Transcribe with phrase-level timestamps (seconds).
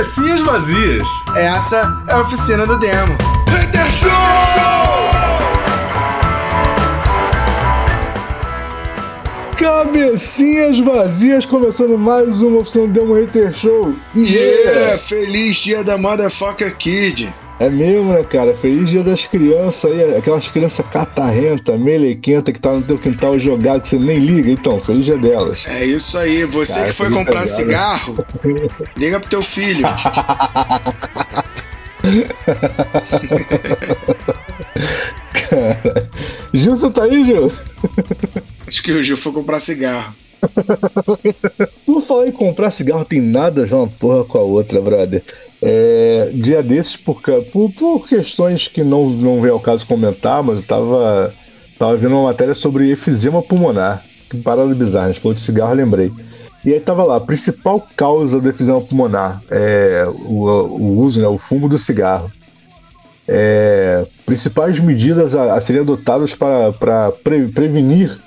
[0.00, 1.06] Cabecinhas vazias.
[1.36, 3.18] Essa é a oficina do demo.
[3.50, 4.08] Hater Show!
[9.58, 13.94] Cabecinhas vazias, começando mais uma oficina do demo Hater Show.
[14.16, 14.98] Yeah!
[15.00, 17.30] Feliz dia da Motherfucker Kid.
[17.60, 18.54] É mesmo, né, cara?
[18.54, 23.82] Feliz dia das crianças aí, aquelas crianças catarrenta, melequenta que tá no teu quintal jogado
[23.82, 24.50] que você nem liga.
[24.50, 25.66] Então, feliz dia delas.
[25.66, 26.46] É isso aí.
[26.46, 28.16] Você cara, que foi comprar cigarro,
[28.96, 29.82] liga pro teu filho.
[35.50, 36.08] cara.
[36.54, 37.52] Gil, você tá aí, Gil?
[38.66, 40.14] Acho que o Gil foi comprar cigarro.
[41.86, 45.22] Não falar em comprar cigarro tem nada já uma porra com a outra, brother.
[45.62, 47.20] É, dia desses, por,
[47.52, 51.32] por, por, questões que não, não vem ao caso comentar, mas eu tava,
[51.78, 54.04] tava vendo uma matéria sobre efizema pulmonar.
[54.30, 56.10] Que parada bizarra, a gente falou de cigarro, lembrei.
[56.64, 61.26] E aí tava lá, a principal causa do efizema pulmonar é o, o uso, né,
[61.26, 62.30] o fumo do cigarro.
[63.28, 68.18] É, principais medidas a, a serem adotadas para, para pre, prevenir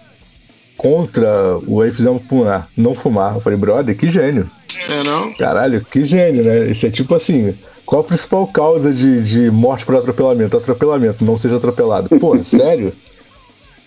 [0.78, 3.36] contra o efizema pulmonar, não fumar.
[3.36, 4.50] Eu falei, brother, que gênio.
[4.90, 5.34] É não?
[5.34, 6.70] Caralho, que gênio, né?
[6.70, 10.58] Isso é tipo assim, qual a principal causa de, de morte por atropelamento?
[10.58, 12.10] Atropelamento, não seja atropelado.
[12.20, 12.94] Pô, sério?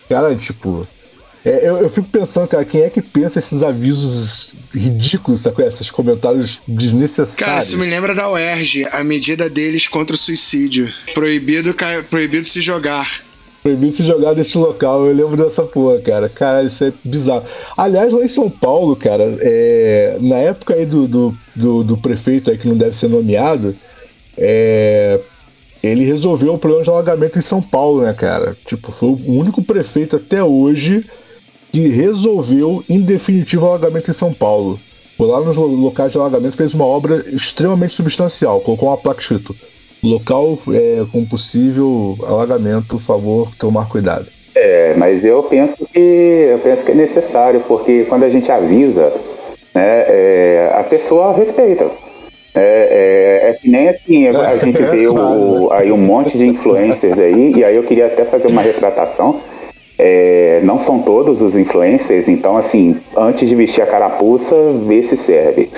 [0.08, 0.86] Cara, tipo,
[1.44, 5.62] é, eu, eu, fico pensando, cara, quem é que pensa esses avisos ridículos, sabe?
[5.62, 7.36] Esses comentários desnecessários.
[7.36, 10.92] Cara, isso me lembra da UERJ, a medida deles contra o suicídio.
[11.14, 11.74] Proibido,
[12.10, 13.08] proibido se jogar
[13.92, 15.06] se jogar deste local.
[15.06, 16.28] Eu lembro dessa porra, cara.
[16.28, 17.44] Cara, isso é bizarro.
[17.76, 22.50] Aliás, lá em São Paulo, cara, é, na época aí do, do, do, do, prefeito
[22.50, 23.74] aí que não deve ser nomeado,
[24.36, 25.20] é,
[25.82, 28.56] ele resolveu o problema de alagamento em São Paulo, né, cara?
[28.64, 31.04] Tipo, foi o único prefeito até hoje
[31.72, 34.78] que resolveu em definitivo o alagamento em São Paulo.
[35.16, 39.56] Foi lá nos locais de alagamento, fez uma obra extremamente substancial, colocou uma placa escrito
[40.02, 44.26] Local é, com possível alagamento, por favor, tomar cuidado.
[44.54, 49.12] É, mas eu penso que eu penso que é necessário, porque quando a gente avisa,
[49.74, 51.90] né, é, a pessoa respeita.
[52.54, 56.46] É, é, é, que nem assim, a gente vê claro, o, aí um monte de
[56.46, 59.40] influencers aí, e aí eu queria até fazer uma retratação.
[59.98, 64.56] É, não são todos os influencers, então assim, antes de vestir a carapuça,
[64.86, 65.70] vê se serve.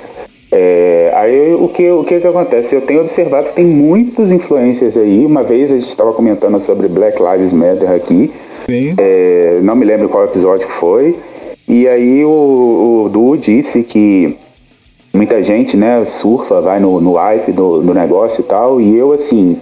[1.29, 2.75] Aí o que, o que que acontece?
[2.75, 5.23] Eu tenho observado que tem muitos influencers aí.
[5.23, 8.31] Uma vez a gente estava comentando sobre Black Lives Matter aqui.
[8.97, 11.15] É, não me lembro qual episódio que foi.
[11.67, 14.35] E aí o, o Du disse que
[15.13, 18.81] muita gente, né, surfa, vai no, no hype do, do negócio e tal.
[18.81, 19.55] E eu, assim,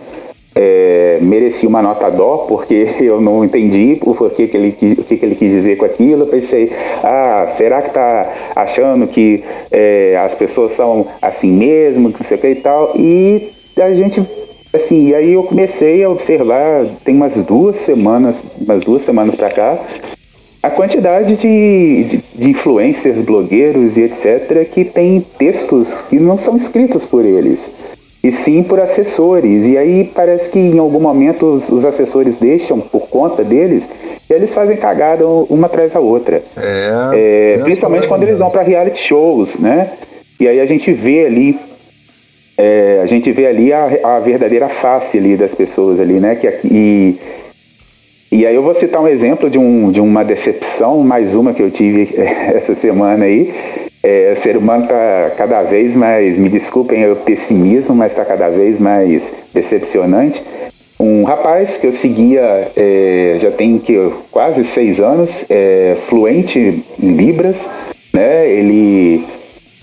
[0.58, 5.18] é, mereci uma nota dó, porque eu não entendi o porquê que ele, o que,
[5.18, 6.24] que ele quis dizer com aquilo.
[6.24, 6.72] Eu pensei,
[7.04, 12.42] ah, será que tá achando que é, as pessoas são assim mesmo, não sei o
[12.42, 12.94] que e tal?
[12.96, 14.22] E a gente,
[14.74, 19.52] assim, e aí eu comecei a observar, tem umas duas semanas, umas duas semanas para
[19.52, 19.80] cá,
[20.64, 24.68] a quantidade de, de, de, influencers, blogueiros e etc.
[24.70, 27.72] que tem textos que não são escritos por eles
[28.24, 29.68] e sim por assessores.
[29.68, 33.90] E aí parece que em algum momento os, os assessores deixam por conta deles
[34.30, 36.42] e eles fazem cagada uma atrás da outra.
[36.58, 39.92] É, é principalmente quando eles vão para reality shows, né?
[40.40, 41.58] E aí a gente vê ali
[42.58, 46.36] é, a gente vê ali a, a, verdadeira face ali das pessoas ali, né?
[46.36, 47.20] Que, e,
[48.32, 51.62] e aí eu vou citar um exemplo de, um, de uma decepção, mais uma que
[51.62, 53.54] eu tive essa semana aí,
[54.04, 58.50] é, o ser humano está cada vez mais, me desculpem o pessimismo, mas está cada
[58.50, 60.44] vez mais decepcionante.
[61.00, 67.12] Um rapaz que eu seguia é, já tem que, quase seis anos, é, fluente em
[67.12, 67.70] Libras,
[68.14, 68.50] né?
[68.50, 69.24] Ele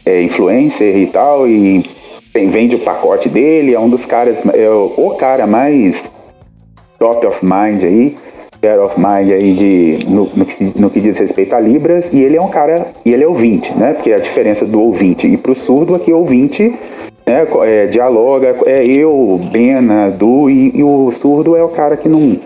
[0.04, 1.84] é influencer e tal, e
[2.32, 6.12] tem, vende o pacote dele, é um dos caras, é o cara mais
[6.98, 8.16] top of mind aí
[8.64, 12.22] share of mind aí de, no, no, que, no, que, diz respeito a Libras, e
[12.22, 13.92] ele é um cara, e ele é ouvinte, né?
[13.92, 16.74] Porque a diferença do ouvinte e pro surdo é que o ouvinte
[17.26, 22.08] né, é, dialoga, é eu, Bena, Du, e, e, o surdo é o cara que
[22.08, 22.38] não.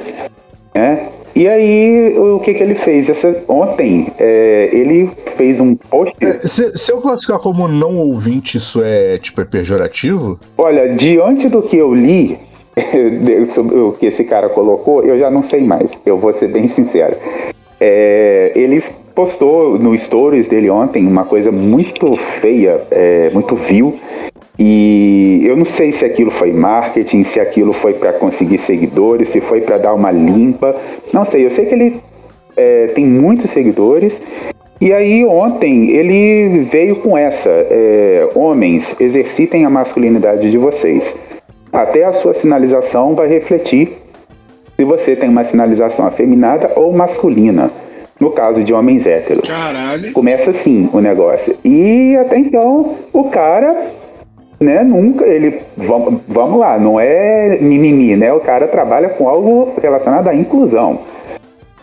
[0.75, 1.09] Né?
[1.37, 3.09] E aí, o que, que ele fez?
[3.09, 6.17] Essa, ontem, é, ele fez um post.
[6.21, 10.41] É, se, se, eu classificar como não ouvinte, isso é tipo é pejorativo?
[10.57, 12.37] Olha, diante do que eu li,
[13.47, 16.01] sobre o que esse cara colocou, eu já não sei mais.
[16.05, 17.17] Eu vou ser bem sincero.
[17.81, 18.83] É, ele
[19.15, 23.99] postou no stories dele ontem uma coisa muito feia, é, muito vil.
[24.59, 29.41] E eu não sei se aquilo foi marketing, se aquilo foi para conseguir seguidores, se
[29.41, 30.75] foi para dar uma limpa.
[31.13, 32.01] Não sei, eu sei que ele
[32.57, 34.21] é, tem muitos seguidores
[34.81, 41.17] E aí ontem ele veio com essa: é, homens, exercitem a masculinidade de vocês.
[41.79, 43.97] Até a sua sinalização vai refletir
[44.77, 47.71] se você tem uma sinalização afeminada ou masculina.
[48.19, 49.49] No caso de homens héteros.
[49.49, 50.13] Caralho.
[50.13, 51.57] Começa assim o negócio.
[51.65, 53.93] E até então o cara,
[54.59, 55.25] né, nunca.
[55.25, 55.61] Ele.
[55.77, 58.33] Vamos, vamos lá, não é mimimi, né?
[58.33, 60.99] O cara trabalha com algo relacionado à inclusão.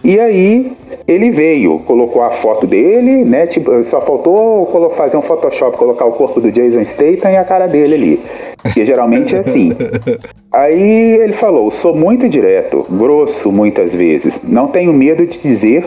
[0.03, 0.74] E aí
[1.07, 3.46] ele veio, colocou a foto dele, né?
[3.46, 7.68] Tipo, só faltou fazer um Photoshop, colocar o corpo do Jason Statham e a cara
[7.68, 8.19] dele ali.
[8.74, 9.74] Que geralmente é assim.
[10.52, 14.42] Aí ele falou: sou muito direto, grosso muitas vezes.
[14.44, 15.86] Não tenho medo de dizer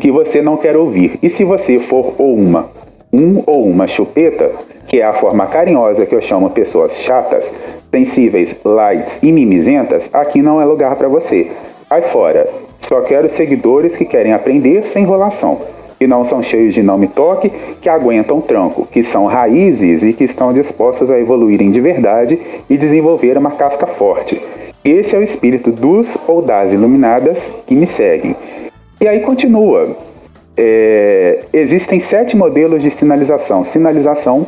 [0.00, 1.18] que você não quer ouvir.
[1.22, 2.68] E se você for ou uma,
[3.12, 4.50] um ou uma chupeta,
[4.88, 7.54] que é a forma carinhosa que eu chamo pessoas chatas,
[7.92, 11.48] sensíveis, lights e mimizentas, aqui não é lugar para você.
[11.88, 12.48] Aí fora.
[12.84, 15.58] Só quero seguidores que querem aprender sem enrolação,
[15.98, 17.50] que não são cheios de não me toque,
[17.80, 22.38] que aguentam tranco, que são raízes e que estão dispostos a evoluírem de verdade
[22.68, 24.38] e desenvolver uma casca forte.
[24.84, 28.36] Esse é o espírito dos ou das iluminadas que me seguem.
[29.00, 29.96] E aí continua.
[30.54, 33.64] É, existem sete modelos de sinalização.
[33.64, 34.46] Sinalização,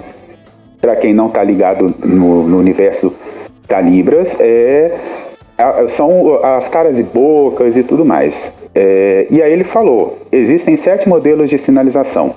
[0.79, 3.15] para quem não está ligado no, no, universo
[3.67, 4.95] da Libras, é,
[5.89, 8.53] são as caras e bocas e tudo mais.
[8.75, 12.35] É, e aí ele falou: existem sete modelos de sinalização: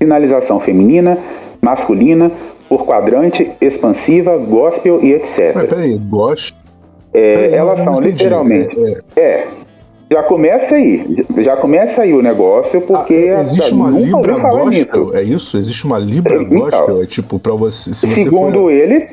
[0.00, 1.18] sinalização feminina,
[1.60, 2.30] masculina,
[2.68, 5.52] por quadrante, expansiva, gospel e etc.
[5.54, 6.62] Mas peraí, gospel?
[7.14, 8.74] É, elas são literalmente.
[9.14, 9.46] É, é,
[10.10, 11.24] já começa aí.
[11.38, 13.32] Já começa aí o negócio, porque.
[13.34, 15.14] Ah, existe uma Libra Gospel?
[15.14, 15.56] É isso?
[15.56, 17.02] Existe uma Libra é, Gospel?
[17.02, 17.92] É tipo, pra você.
[17.92, 19.08] Se você segundo for, ele.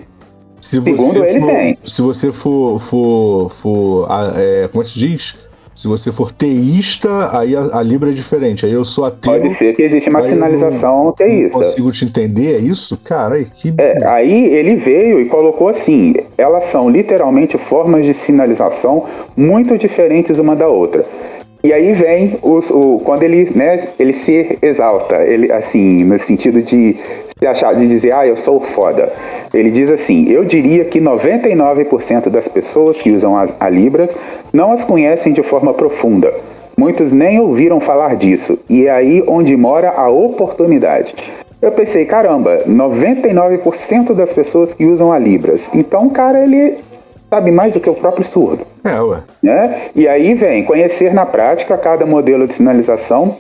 [0.69, 1.77] Se você segundo ele for, tem.
[1.83, 2.80] Se você for.
[2.80, 5.36] for, for é, como é que diz?
[5.74, 8.66] Se você for teísta, aí a, a, Libra é diferente.
[8.66, 9.31] Aí eu sou ateu.
[9.31, 11.57] Pode ser que existe uma sinalização não, teísta.
[11.57, 12.98] Não consigo te entender, é isso?
[12.98, 13.74] Cara, que.
[13.80, 19.06] É, aí ele veio e colocou assim: elas são literalmente formas de sinalização
[19.36, 21.04] muito diferentes uma da outra.
[21.62, 26.62] E aí vem os, o, quando ele, né, ele se exalta, ele assim, no sentido
[26.62, 26.96] de
[27.38, 29.12] se achar, de dizer, ah, eu sou foda.
[29.54, 34.16] Ele diz assim: eu diria que 99% das pessoas que usam as, a Libras
[34.54, 36.34] não as conhecem de forma profunda.
[36.78, 38.58] Muitos nem ouviram falar disso.
[38.70, 41.14] E é aí onde mora a oportunidade.
[41.62, 45.70] Eu pensei, caramba, 99% das pessoas que usam a Libras.
[45.76, 46.78] Então, cara, ele
[47.30, 48.66] sabe mais do que o próprio surdo.
[48.84, 49.20] É, ué.
[49.42, 49.90] Né?
[49.96, 53.38] E aí vem conhecer na prática cada modelo de sinalização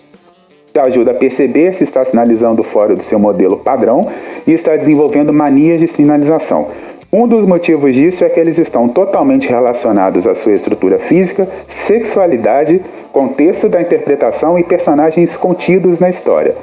[0.71, 4.07] te ajuda a perceber se está sinalizando fora do seu modelo padrão
[4.45, 6.67] e está desenvolvendo manias de sinalização.
[7.11, 12.81] Um dos motivos disso é que eles estão totalmente relacionados à sua estrutura física, sexualidade,
[13.11, 16.53] contexto da interpretação e personagens contidos na história.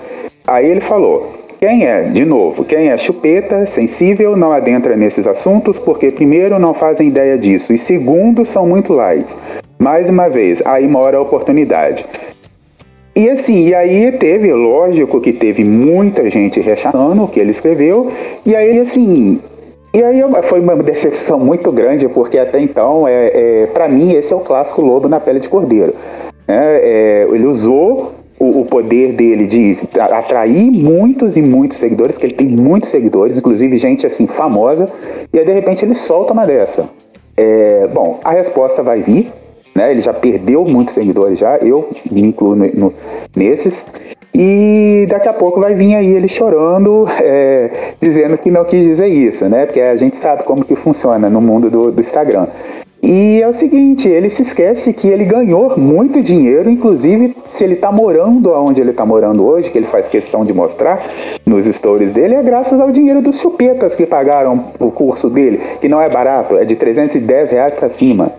[0.46, 5.78] Aí ele falou: quem é, de novo, quem é chupeta, sensível, não adentra nesses assuntos
[5.78, 9.34] porque, primeiro, não fazem ideia disso e, segundo, são muito light.
[9.78, 12.04] Mais uma vez, aí mora a oportunidade.
[13.14, 18.12] E assim, e aí teve, lógico que teve muita gente rechaçando o que ele escreveu,
[18.44, 19.40] e aí assim,
[19.94, 24.34] e aí foi uma decepção muito grande, porque até então, é, é para mim, esse
[24.34, 25.94] é o clássico lobo na pele de cordeiro.
[26.46, 32.26] É, é, ele usou o, o, poder dele de atrair muitos e muitos seguidores, que
[32.26, 34.88] ele tem muitos seguidores, inclusive gente assim famosa,
[35.32, 36.88] e aí de repente ele solta uma dessa.
[37.36, 39.32] É, bom, a resposta vai vir,
[39.74, 39.90] né?
[39.90, 42.94] Ele já perdeu muitos seguidores já, eu me incluo no, no,
[43.34, 43.84] nesses.
[44.34, 49.08] E daqui a pouco vai vir aí ele chorando, é, dizendo que não quis dizer
[49.08, 49.64] isso, né?
[49.64, 52.46] Porque a gente sabe como que funciona no mundo do, do Instagram.
[53.08, 57.74] E é o seguinte, ele se esquece que ele ganhou muito dinheiro, inclusive se ele
[57.74, 61.08] está morando onde ele está morando hoje, que ele faz questão de mostrar
[61.46, 65.88] nos stories dele, é graças ao dinheiro dos chupetas que pagaram o curso dele, que
[65.88, 68.32] não é barato, é de 310 reais para cima.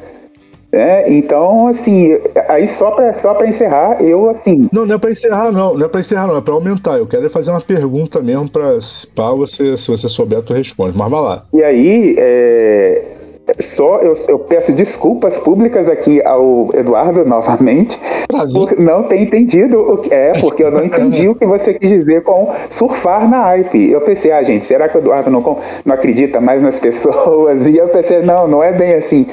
[0.70, 2.18] É, então, assim,
[2.50, 4.68] aí só para só pra encerrar, eu assim.
[4.74, 5.78] Não, não é para encerrar, não.
[5.78, 6.38] Não é para encerrar, não.
[6.38, 6.98] É para aumentar.
[6.98, 10.98] Eu quero fazer uma pergunta mesmo para você, se você souber, tu responde.
[10.98, 11.46] Mas vai lá.
[11.54, 13.17] E aí, é,
[13.60, 19.98] só eu, eu, peço desculpas públicas aqui ao Eduardo novamente por não ter entendido o
[19.98, 23.90] que é, porque eu não entendi o que você quis dizer com surfar na hype.
[23.92, 25.42] Eu pensei, ah, gente, será que o Eduardo não,
[25.86, 27.68] não acredita mais nas pessoas?
[27.78, 29.26] E eu pensei, não, não é bem assim.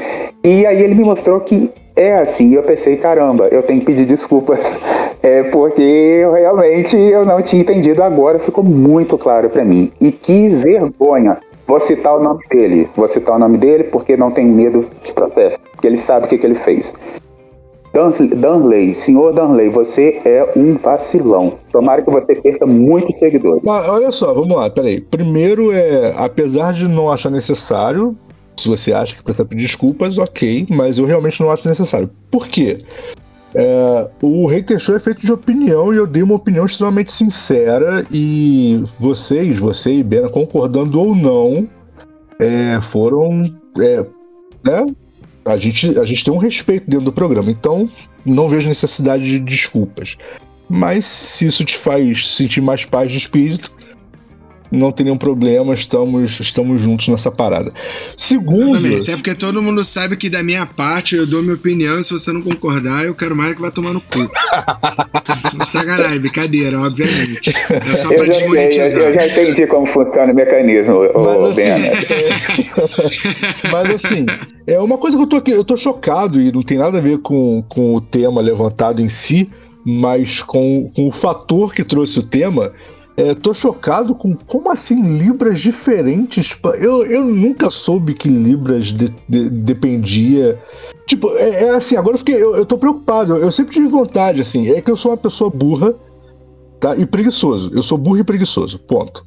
[0.44, 3.86] E aí ele me mostrou que é assim, e eu pensei, caramba, eu tenho que
[3.86, 4.80] pedir desculpas,
[5.22, 9.92] é porque eu, realmente eu não tinha entendido agora, ficou muito claro para mim.
[10.00, 12.88] E que vergonha Vou citar o nome dele.
[12.96, 15.58] Vou citar o nome dele porque não tenho medo de processo.
[15.72, 16.94] Porque ele sabe o que, que ele fez.
[18.36, 21.54] Danley, senhor Danley, você é um vacilão.
[21.70, 23.62] Tomara que você perca muitos seguidores.
[23.62, 25.00] Mas, olha só, vamos lá, peraí.
[25.00, 28.16] Primeiro é, apesar de não achar necessário,
[28.56, 32.10] se você acha que precisa pedir desculpas, ok, mas eu realmente não acho necessário.
[32.32, 32.78] Por quê?
[33.54, 38.04] É, o Hater Show é feito de opinião e eu dei uma opinião extremamente sincera
[38.10, 41.68] e vocês, você e Bena, concordando ou não,
[42.38, 43.54] é, foram.
[43.78, 44.04] É,
[44.64, 44.86] né?
[45.44, 47.88] A gente, a gente tem um respeito dentro do programa, então
[48.24, 50.16] não vejo necessidade de desculpas.
[50.68, 53.70] Mas se isso te faz sentir mais paz de espírito,
[54.74, 57.72] não tem nenhum problema, estamos, estamos juntos nessa parada.
[58.16, 58.86] Segundo.
[59.00, 62.32] Até porque todo mundo sabe que da minha parte eu dou minha opinião, se você
[62.32, 64.28] não concordar, eu quero mais que vá tomar no cu.
[65.66, 67.54] Sacanagem, brincadeira, obviamente.
[67.70, 68.90] É só pra eu desmonetizar.
[68.90, 71.92] Sei, eu, eu, já entendi como funciona o mecanismo, Mas, assim, é...
[73.72, 74.26] Mas assim,
[74.66, 77.00] é uma coisa que eu tô aqui, eu tô chocado e não tem nada a
[77.00, 79.48] ver com, com o tema levantado em si,
[79.84, 82.72] mas com, com o fator que trouxe o tema
[83.16, 86.56] é, tô chocado com como assim Libras diferentes.
[86.80, 90.60] Eu, eu nunca soube que Libras de, de, dependia.
[91.06, 92.34] Tipo, é, é, assim, agora eu fiquei.
[92.34, 93.34] Eu, eu tô preocupado.
[93.34, 94.70] Eu, eu, sempre tive vontade, assim.
[94.70, 95.94] É que eu sou uma pessoa burra,
[96.80, 96.96] tá?
[96.96, 97.70] E preguiçoso.
[97.72, 98.78] Eu sou burro e preguiçoso.
[98.80, 99.24] Ponto.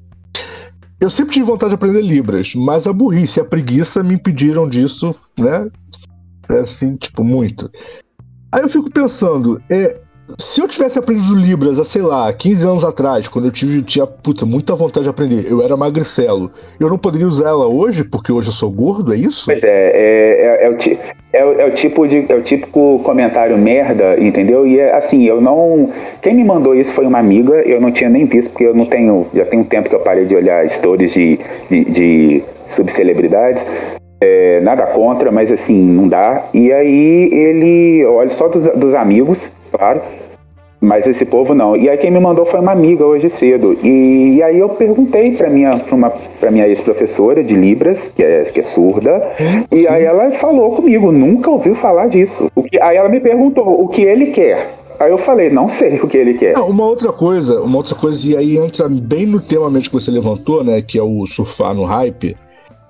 [1.00, 4.68] Eu sempre tive vontade de aprender Libras, mas a burrice e a preguiça me impediram
[4.68, 5.70] disso, né?
[6.50, 7.70] É assim, tipo, muito.
[8.52, 10.02] Aí eu fico pensando, é,
[10.38, 14.06] se eu tivesse aprendido Libras há, sei lá, 15 anos atrás, quando eu tive, tinha
[14.06, 18.32] puta, muita vontade de aprender, eu era magricelo, eu não poderia usar ela hoje, porque
[18.32, 19.46] hoje eu sou gordo, é isso?
[19.46, 21.00] Pois é, é, é, é o, ti,
[21.32, 24.68] é, é, o tipo de, é o típico comentário merda, entendeu?
[24.68, 25.90] E é assim, eu não.
[26.22, 28.86] Quem me mandou isso foi uma amiga, eu não tinha nem visto, porque eu não
[28.86, 29.28] tenho.
[29.34, 33.66] Já tem um tempo que eu parei de olhar stories de, de, de subcelebridades.
[34.20, 36.44] É, nada contra, mas assim, não dá.
[36.54, 40.02] E aí ele, olha só dos, dos amigos, claro.
[40.80, 41.76] Mas esse povo não.
[41.76, 43.78] E aí quem me mandou foi uma amiga hoje cedo.
[43.84, 46.10] E, e aí eu perguntei para minha, pra uma,
[46.40, 49.32] pra minha ex-professora de Libras, que é, que é surda,
[49.72, 52.52] e aí ela falou comigo, nunca ouviu falar disso.
[52.56, 54.70] O que, aí ela me perguntou o que ele quer.
[55.00, 56.54] Aí eu falei, não sei o que ele quer.
[56.54, 60.10] Não, uma outra coisa, uma outra coisa, e aí entra bem no tema que você
[60.10, 60.82] levantou, né?
[60.82, 62.36] Que é o surfar no hype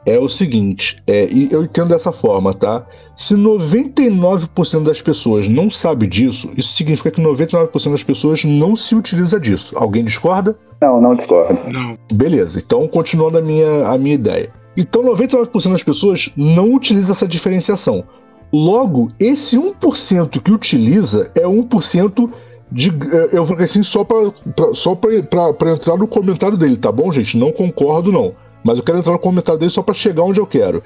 [0.07, 2.85] é o seguinte, é, e eu entendo dessa forma, tá?
[3.13, 8.95] Se 99% das pessoas não sabe disso, isso significa que 99% das pessoas não se
[8.95, 9.77] utiliza disso.
[9.77, 10.55] Alguém discorda?
[10.81, 11.59] Não, não discordo.
[11.69, 11.97] Não.
[12.13, 14.49] Beleza, então continuando a minha, a minha ideia.
[14.77, 18.05] Então 99% das pessoas não utiliza essa diferenciação.
[18.53, 22.29] Logo, esse 1% que utiliza é 1%
[22.71, 24.31] de, é, eu falei assim só para
[24.73, 27.37] só para entrar no comentário dele, tá bom, gente?
[27.37, 28.33] Não concordo não.
[28.63, 30.83] Mas eu quero entrar no comentário dele só para chegar onde eu quero.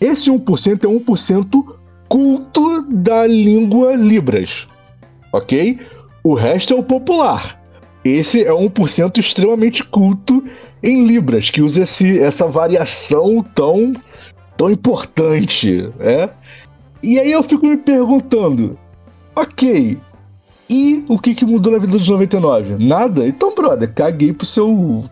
[0.00, 1.76] Esse 1% é 1%
[2.08, 4.66] culto da língua Libras.
[5.32, 5.78] Ok?
[6.22, 7.60] O resto é o popular.
[8.04, 10.42] Esse é 1% extremamente culto
[10.82, 13.94] em Libras, que usa esse, essa variação tão,
[14.56, 15.88] tão importante.
[16.00, 16.28] É?
[17.02, 18.78] E aí eu fico me perguntando:
[19.34, 19.96] ok,
[20.68, 22.82] e o que, que mudou na vida dos 99?
[22.84, 23.26] Nada?
[23.26, 25.04] Então, brother, caguei pro seu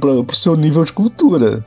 [0.00, 1.64] pro, pro seu nível de cultura.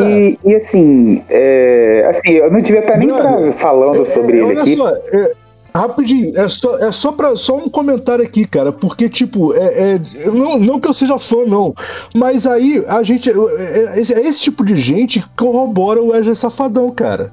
[0.00, 4.42] e, e, assim, é, assim, eu não devia estar nem pra, falando é, sobre é,
[4.42, 4.76] ele aqui.
[4.76, 5.32] Só, é,
[5.74, 10.00] rapidinho, é só, é só, pra, só um comentário aqui, cara, porque, tipo, é, é,
[10.30, 11.74] não, não que eu seja fã, não,
[12.14, 13.28] mas aí a gente.
[13.28, 17.32] É, é, é esse tipo de gente que corrobora o Wesley Safadão, cara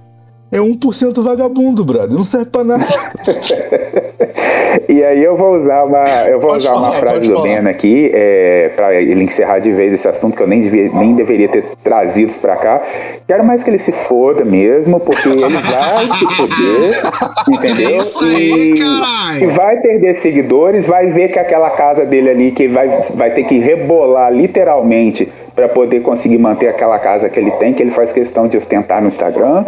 [0.52, 2.16] é 1% vagabundo, brother.
[2.16, 2.86] Não serve pra nada.
[4.88, 8.12] e aí eu vou usar uma, eu vou usar falar, uma frase do Ben aqui,
[8.14, 11.64] é, para ele encerrar de vez esse assunto que eu nem, devia, nem deveria ter
[11.84, 12.82] trazido para cá.
[13.28, 17.02] Quero mais que ele se foda mesmo, porque ele vai se foder,
[17.48, 17.98] entendeu?
[17.98, 18.74] Isso aí,
[19.40, 23.32] e, e vai perder seguidores, vai ver que aquela casa dele ali que vai, vai
[23.32, 27.92] ter que rebolar literalmente para poder conseguir manter aquela casa que ele tem, que ele
[27.92, 29.66] faz questão de ostentar no Instagram.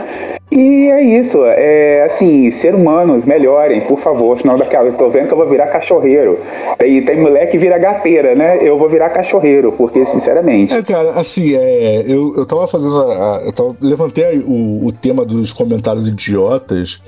[0.49, 5.27] E é isso, é assim, ser humanos, melhorem, por favor, senão daquela, eu tô vendo
[5.27, 6.39] que eu vou virar cachorreiro.
[6.81, 8.59] E tem moleque que vira gateira, né?
[8.61, 10.73] Eu vou virar cachorreiro, porque sinceramente.
[10.73, 12.97] É, cara, assim, é, eu, eu tava fazendo.
[13.11, 17.01] A, eu tava, levantei o, o tema dos comentários idiotas.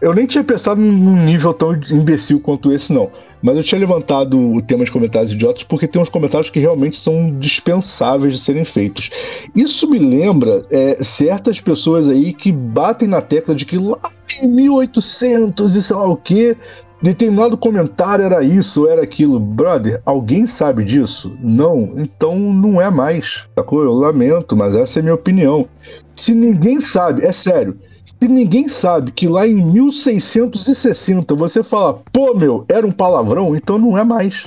[0.00, 3.10] Eu nem tinha pensado num nível tão imbecil quanto esse, não.
[3.42, 6.98] Mas eu tinha levantado o tema de comentários idiotas porque tem uns comentários que realmente
[6.98, 9.10] são dispensáveis de serem feitos.
[9.54, 13.98] Isso me lembra é, certas pessoas aí que batem na tecla de que lá
[14.42, 16.56] em 1800 e sei lá o que,
[17.02, 19.40] determinado comentário era isso, era aquilo.
[19.40, 21.36] Brother, alguém sabe disso?
[21.40, 23.46] Não, então não é mais.
[23.58, 23.82] Sacou?
[23.82, 25.66] Eu lamento, mas essa é a minha opinião.
[26.14, 27.78] Se ninguém sabe, é sério
[28.22, 33.78] Se ninguém sabe que lá em 1660 você fala, pô, meu, era um palavrão, então
[33.78, 34.44] não é mais.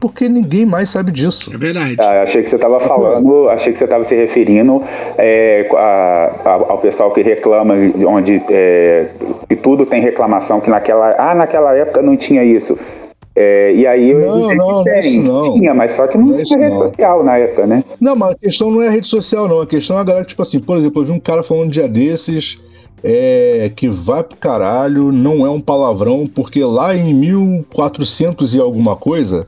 [0.00, 1.50] Porque ninguém mais sabe disso.
[1.52, 1.96] É verdade.
[1.98, 4.80] Ah, achei que você estava falando, achei que você estava se referindo
[5.18, 7.74] é, a- a- ao pessoal que reclama,
[8.06, 9.08] onde é,
[9.48, 12.78] que tudo tem reclamação, que naquela, ah, naquela época não tinha isso.
[13.34, 15.42] É, e aí eu Não, entendi não, que não é tem, isso não.
[15.42, 16.82] tinha, mas só que não, Não é tinha rede não.
[16.86, 17.82] social na época, né?
[18.00, 19.60] Não, mas a questão não é a rede social, não.
[19.60, 21.70] A questão é a galera, tipo assim, por exemplo, eu vi um cara falando um
[21.70, 22.60] dia desses
[23.02, 28.96] é, que vai pro caralho, não é um palavrão, porque lá em 1400 e alguma
[28.96, 29.46] coisa,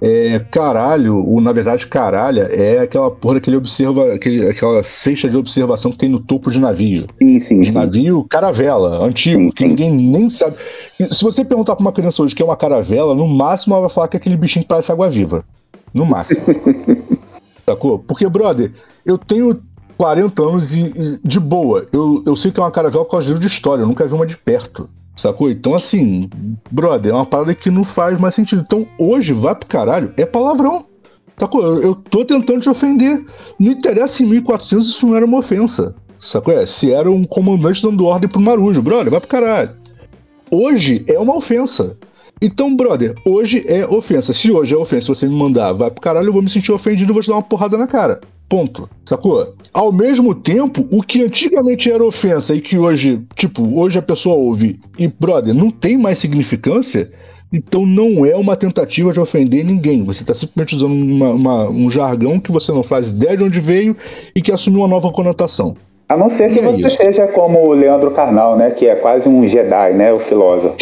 [0.00, 5.28] é, caralho, ou na verdade caralha, é aquela porra que ele observa, aquele, aquela cesta
[5.30, 7.06] de observação que tem no topo de navio.
[7.22, 7.78] Sim, sim, De sim.
[7.78, 9.68] navio caravela, antigo, Sim, sim.
[9.68, 10.56] ninguém nem sabe.
[11.10, 13.90] Se você perguntar pra uma criança hoje que é uma caravela, no máximo ela vai
[13.94, 15.44] falar que é aquele bichinho que parece água-viva.
[15.94, 16.40] No máximo.
[17.64, 17.98] Sacou?
[18.00, 18.72] Porque, brother,
[19.06, 19.60] eu tenho
[20.02, 21.86] 40 anos e, e de boa.
[21.92, 24.12] Eu, eu sei que é uma caravela por de livro de história, eu nunca vi
[24.12, 24.90] uma de perto.
[25.14, 25.48] Sacou?
[25.48, 26.28] Então, assim,
[26.68, 28.64] brother, é uma parada que não faz mais sentido.
[28.66, 30.86] Então, hoje, vai pro caralho, é palavrão.
[31.38, 31.62] Sacou?
[31.62, 33.24] Eu, eu tô tentando te ofender.
[33.60, 35.94] Não interessa em 1400, isso não era uma ofensa.
[36.18, 36.52] Sacou?
[36.52, 39.70] É, se era um comandante dando ordem pro Marujo, brother, vai pro caralho.
[40.50, 41.96] Hoje é uma ofensa.
[42.40, 44.32] Então, brother, hoje é ofensa.
[44.32, 47.12] Se hoje é ofensa, você me mandar, vai pro caralho, eu vou me sentir ofendido
[47.12, 48.20] e vou te dar uma porrada na cara.
[48.52, 48.86] Ponto.
[49.06, 49.54] Sacou?
[49.72, 54.36] Ao mesmo tempo, o que antigamente era ofensa e que hoje, tipo, hoje a pessoa
[54.36, 57.10] ouve e, brother, não tem mais significância,
[57.50, 60.04] então não é uma tentativa de ofender ninguém.
[60.04, 63.58] Você tá simplesmente usando uma- uma- um jargão que você não faz ideia de onde
[63.58, 63.96] veio
[64.36, 65.74] e que assumiu uma nova conotação.
[66.12, 68.70] A não ser que você seja como o Leandro Carnal, né?
[68.70, 70.12] Que é quase um Jedi, né?
[70.12, 70.74] O filósofo.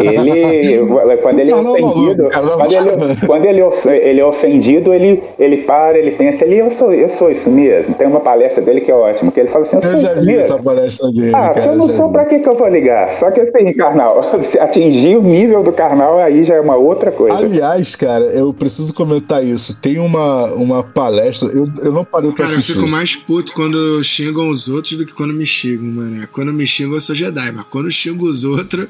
[0.00, 0.78] Ele,
[1.22, 5.22] quando ele é Carnal ofendido, Carnal quando, ele, quando ele, of- ele é ofendido, ele,
[5.38, 7.94] ele para, ele pensa ali, eu sou, eu sou isso mesmo.
[7.94, 10.10] Tem uma palestra dele que é ótima, que ele fala assim, eu Eu sou já
[10.12, 10.64] isso vi essa mesmo.
[10.64, 11.28] palestra dele.
[11.34, 13.10] Ah, cara, se eu não sou, pra que, que eu vou ligar?
[13.10, 17.12] Só que assim, Carnal, se atingir o nível do Carnal, aí já é uma outra
[17.12, 17.36] coisa.
[17.36, 19.76] Aliás, cara, eu preciso comentar isso.
[19.80, 22.74] Tem uma, uma palestra, eu, eu não parei pra Cara, eu assistir.
[22.74, 26.28] fico mais puto quando xingam os outros do que quando me xingam, mano.
[26.32, 28.88] Quando me xingam, eu sou Jedi, mas quando xingo os outros,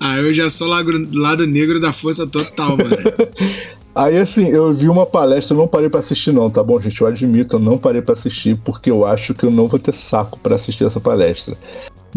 [0.00, 2.96] aí eu já sou lado, lado negro da força total, mano.
[3.94, 7.00] Aí, assim, eu vi uma palestra, eu não parei pra assistir, não, tá bom, gente?
[7.00, 9.92] Eu admito, eu não parei pra assistir, porque eu acho que eu não vou ter
[9.92, 11.56] saco pra assistir essa palestra.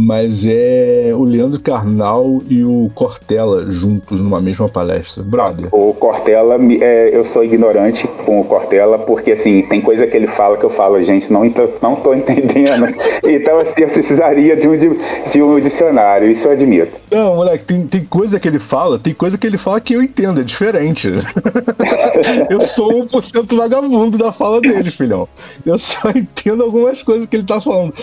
[0.03, 5.21] Mas é o Leandro Carnal e o Cortella juntos numa mesma palestra.
[5.21, 5.67] Brother.
[5.71, 10.25] O Cortella, é, eu sou ignorante com o Cortella, porque assim, tem coisa que ele
[10.25, 11.43] fala que eu falo, gente, não,
[11.81, 12.87] não tô entendendo.
[13.23, 16.97] Então, assim, eu precisaria de um, de um dicionário, isso eu admito.
[17.11, 20.01] Não, moleque, tem, tem coisa que ele fala, tem coisa que ele fala que eu
[20.01, 21.09] entendo, é diferente.
[22.49, 25.27] eu sou 1% vagabundo da fala dele, filhão.
[25.63, 27.93] Eu só entendo algumas coisas que ele tá falando.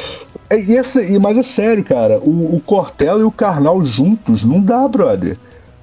[0.51, 4.61] É, e essa- mas é sério, cara, o, o Cortella e o Karnal juntos não
[4.61, 5.37] dá, brother.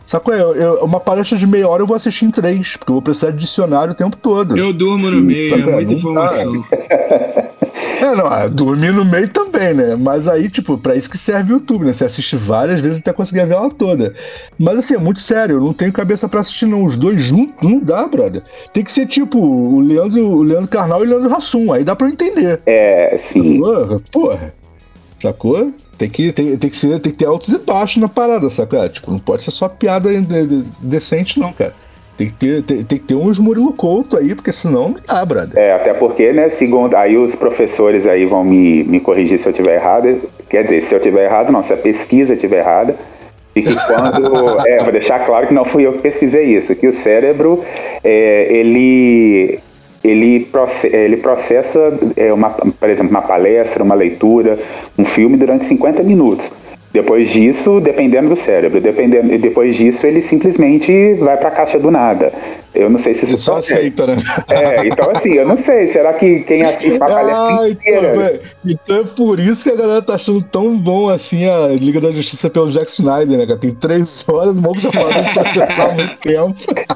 [0.06, 0.36] Sacou?
[0.36, 3.02] Eu, eu- uma palestra de meia hora eu vou assistir em três, porque eu vou
[3.02, 4.56] precisar de dicionário o tempo todo.
[4.56, 6.64] Eu durmo no meio, Tá é muita informação.
[8.02, 9.96] É, não, ah, dormir no meio também, né?
[9.96, 11.94] Mas aí, tipo, pra isso que serve o YouTube, né?
[11.94, 14.14] Você assiste várias vezes até conseguir ver ela toda.
[14.60, 16.84] Mas assim, é muito sério, eu não tenho cabeça pra assistir, não.
[16.84, 18.44] Os dois juntos não dá, brother.
[18.74, 21.96] Tem que ser tipo o Leandro, o Leandro Carnal e o Leandro Hassum, aí dá
[21.96, 22.60] pra eu entender.
[22.66, 23.60] É, sim.
[23.60, 24.54] Porra, porra.
[25.20, 25.72] Sacou?
[25.98, 28.88] Tem que, tem, tem, que ser, tem que ter altos e baixos na parada, sacou?
[28.90, 31.74] Tipo, não pode ser só piada de- de- decente, não, cara.
[32.18, 35.26] Tem que ter, tem, tem que ter uns Murilo Couto aí, porque senão não dá,
[35.26, 35.58] brother.
[35.58, 39.54] É, até porque, né, segundo, aí os professores aí vão me, me corrigir se eu
[39.54, 40.22] tiver errado.
[40.50, 42.96] Quer dizer, se eu tiver errado, não, se a pesquisa estiver errada.
[43.54, 44.60] E que quando.
[44.68, 47.62] é, vou deixar claro que não fui eu que pesquisei isso, que o cérebro,
[48.04, 49.60] é, ele.
[50.06, 50.48] Ele,
[50.92, 54.60] ele processa, é, uma, por exemplo, uma palestra, uma leitura,
[54.98, 56.54] um filme durante 50 minutos.
[56.96, 61.78] Depois disso, dependendo do cérebro, dependendo, e depois disso ele simplesmente vai para a caixa
[61.78, 62.32] do nada.
[62.74, 64.16] Eu não sei se isso só aceita, né?
[64.50, 65.88] É, então assim, eu não sei.
[65.88, 68.42] Será que quem assiste a palestra Ah, então, inteira?
[68.68, 72.12] Então é por isso que a galera tá achando tão bom assim a Liga da
[72.12, 73.60] Justiça pelo Jack Snyder, né, cara?
[73.60, 76.56] Tem três horas, o maluco já falou processar há muito tempo.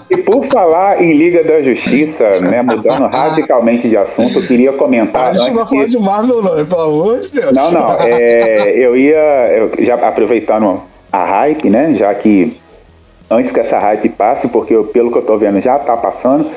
[0.10, 5.30] E por falar em Liga da Justiça, né, mudando radicalmente de assunto, eu queria comentar.
[5.32, 7.52] a gente não vai falar que- de Marvel, não, pelo amor de Deus.
[7.54, 7.92] Não, não.
[8.02, 11.94] é, eu ia, eu já aproveitando a hype, né?
[11.94, 12.58] Já que
[13.30, 16.48] antes que essa hype passe, porque eu- pelo que eu tô vendo já tá passando.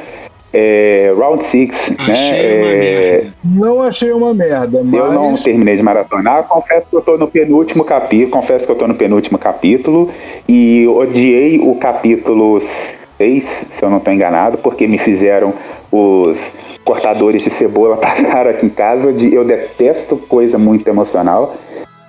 [0.52, 2.30] É, Round 6, né?
[2.30, 3.26] É.
[3.42, 4.94] Não achei uma merda, mas.
[4.94, 8.76] Eu não terminei de maratonar, confesso que eu tô no penúltimo capítulo, confesso que eu
[8.76, 10.10] tô no penúltimo capítulo
[10.46, 15.54] e odiei o capítulo 6, se eu não tô enganado, porque me fizeram
[15.90, 21.54] os cortadores de cebola passar aqui em casa, de, eu detesto coisa muito emocional.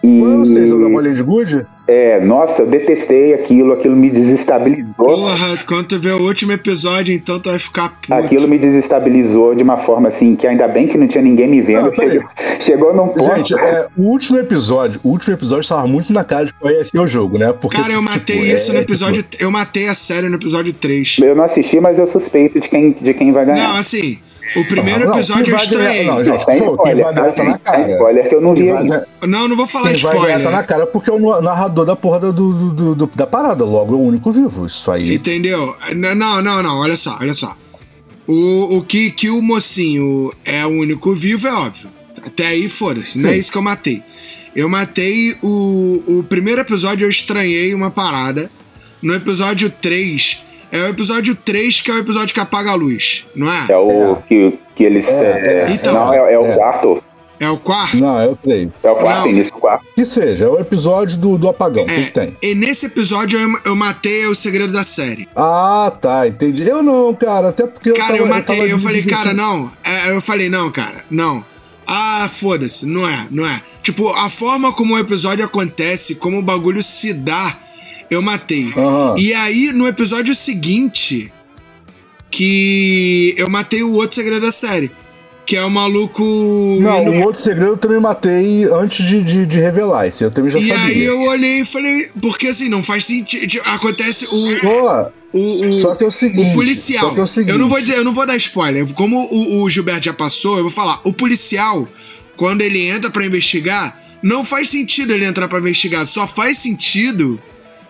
[0.04, 0.20] E...
[0.20, 1.66] Foi vocês, o da Molly de Good?
[1.88, 4.94] É, nossa, eu detestei aquilo, aquilo me desestabilizou.
[4.96, 8.14] Porra, quando tu vê o último episódio, então tu vai ficar puto.
[8.14, 11.62] Aquilo me desestabilizou de uma forma assim, que ainda bem que não tinha ninguém me
[11.62, 11.86] vendo.
[11.86, 13.36] Não, chegou, chegou num ponto.
[13.36, 17.00] Gente, é, o último episódio, o último episódio estava muito na cara de ia ser
[17.00, 17.54] o jogo, né?
[17.54, 19.26] Porque, Cara, eu matei tipo, isso é, no episódio.
[19.40, 21.18] Eu matei a série no episódio 3.
[21.22, 23.70] Eu não assisti, mas eu suspeito de quem, de quem vai ganhar.
[23.70, 24.20] Não, assim,
[24.56, 26.06] o primeiro Não, episódio quem eu vai estranhei.
[26.06, 27.92] não, Não, gente, pô, quem spoiler, vai ganhar tá na cara.
[27.92, 29.08] spoiler que eu não vi Quem vai, ainda.
[29.22, 30.44] ganhar- não, vou falar quem vai ganhar spoiler.
[30.44, 33.64] tá na cara porque é o narrador da porra do, do- do- do- da parada,
[33.64, 34.66] logo é o único vivo.
[34.66, 35.14] Isso aí.
[35.16, 35.76] Entendeu?
[35.96, 37.56] Não, não, não, olha só, olha só.
[38.28, 41.90] O, o que, que o mocinho é o único vivo é óbvio.
[42.26, 44.02] Até aí, foda-se, não é isso que eu matei.
[44.56, 46.02] Eu matei o.
[46.08, 48.50] O primeiro episódio eu estranhei uma parada.
[49.02, 50.42] No episódio 3.
[50.74, 53.66] É o episódio 3 que é o episódio que apaga a luz, não é?
[53.70, 55.08] É o que, que eles.
[55.08, 55.94] É, é, é, Então.
[55.94, 56.56] não, é, é o É.
[56.56, 57.04] quarto.
[57.40, 57.98] É o quarto?
[57.98, 58.70] Não, é o 3.
[58.82, 59.28] É o quarto, Não.
[59.30, 59.86] início do quarto.
[59.96, 61.84] Que seja, é o episódio do, do apagão.
[61.84, 62.04] O que, É.
[62.06, 62.38] que tem?
[62.42, 65.28] E nesse episódio eu, eu matei o segredo da série.
[65.36, 66.68] Ah, tá, entendi.
[66.68, 69.72] Eu não, cara, até porque eu Cara, eu matei, tava eu falei, cara, não.
[69.84, 71.44] É, eu falei, não, cara, não.
[71.86, 73.62] Ah, foda-se, não é, não é.
[73.84, 77.58] Tipo, a forma como o episódio acontece, como o bagulho se dá,
[78.14, 78.72] eu matei.
[78.76, 79.16] Aham.
[79.18, 81.32] E aí, no episódio seguinte,
[82.32, 84.92] que eu matei o outro segredo da série.
[85.46, 86.24] Que é o maluco.
[86.80, 90.08] Não, o outro segredo eu também matei antes de, de, de revelar.
[90.08, 90.86] Esse eu também já E sabia.
[90.86, 93.62] aí eu olhei e falei, porque assim, não faz sentido.
[93.66, 94.30] Acontece o.
[94.62, 96.50] Só, o, o só que é o seguinte.
[96.52, 97.10] O policial.
[97.10, 97.52] Só que é o seguinte.
[97.52, 98.88] Eu não vou dizer, eu não vou dar spoiler.
[98.94, 101.02] Como o, o Gilberto já passou, eu vou falar.
[101.04, 101.86] O policial,
[102.38, 106.06] quando ele entra pra investigar, não faz sentido ele entrar pra investigar.
[106.06, 107.38] Só faz sentido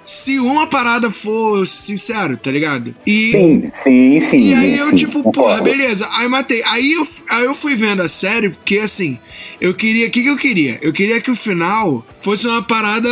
[0.04, 2.94] se uma parada for sincero, tá ligado?
[3.08, 4.50] E, Sim, sim, sim.
[4.50, 5.32] e aí eu, sim, tipo, concordo.
[5.40, 6.08] porra, beleza.
[6.12, 6.62] Aí matei.
[6.66, 9.18] Aí eu, aí eu fui vendo a série, porque assim,
[9.62, 10.08] eu queria.
[10.08, 10.78] O que, que eu queria?
[10.82, 13.10] Eu queria que o final fosse uma parada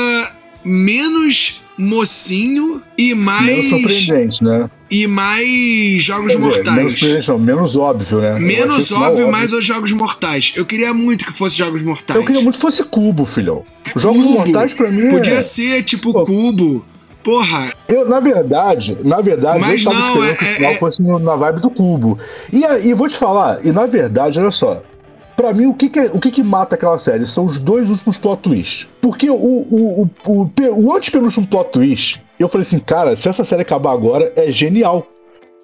[0.64, 3.46] menos mocinho e mais.
[3.46, 4.70] Menos surpreendente, né?
[4.92, 7.02] E mais Jogos dizer, Mortais.
[7.02, 8.38] menos não, menos óbvio, né?
[8.38, 10.52] Menos o final óbvio, mais os Jogos Mortais.
[10.56, 12.20] Eu queria muito que fosse Jogos Mortais.
[12.20, 13.64] Eu queria muito que fosse cubo, filhão.
[13.96, 14.40] Os Jogos Cubo.
[14.40, 15.42] Mortais, pra mim, Podia é...
[15.42, 16.26] ser tipo Pô.
[16.26, 16.86] Cubo.
[17.24, 20.72] Porra, Eu, na verdade, na verdade, Mas eu tava não, esperando é- que o final
[20.72, 22.20] é- fosse na vibe do cubo.
[22.52, 24.82] E, e vou te falar, e na verdade, olha só.
[25.38, 27.90] Pra mim, o que que, é- o que que mata aquela série são os dois
[27.90, 28.90] últimos plot twists.
[29.00, 30.52] Porque o, o, o, o,
[30.88, 35.08] o antepenúltimo plot twist, eu falei assim, cara, se essa série acabar agora, é genial.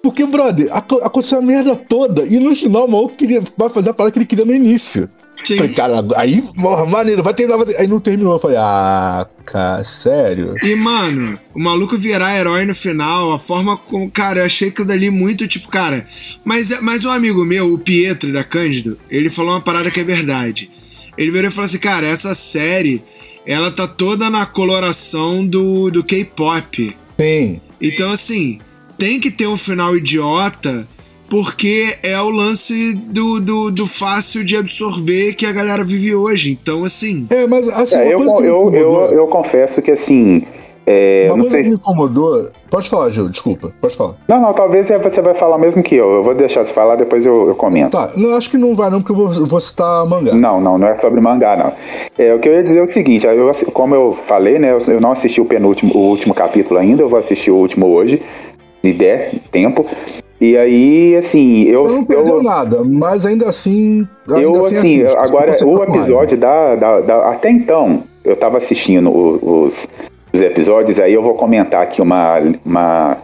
[0.02, 2.22] Porque, brother, aco- aconteceu a merda toda.
[2.22, 5.08] E no final, o maluco queria, vai fazer a parada que ele queria no início.
[5.46, 5.74] Falei, sim.
[5.74, 6.42] cara, aí,
[6.88, 7.80] maneiro, vai terminar, vai ter...
[7.80, 8.32] Aí não terminou.
[8.34, 10.54] Eu falei, ah, cara, sério?
[10.62, 14.10] E, mano, o maluco virar herói no final, a forma como.
[14.10, 16.06] Cara, eu achei aquilo dali muito tipo, cara.
[16.44, 20.04] Mas, mas um amigo meu, o Pietro da Cândido, ele falou uma parada que é
[20.04, 20.70] verdade.
[21.16, 23.02] Ele virou e falou assim: cara, essa série,
[23.48, 26.94] ela tá toda na coloração do, do K-pop.
[27.18, 27.60] Sim.
[27.80, 28.58] Então, assim,
[28.98, 30.86] tem que ter um final idiota,
[31.30, 36.50] porque é o lance do, do, do fácil de absorver que a galera vive hoje.
[36.60, 37.26] Então, assim.
[37.30, 40.44] É, mas assim, É, eu, eu, eu, eu confesso que assim.
[40.90, 42.48] É, Uma não, coisa que sei, me incomodou.
[42.70, 44.14] Pode falar, Gil, desculpa, pode falar.
[44.26, 46.10] não, não, talvez você vai falar mesmo que eu.
[46.10, 47.90] Eu vou deixar você falar, depois eu, eu comento.
[47.92, 50.34] Tá, não, acho que não vai não, porque eu vou, eu vou citar mangá.
[50.34, 51.72] Não, não, não é sobre mangá, não.
[52.16, 54.78] É, o que eu ia dizer é o seguinte, eu, como eu falei, né, eu,
[54.94, 58.22] eu não assisti o penúltimo, o último capítulo ainda, eu vou assistir o último hoje,
[58.82, 59.84] se der tempo.
[60.40, 61.86] E aí, assim, eu.
[61.88, 64.06] Eu não perdeu eu, nada, mas ainda assim.
[64.28, 65.96] Ainda eu, assim, assim, agora o raiva.
[65.96, 69.88] episódio da, da, da- Até então, eu tava assistindo o- os,
[70.32, 73.16] os episódios, aí eu vou comentar aqui uma, uma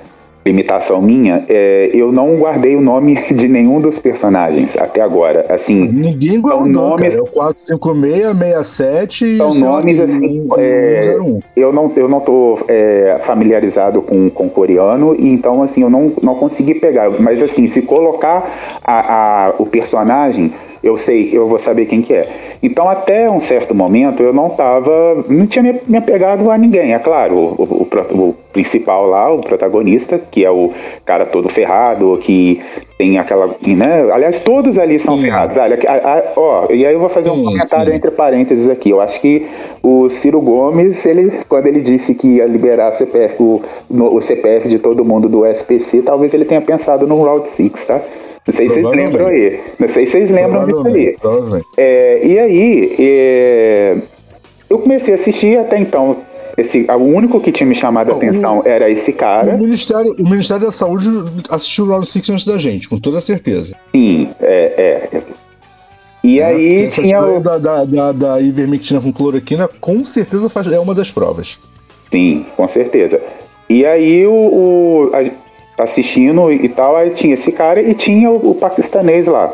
[0.46, 1.44] limitação minha.
[1.48, 5.46] É, eu não guardei o nome de nenhum dos personagens até agora.
[5.48, 7.20] Assim, Ninguém guardou, nomes- cara.
[7.20, 11.40] É o 456, 67 e São nomes, assim, é, 101.
[11.56, 16.12] eu não, eu não tô é, familiarizado com, com coreano, e então assim, eu não,
[16.22, 17.10] não consegui pegar.
[17.20, 18.44] Mas assim, se colocar
[18.84, 20.52] a, a- o personagem,
[20.84, 22.28] eu sei, eu vou saber quem que é.
[22.62, 25.24] Então, até um certo momento, eu não tava.
[25.28, 26.94] não tinha me, me apegado a ninguém.
[26.94, 27.84] É claro, o, o-
[28.20, 30.70] o principal lá, o protagonista, que é o
[31.04, 32.60] cara todo ferrado, que
[32.98, 33.48] tem aquela.
[33.66, 34.10] Né?
[34.12, 35.22] Aliás, todos ali são Sim.
[35.22, 35.56] ferrados.
[35.56, 37.96] Olha, a- a- ó, e aí eu vou fazer um Sim, comentário sim.
[37.96, 38.90] entre parênteses aqui.
[38.90, 39.46] Eu acho que
[39.82, 44.68] o Ciro Gomes, ele, quando ele disse que ia liberar CPF, o, no- o CPF
[44.68, 48.00] de todo mundo do SPC, talvez ele tenha pensado no Route 6, tá?
[48.46, 49.60] Não sei se vocês lembram aí.
[49.78, 51.16] Não sei se vocês lembram disso aí.
[51.78, 53.96] É, e aí, é,
[54.68, 56.16] eu comecei a assistir até então.
[56.56, 59.56] Esse, o único que tinha me chamado a atenção era esse O cara.
[59.56, 61.08] Ministério, o Ministério da Saúde
[61.50, 63.74] assistiu o Round 6 antes da gente, com toda certeza.
[63.94, 65.22] Sim, é, é.
[66.22, 67.40] E é, aí tinha o...
[67.40, 71.58] da, da, da, da ivermectina com cloroquina, com certeza faz, é uma das provas.
[72.12, 73.20] Sim, com certeza.
[73.68, 75.43] E aí o, o- a-
[75.78, 79.52] assistindo e tal, aí tinha esse cara e tinha o, o paquistanês lá.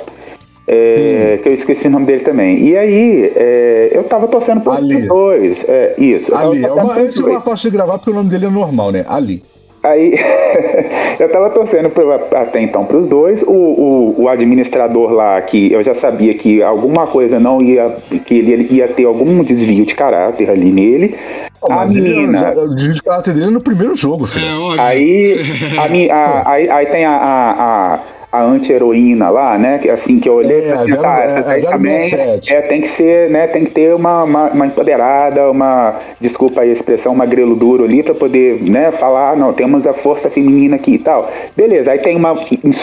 [0.68, 2.58] é, que eu esqueci o nome dele também.
[2.60, 5.06] E aí, é, eu tava torcendo pro Ali.
[5.06, 5.64] dois.
[5.68, 6.34] É, isso.
[6.34, 9.04] Ali, é uma, essa é faixa de gravar porque o nome dele é normal, né?
[9.08, 9.42] Ali.
[9.82, 10.14] Aí
[11.18, 13.42] eu tava torcendo pro- até então pros dois.
[13.42, 17.88] O, o, o administrador lá, que eu já sabia que alguma coisa não ia.
[18.24, 21.14] que ele ia ter algum desvio de caráter ali nele.
[21.62, 22.52] A menina.
[22.74, 24.46] de caráter dele é no primeiro jogo, filho.
[24.46, 24.80] É óbvio.
[24.82, 25.40] Aí,
[25.78, 27.98] a, a- aí, aí tem a, a, a,
[28.32, 29.78] a anti-heroína lá, né?
[29.78, 32.54] Que assim que eu olhei É, pra zero- tá, é, essa é também 067.
[32.54, 33.46] é, tem que ser, né?
[33.48, 37.84] Tem que ter uma, uma, uma empoderada, uma, desculpa aí a expressão, uma grelo duro
[37.84, 41.28] ali pra poder, né, falar, "Ah, não, temos a força feminina aqui e tal.
[41.56, 42.34] Beleza, aí tem uma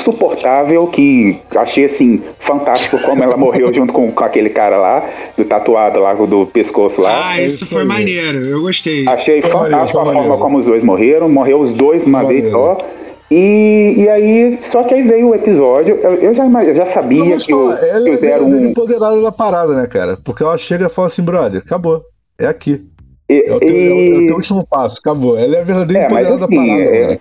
[0.01, 5.03] insuportável que achei assim, fantástico como ela morreu junto com, com aquele cara lá,
[5.37, 7.29] do tatuado lá, do pescoço lá.
[7.31, 8.39] Ah, isso isso foi maneiro.
[8.45, 9.07] Eu gostei.
[9.07, 10.37] Achei Foi maneiro, fantástico foi a forma maneiro.
[10.43, 11.27] como os dois morreram.
[11.29, 12.77] Morreu os dois de uma Foi vez maneiro.
[12.79, 12.85] só.
[13.29, 15.95] E, e aí, só que aí veio o episódio.
[15.95, 18.15] Eu, eu já, eu já Não, sabia mas que, o, fala, ela que é o
[18.15, 18.19] 01.
[18.19, 20.17] verdadeira empoderada da parada, né, cara?
[20.23, 22.03] Porque ela chega e fala assim, brother, acabou.
[22.39, 22.85] É aqui.
[23.29, 25.37] E, É o teu, é o- é o e- teu último passo, acabou.
[25.37, 27.13] Ela é a verdadeira é, mas empoderada assim, da parada, é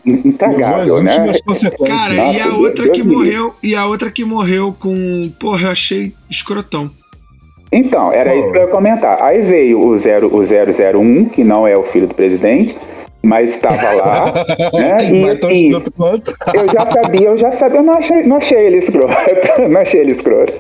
[0.93, 1.33] as né?
[1.89, 5.63] Cara, Nossa, e a outra Deus que morreu, e a outra que morreu com, porra,
[5.63, 6.89] eu achei escrotão.
[7.73, 8.37] Então, era Pô.
[8.39, 9.21] isso que eu ia comentar.
[9.21, 12.79] Aí veio o, zero, o 001, que não é o filho do presidente,
[13.27, 14.33] mas estava lá.
[14.73, 14.97] né?
[15.53, 15.73] E
[16.57, 19.13] eu já sabia, eu já sabia, eu não achei, não achei ele escroto,
[19.69, 20.53] não achei ele escroto.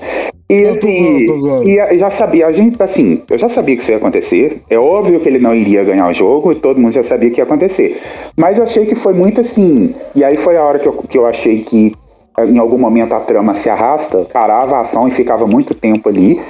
[0.48, 1.68] E Eu tô assim, zoando, tô zoando.
[1.68, 4.60] e a- já sabia, a gente, assim, eu já sabia que isso ia acontecer.
[4.70, 7.40] É óbvio que ele não iria ganhar o jogo, e todo mundo já sabia que
[7.40, 8.00] ia acontecer.
[8.36, 9.94] Mas eu achei que foi muito assim.
[10.14, 11.94] E aí foi a hora que eu, que eu achei que
[12.38, 16.40] em algum momento a trama se arrasta, parava a ação e ficava muito tempo ali.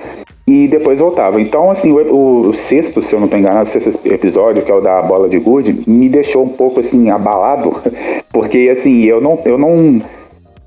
[0.46, 1.40] E depois voltava.
[1.40, 4.74] Então, assim, o, o sexto, se eu não estou enganado, o sexto episódio, que é
[4.74, 7.74] o da bola de gude, me deixou um pouco assim, abalado,
[8.32, 10.00] porque assim, eu não, eu não.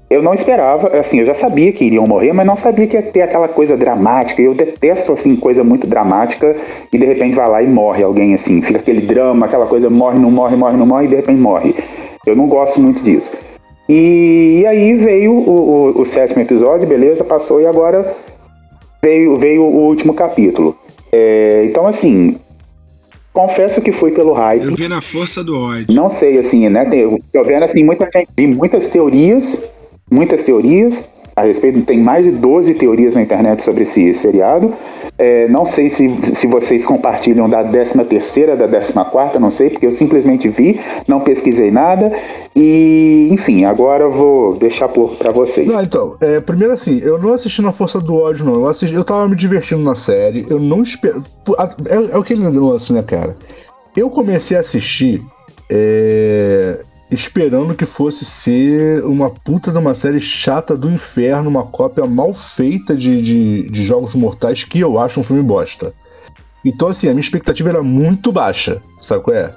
[0.09, 3.01] Eu não esperava, assim, eu já sabia que iriam morrer, mas não sabia que ia
[3.03, 4.41] ter aquela coisa dramática.
[4.41, 6.55] Eu detesto, assim, coisa muito dramática
[6.91, 8.59] e de repente vai lá e morre alguém, assim.
[8.59, 11.75] Fica aquele drama, aquela coisa morre, não morre, morre, não morre e de repente morre.
[12.25, 13.33] Eu não gosto muito disso.
[13.87, 18.11] E, e aí veio o, o- o sétimo episódio, beleza, passou e agora
[19.01, 20.77] veio, veio o último capítulo.
[21.11, 22.37] É, então, assim,
[23.33, 24.65] confesso que foi pelo hype.
[24.65, 25.95] Eu vi na força do ódio.
[25.95, 26.85] Não sei, assim, né?
[26.85, 27.01] Tem,
[27.33, 29.63] eu vendo, assim, muita gente, vi muitas teorias,
[30.11, 34.73] muitas teorias a respeito, tem mais de 12 teorias na internet sobre esse seriado.
[35.17, 39.69] É, não sei se, se vocês compartilham da 13 terceira, da 14 quarta, não sei,
[39.69, 42.11] porque eu simplesmente vi, não pesquisei nada.
[42.55, 45.67] E, enfim, agora eu vou deixar para vocês.
[45.67, 48.55] Não, então, é, primeiro assim, eu não assisti na Força do Ódio, não.
[48.55, 51.23] Eu, assisti, eu tava me divertindo na série, eu não espero.
[51.87, 53.35] É, é aquele lance, né, cara?
[53.97, 55.21] Eu comecei a assistir
[55.69, 56.79] é,
[57.11, 62.33] esperando que fosse ser uma puta de uma série chata do inferno, uma cópia mal
[62.33, 65.93] feita de, de, de Jogos Mortais, que eu acho um filme bosta.
[66.63, 69.55] Então, assim, a minha expectativa era muito baixa, sabe qual é?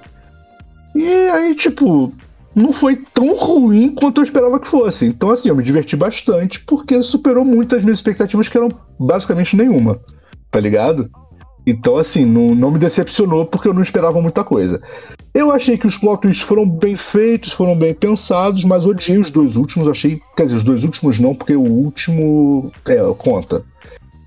[0.94, 2.12] E aí, tipo,
[2.54, 5.06] não foi tão ruim quanto eu esperava que fosse.
[5.06, 9.56] Então, assim, eu me diverti bastante, porque superou muito as minhas expectativas, que eram basicamente
[9.56, 10.00] nenhuma,
[10.50, 11.10] tá ligado?
[11.66, 14.80] Então, assim, não, não me decepcionou, porque eu não esperava muita coisa.
[15.32, 19.30] Eu achei que os plot twists foram bem feitos, foram bem pensados, mas odiei os
[19.30, 19.86] dois últimos.
[19.88, 22.70] Achei, quer dizer, os dois últimos não, porque o último.
[22.86, 23.64] É, conta.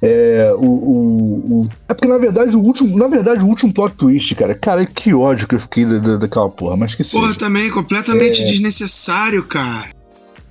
[0.01, 3.95] É, o, o, o- é porque na verdade o último, na verdade o último plot
[3.95, 7.19] twist, cara, cara, que ódio que eu fiquei da, da- daquela porra, mas que seja.
[7.21, 8.45] Porra, também, completamente É.
[8.45, 9.89] desnecessário, cara.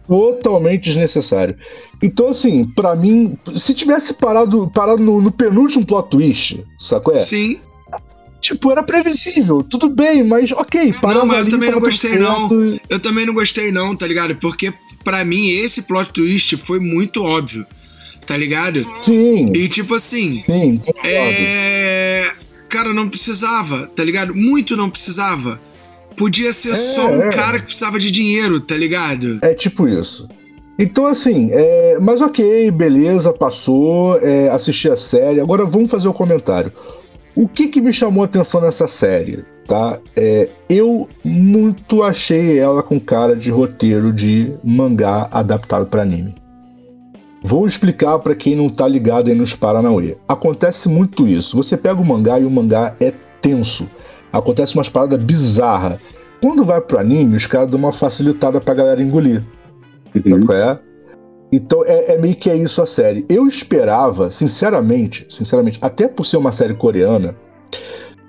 [0.08, 1.56] totalmente desnecessário.
[2.04, 7.16] Então, assim, pra mim, se tivesse parado, parado no, no penúltimo plot twist, sacou?
[7.16, 7.20] É?
[7.20, 7.58] Sim.
[8.42, 12.50] Tipo, era previsível, tudo bem, mas ok, parava mas eu também não gostei, não.
[12.90, 14.36] Eu também não gostei, não, tá ligado?
[14.36, 14.70] Porque
[15.02, 17.64] pra mim esse plot twist foi muito óbvio,
[18.26, 18.84] tá ligado?
[19.00, 22.30] Sim, E tipo assim, sim, é.
[22.68, 24.34] Cara, não precisava, tá ligado?
[24.34, 25.58] Muito não precisava.
[26.14, 27.30] Podia ser É, só um é.
[27.30, 29.38] cara que precisava de dinheiro, tá ligado?
[29.40, 30.28] É tipo isso.
[30.78, 35.40] Então, assim, é, mas ok, beleza, passou, é, assisti a série.
[35.40, 36.72] Agora vamos fazer o comentário.
[37.36, 39.98] O que, que me chamou a atenção nessa série, tá?
[40.16, 46.34] É, eu muito achei ela com cara de roteiro de mangá adaptado para anime.
[47.42, 50.16] Vou explicar para quem não tá ligado aí nos Paranauê.
[50.26, 51.56] Acontece muito isso.
[51.56, 53.86] Você pega o mangá e o mangá é tenso.
[54.32, 56.00] Acontece umas paradas bizarras.
[56.40, 59.44] Quando vai pro anime, os caras dão uma facilitada pra galera engolir.
[60.14, 60.52] Uhum.
[60.52, 60.78] É?
[61.52, 63.24] Então é, é, meio que é isso a série.
[63.28, 67.36] Eu esperava, sinceramente, sinceramente, até por ser uma série coreana,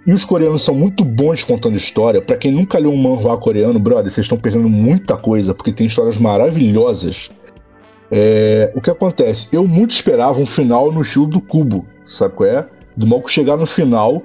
[0.05, 2.21] e os coreanos são muito bons contando história.
[2.21, 5.87] Para quem nunca leu um manhua coreano, brother, vocês estão perdendo muita coisa, porque tem
[5.87, 7.31] histórias maravilhosas.
[8.11, 9.47] É, o que acontece?
[9.51, 12.67] Eu muito esperava um final no estilo do Cubo, sabe qual é?
[12.95, 14.21] Do Malco chegar no final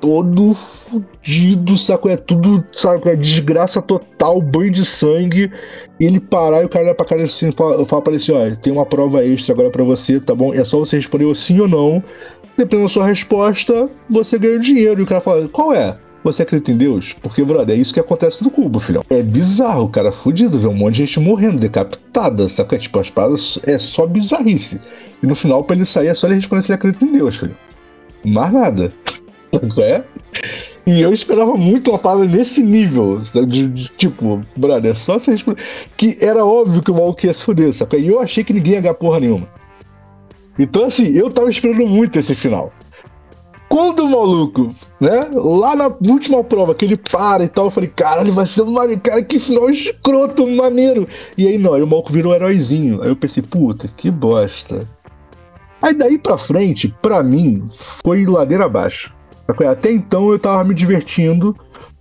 [0.00, 2.08] todo fudido, saco?
[2.08, 3.10] É tudo, sabe?
[3.10, 5.50] É desgraça total, banho de sangue.
[5.98, 8.32] E ele parar e o cara olha pra cara assim fala, fala pra ele assim:
[8.32, 10.54] ó, tem uma prova extra agora pra você, tá bom?
[10.54, 12.02] É só você responder sim ou não.
[12.56, 15.00] Dependendo da sua resposta, você ganha o dinheiro.
[15.00, 15.96] E o cara fala: qual é?
[16.22, 17.14] Você acredita em Deus?
[17.22, 19.02] Porque, brother, é isso que acontece no cubo, filhão.
[19.08, 22.76] É bizarro, o cara fudido, vê um monte de gente morrendo, decapitada, saca?
[22.76, 24.78] Tipo, as paradas é só bizarrice.
[25.22, 27.36] E no final, pra ele sair, é só ele responder se ele acredita em Deus,
[27.36, 27.56] filho.
[28.22, 28.92] Mais nada.
[29.78, 30.04] É?
[30.86, 33.20] E eu esperava muito uma parada nesse nível.
[33.20, 35.62] De, de, tipo, brother, só se responder.
[35.96, 37.96] Que era óbvio que o maluco ia se fuder, saca?
[37.96, 39.48] E eu achei que ninguém ia ganhar porra nenhuma.
[40.58, 42.72] Então, assim, eu tava esperando muito esse final.
[43.68, 47.88] Quando o maluco, né, lá na última prova, que ele para e tal, eu falei,
[47.88, 48.84] caralho, vai ser uma.
[48.98, 51.06] Cara, que final escroto, maneiro.
[51.38, 53.00] E aí, não, aí o maluco virou um heróizinho.
[53.00, 54.88] Aí eu pensei, puta, que bosta.
[55.80, 57.68] Aí daí pra frente, pra mim,
[58.04, 59.14] foi ladeira abaixo.
[59.70, 61.56] Até então eu tava me divertindo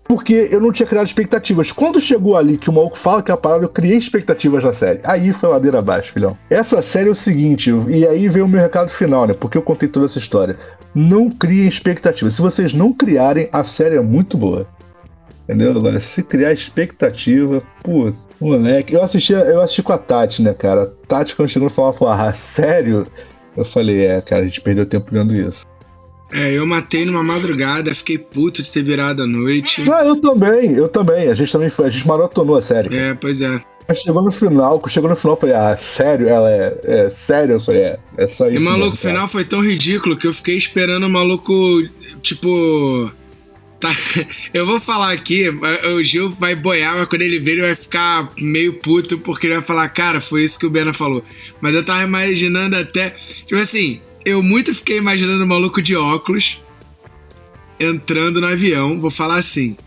[0.09, 1.71] porque eu não tinha criado expectativas.
[1.71, 4.73] Quando chegou ali que o maluco fala que é a parada, eu criei expectativas na
[4.73, 4.99] série.
[5.03, 6.35] Aí foi ladeira abaixo, filhão.
[6.49, 9.35] Essa série é o seguinte, e aí veio o meu recado final, né?
[9.35, 10.57] Porque eu contei toda essa história.
[10.95, 12.33] Não criem expectativas.
[12.33, 14.67] Se vocês não criarem, a série é muito boa.
[15.43, 15.71] Entendeu?
[15.77, 18.95] Agora, se criar expectativa, pô, moleque.
[18.95, 20.83] Eu assisti, eu assisti com a Tati, né, cara?
[20.83, 23.05] A Tati, quando chegou, falou, falou, ah, sério?
[23.55, 25.65] Eu falei, é, cara, a gente perdeu tempo vendo isso.
[26.31, 29.89] É, eu matei numa madrugada, fiquei puto de ter virado a noite.
[29.91, 31.27] Ah, eu também, eu também.
[31.27, 32.95] A gente também foi, a gente maratonou a série.
[32.95, 33.61] É, pois é.
[33.87, 36.29] Mas chegou no final, chegou no final, eu falei, ah, sério?
[36.29, 37.53] Ela é, é sério?
[37.55, 38.63] Eu falei, é, é só isso.
[38.63, 41.53] E maluco, o final foi tão ridículo que eu fiquei esperando o maluco,
[42.21, 43.11] tipo.
[43.79, 43.89] Tá,
[44.53, 48.31] eu vou falar aqui, o Gil vai boiar, mas quando ele ver, ele vai ficar
[48.37, 51.23] meio puto, porque ele vai falar, cara, foi isso que o Bena falou.
[51.59, 53.15] Mas eu tava imaginando até.
[53.47, 56.61] Tipo assim, eu muito fiquei imaginando o maluco de óculos
[57.79, 59.77] entrando no avião, vou falar assim.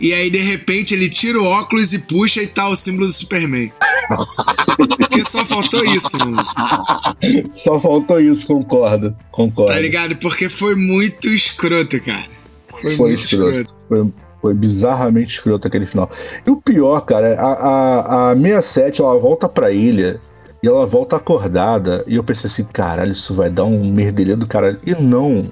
[0.00, 3.12] E aí, de repente, ele tira o óculos e puxa e tá o símbolo do
[3.12, 3.72] Superman.
[4.98, 6.36] Porque só faltou isso, mano.
[7.48, 9.16] Só faltou isso, concordo.
[9.30, 9.72] Concordo.
[9.72, 10.16] Tá ligado?
[10.16, 12.26] Porque foi muito escroto, cara.
[12.70, 13.58] Foi, foi muito escroto.
[13.58, 13.74] escroto.
[13.88, 16.10] Foi, foi bizarramente escroto aquele final.
[16.46, 20.20] E o pior, cara, a, a, a 67 ela volta pra ilha
[20.64, 22.02] e ela volta acordada.
[22.06, 24.80] E eu pensei assim, caralho, isso vai dar um merdelho do caralho.
[24.86, 25.46] E não.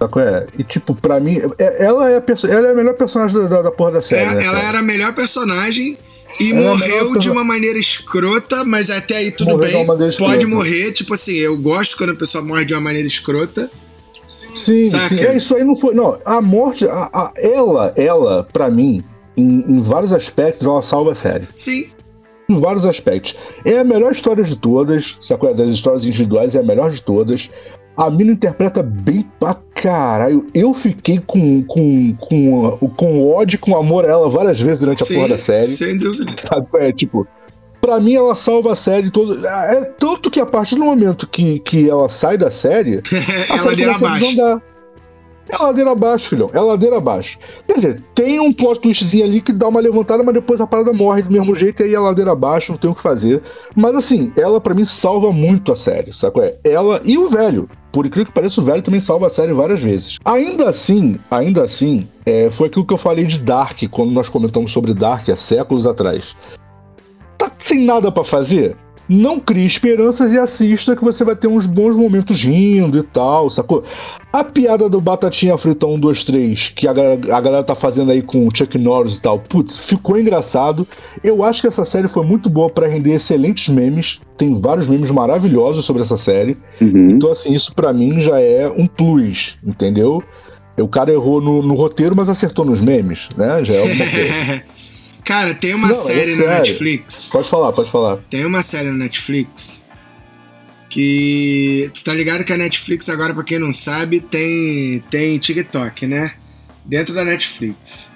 [0.00, 0.46] É?
[0.56, 3.70] E tipo, pra mim, é, ela é a, ela é a melhor personagem da, da
[3.72, 4.22] porra da série.
[4.22, 5.98] É, né, ela era a melhor personagem
[6.38, 9.84] e ela morreu de uma maneira escrota, mas até aí tudo bem.
[10.16, 13.68] Pode morrer, tipo assim, eu gosto quando a pessoa morre de uma maneira escrota.
[14.54, 15.08] Sim, Saca?
[15.08, 15.18] sim.
[15.18, 15.92] É, isso aí não foi.
[15.92, 19.02] Não, a morte, a, a ela, ela, pra mim,
[19.36, 21.48] em, em, vários aspectos, ela salva a série.
[21.56, 21.95] Sim
[22.48, 23.36] em vários aspectos.
[23.64, 25.52] É a melhor história de todas, sacou?
[25.54, 27.50] Das histórias individuais é a melhor de todas.
[27.96, 30.46] A mina interpreta bem pra caralho.
[30.54, 35.06] Eu fiquei com, com, com, com ódio, com amor a ela várias vezes durante a
[35.06, 35.66] Sim, porra da série.
[35.66, 36.32] Sem dúvida.
[36.78, 37.26] É tipo,
[37.80, 39.46] pra mim ela salva a série todo.
[39.46, 43.00] É tanto que a partir do momento que, que ela sai da série,
[43.48, 44.62] a ela série começa a desandar.
[45.48, 46.50] É ladeira abaixo, filhão.
[46.52, 47.38] É ladeira abaixo.
[47.66, 50.92] Quer dizer, tem um plot twistzinho ali que dá uma levantada, mas depois a parada
[50.92, 53.42] morre do mesmo jeito e aí é ladeira abaixo, não tem o que fazer.
[53.74, 56.40] Mas assim, ela para mim salva muito a série, sabe?
[56.40, 56.58] É?
[56.64, 57.68] Ela e o velho.
[57.92, 60.18] Por incrível que pareça, o velho também salva a série várias vezes.
[60.24, 64.70] Ainda assim, ainda assim, é, foi aquilo que eu falei de Dark, quando nós comentamos
[64.72, 66.36] sobre Dark há séculos atrás.
[67.38, 68.76] Tá sem nada para fazer?
[69.08, 73.48] Não crie esperanças e assista que você vai ter uns bons momentos rindo e tal,
[73.50, 73.84] sacou?
[74.32, 78.10] A piada do Batatinha Frita 1, 2, 3, que a galera, a galera tá fazendo
[78.10, 80.86] aí com o Chuck Norris e tal, putz, ficou engraçado.
[81.22, 84.20] Eu acho que essa série foi muito boa para render excelentes memes.
[84.36, 86.56] Tem vários memes maravilhosos sobre essa série.
[86.80, 87.10] Uhum.
[87.10, 90.22] Então, assim, isso para mim já é um plus, entendeu?
[90.78, 93.64] O cara errou no, no roteiro, mas acertou nos memes, né?
[93.64, 94.62] Já é alguma coisa.
[95.26, 97.28] Cara, tem uma Não, série é na Netflix.
[97.32, 98.18] Pode falar, pode falar.
[98.30, 99.82] Tem uma série na Netflix
[100.88, 101.90] que.
[101.92, 106.34] Tu tá ligado que a Netflix, agora, pra quem não sabe, tem, tem TikTok, né?
[106.84, 108.08] Dentro da Netflix.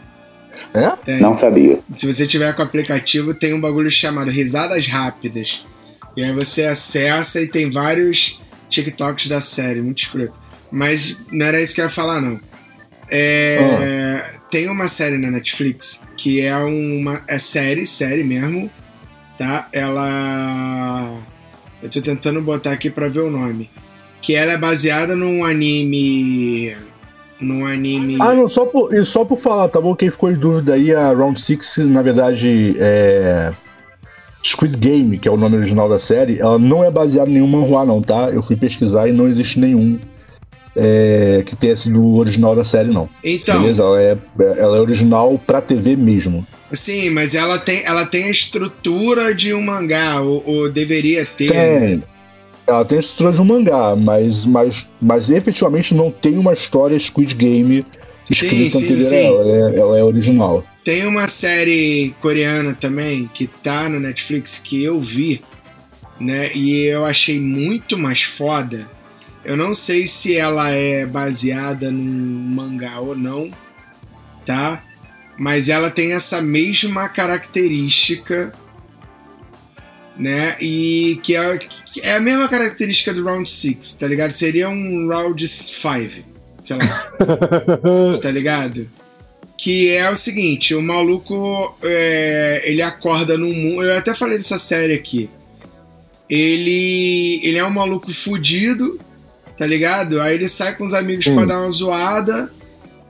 [0.72, 0.88] É?
[1.04, 1.18] Tem.
[1.18, 1.80] Não sabia.
[1.96, 5.64] Se você tiver com o aplicativo, tem um bagulho chamado Risadas Rápidas.
[6.16, 10.38] E aí você acessa e tem vários TikToks da série, muito escroto.
[10.70, 12.38] Mas não era isso que eu ia falar, não.
[13.10, 14.39] É, oh.
[14.50, 18.70] Tem uma série na Netflix que é uma é série, série mesmo,
[19.38, 19.68] tá?
[19.72, 21.18] Ela.
[21.82, 23.70] Eu tô tentando botar aqui pra ver o nome.
[24.20, 26.76] Que ela é baseada num anime.
[27.40, 28.18] Num anime.
[28.20, 29.94] Ah, não, só por, e só por falar, tá bom?
[29.94, 33.52] Quem ficou em dúvida aí, a Round 6, na verdade, é.
[34.44, 37.46] Squid Game, que é o nome original da série, ela não é baseada em nenhum
[37.46, 38.30] manhua, não, tá?
[38.30, 39.98] Eu fui pesquisar e não existe nenhum
[40.76, 43.08] é, que tenha sido o original da série, não.
[43.24, 43.60] Então.
[43.60, 43.82] Beleza?
[43.82, 44.18] Ela é,
[44.58, 46.46] ela é original pra TV mesmo.
[46.72, 51.52] Sim, mas ela tem, ela tem a estrutura de um mangá, ou, ou deveria ter.
[51.52, 51.78] né?
[51.78, 52.02] Tem.
[52.66, 56.96] Ela tem a estrutura de um mangá, mas, mas, mas efetivamente não tem uma história
[56.98, 57.84] Squid Game
[58.30, 59.26] escrita sim, anterior sim.
[59.26, 60.64] Ela é, ela é original.
[60.84, 65.42] Tem uma série coreana também que tá no Netflix que eu vi,
[66.20, 66.52] né?
[66.54, 68.88] E eu achei muito mais foda.
[69.44, 73.50] Eu não sei se ela é baseada num mangá ou não,
[74.44, 74.82] tá?
[75.38, 78.52] Mas ela tem essa mesma característica,
[80.16, 80.56] né?
[80.60, 84.34] E que é, que é a mesma característica do Round 6, tá ligado?
[84.34, 85.80] Seria um Round 5,
[86.62, 87.06] sei lá
[88.20, 88.90] tá ligado?
[89.56, 93.84] Que é o seguinte, o maluco é, ele acorda num mundo.
[93.84, 95.30] Eu até falei dessa série aqui.
[96.28, 99.00] Ele, ele é um maluco fudido,
[99.60, 100.22] tá ligado?
[100.22, 101.34] Aí ele sai com os amigos Hum.
[101.36, 102.50] pra dar uma zoada.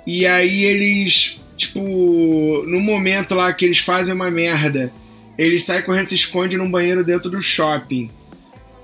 [0.04, 1.80] E aí eles, tipo,
[2.66, 4.92] no momento lá que eles fazem uma merda,
[5.38, 8.10] eles saem correndo e se escondem num banheiro dentro do shopping.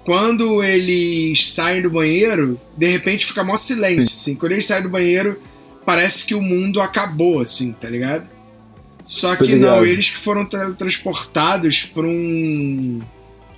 [0.05, 4.37] Quando eles saem do banheiro, de repente fica mó silêncio, assim.
[4.37, 5.41] Quando eles saem do banheiro,
[5.85, 8.29] parece que o mundo acabou, assim, tá ligado?
[9.05, 13.01] Só que não, eles que foram tra- transportados pra um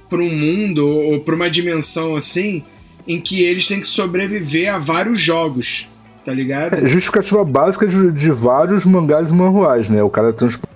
[0.08, 2.64] para um mundo ou pra uma dimensão assim
[3.08, 5.88] em que eles têm que sobreviver a vários jogos,
[6.26, 6.74] tá ligado?
[6.74, 10.02] É justificativa básica de, de vários mangás e né?
[10.02, 10.68] O cara transporta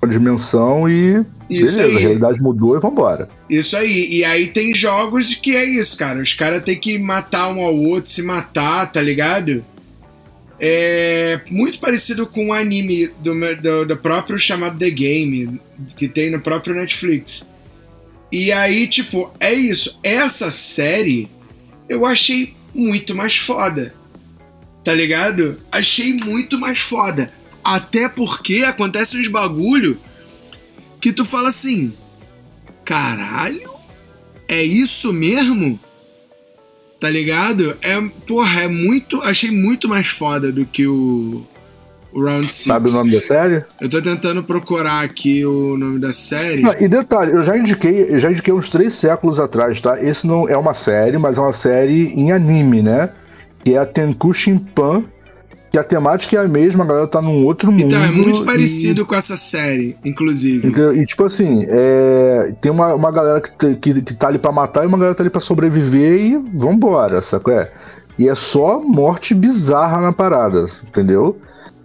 [0.00, 1.24] uma dimensão e.
[1.50, 1.98] Isso beleza, a aí.
[1.98, 3.28] realidade mudou e vambora.
[3.50, 4.08] Isso aí.
[4.08, 6.22] E aí tem jogos que é isso, cara.
[6.22, 9.64] Os caras têm que matar um ao outro, se matar, tá ligado?
[10.58, 15.60] É muito parecido com o anime do, do, do próprio chamado The Game,
[15.96, 17.44] que tem no próprio Netflix.
[18.30, 19.98] E aí, tipo, é isso.
[20.02, 21.28] Essa série
[21.92, 23.94] eu achei muito mais foda.
[24.82, 25.60] Tá ligado?
[25.70, 27.32] Achei muito mais foda.
[27.62, 30.00] Até porque acontece uns bagulho
[31.00, 31.92] que tu fala assim:
[32.84, 33.70] caralho,
[34.48, 35.78] é isso mesmo?
[36.98, 37.76] Tá ligado?
[37.82, 39.20] É, porra, é muito.
[39.20, 41.46] Achei muito mais foda do que o,
[42.12, 42.66] o Round 6.
[42.66, 43.64] Sabe o nome da série?
[43.80, 46.64] Eu tô tentando procurar aqui o nome da série.
[46.64, 50.02] Ah, e detalhe, eu já indiquei, eu já indiquei uns três séculos atrás, tá?
[50.02, 53.10] Esse não é uma série, mas é uma série em anime, né?
[53.64, 55.04] Que é a Tenku Shinpan,
[55.70, 57.86] que a temática é a mesma, a galera tá num outro mundo.
[57.86, 60.70] Então, é muito e- parecido com essa série, inclusive.
[60.94, 64.84] E tipo assim, é, tem uma, uma galera que, que, que tá ali pra matar
[64.84, 67.54] e uma galera tá ali pra sobreviver e vambora, sacou?
[67.54, 67.70] É?
[68.18, 71.38] E é só morte bizarra na parada, entendeu?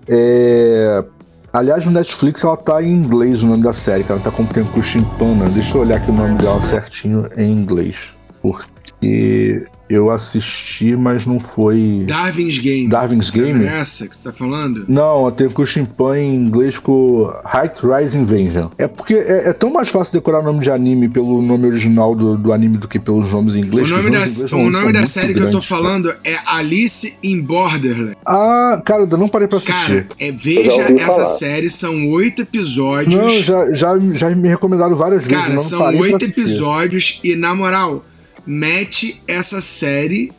[0.10, 1.04] É,
[1.52, 4.82] aliás, no Netflix ela tá em inglês o nome da série, ela tá com Tenku
[4.82, 5.46] Shimpana.
[5.50, 7.96] Deixa eu olhar aqui o nome dela certinho em inglês.
[8.42, 12.04] Porque eu assisti, mas não foi.
[12.08, 12.88] Darwin's Game.
[12.88, 13.66] Darwin's Game?
[13.66, 14.86] É essa que você tá falando?
[14.88, 18.70] Não, a Tenku Shimpan em inglês com Height Rising Vengeance.
[18.78, 22.38] É porque é, é tão mais fácil decorar nome de anime pelo nome original do,
[22.38, 23.88] do anime do que pelos nomes em O inglês.
[23.88, 27.42] que nome da, o nome da série que eu tô grandes, falando é Alice in
[27.42, 28.16] Borderland.
[28.26, 29.74] Ah, cara, eu não parei pra assistir.
[29.74, 31.26] Cara, é, veja essa falar.
[31.26, 33.16] série, são oito episódios.
[33.16, 35.44] não, já, já, já me recomendaram várias vezes.
[35.46, 38.04] Cara, são oito episódios e, na moral,
[38.48, 40.32] mete essa série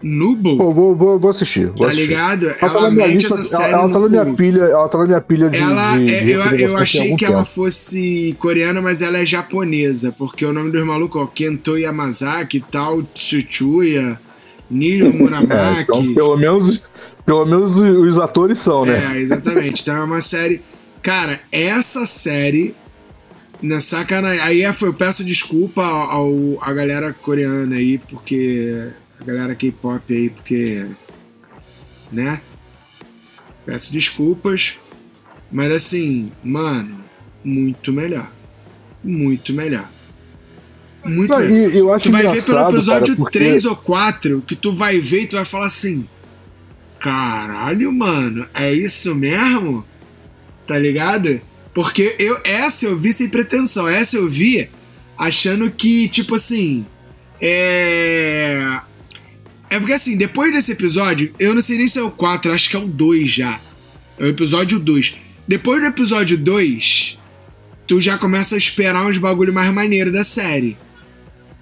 [0.00, 0.58] no bolso.
[0.58, 1.66] Pô, vou, vou, vou assistir.
[1.68, 2.06] Vou Tá assistir.
[2.06, 2.46] ligado?
[2.46, 4.36] Ela tá Ela na minha mete lista, essa ela, série ela tá no na minha
[4.36, 5.58] pilha, ela tá na minha pilha de.
[5.58, 7.50] Ela, de, é, de eu, eu achei que ela tempo.
[7.50, 13.02] fosse coreana, mas ela é japonesa, porque o nome dos malucos, ó, Kento Yamazaki, tal,
[13.02, 14.20] Tsuchuya,
[14.70, 15.82] Niro É, Muramaki.
[15.82, 16.82] então, pelo menos,
[17.26, 19.14] pelo menos os atores são, né?
[19.14, 19.82] É, exatamente.
[19.82, 20.60] Então é uma série.
[21.02, 22.74] Cara, essa série.
[23.60, 24.40] Na sacanagem.
[24.40, 28.90] Aí é, foi, eu peço desculpa ao, a galera coreana aí, porque.
[29.20, 30.86] A galera K-pop aí, porque.
[32.12, 32.40] Né?
[33.66, 34.74] Peço desculpas.
[35.50, 36.98] Mas assim, mano,
[37.42, 38.30] muito melhor.
[39.02, 39.88] Muito melhor.
[41.04, 41.74] Muito Não, melhor.
[41.74, 43.38] eu acho Tu vai ver pelo episódio cara, porque...
[43.38, 46.06] 3 ou 4 que tu vai ver e tu vai falar assim:
[47.00, 49.84] Caralho, mano, é isso mesmo?
[50.66, 51.40] Tá ligado?
[51.78, 53.86] Porque eu, essa eu vi sem pretensão.
[53.86, 54.68] Essa eu vi
[55.16, 56.84] achando que, tipo assim.
[57.40, 58.80] É.
[59.70, 62.68] É porque assim, depois desse episódio, eu não sei nem se é o 4, acho
[62.68, 63.60] que é o 2 já.
[64.18, 65.14] É o episódio 2.
[65.46, 67.16] Depois do episódio 2,
[67.86, 70.76] tu já começa a esperar uns bagulho mais maneiro da série.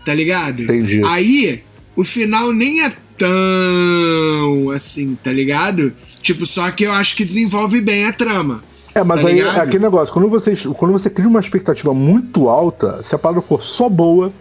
[0.07, 0.63] Tá ligado?
[0.63, 1.03] Entendi.
[1.05, 1.63] Aí,
[1.95, 5.93] o final nem é tão assim, tá ligado?
[6.23, 8.65] Tipo, só que eu acho que desenvolve bem a trama.
[8.97, 9.59] É, mas Tá aí ligado?
[9.59, 13.43] é aquele negócio, quando você, quando você cria uma expectativa muito alta, se a parada
[13.43, 14.33] for só boa,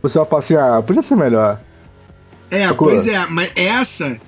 [0.00, 1.60] você vai falar assim, ah, podia ser melhor.
[2.48, 2.88] É, Sacou?
[2.88, 4.20] pois é, mas essa,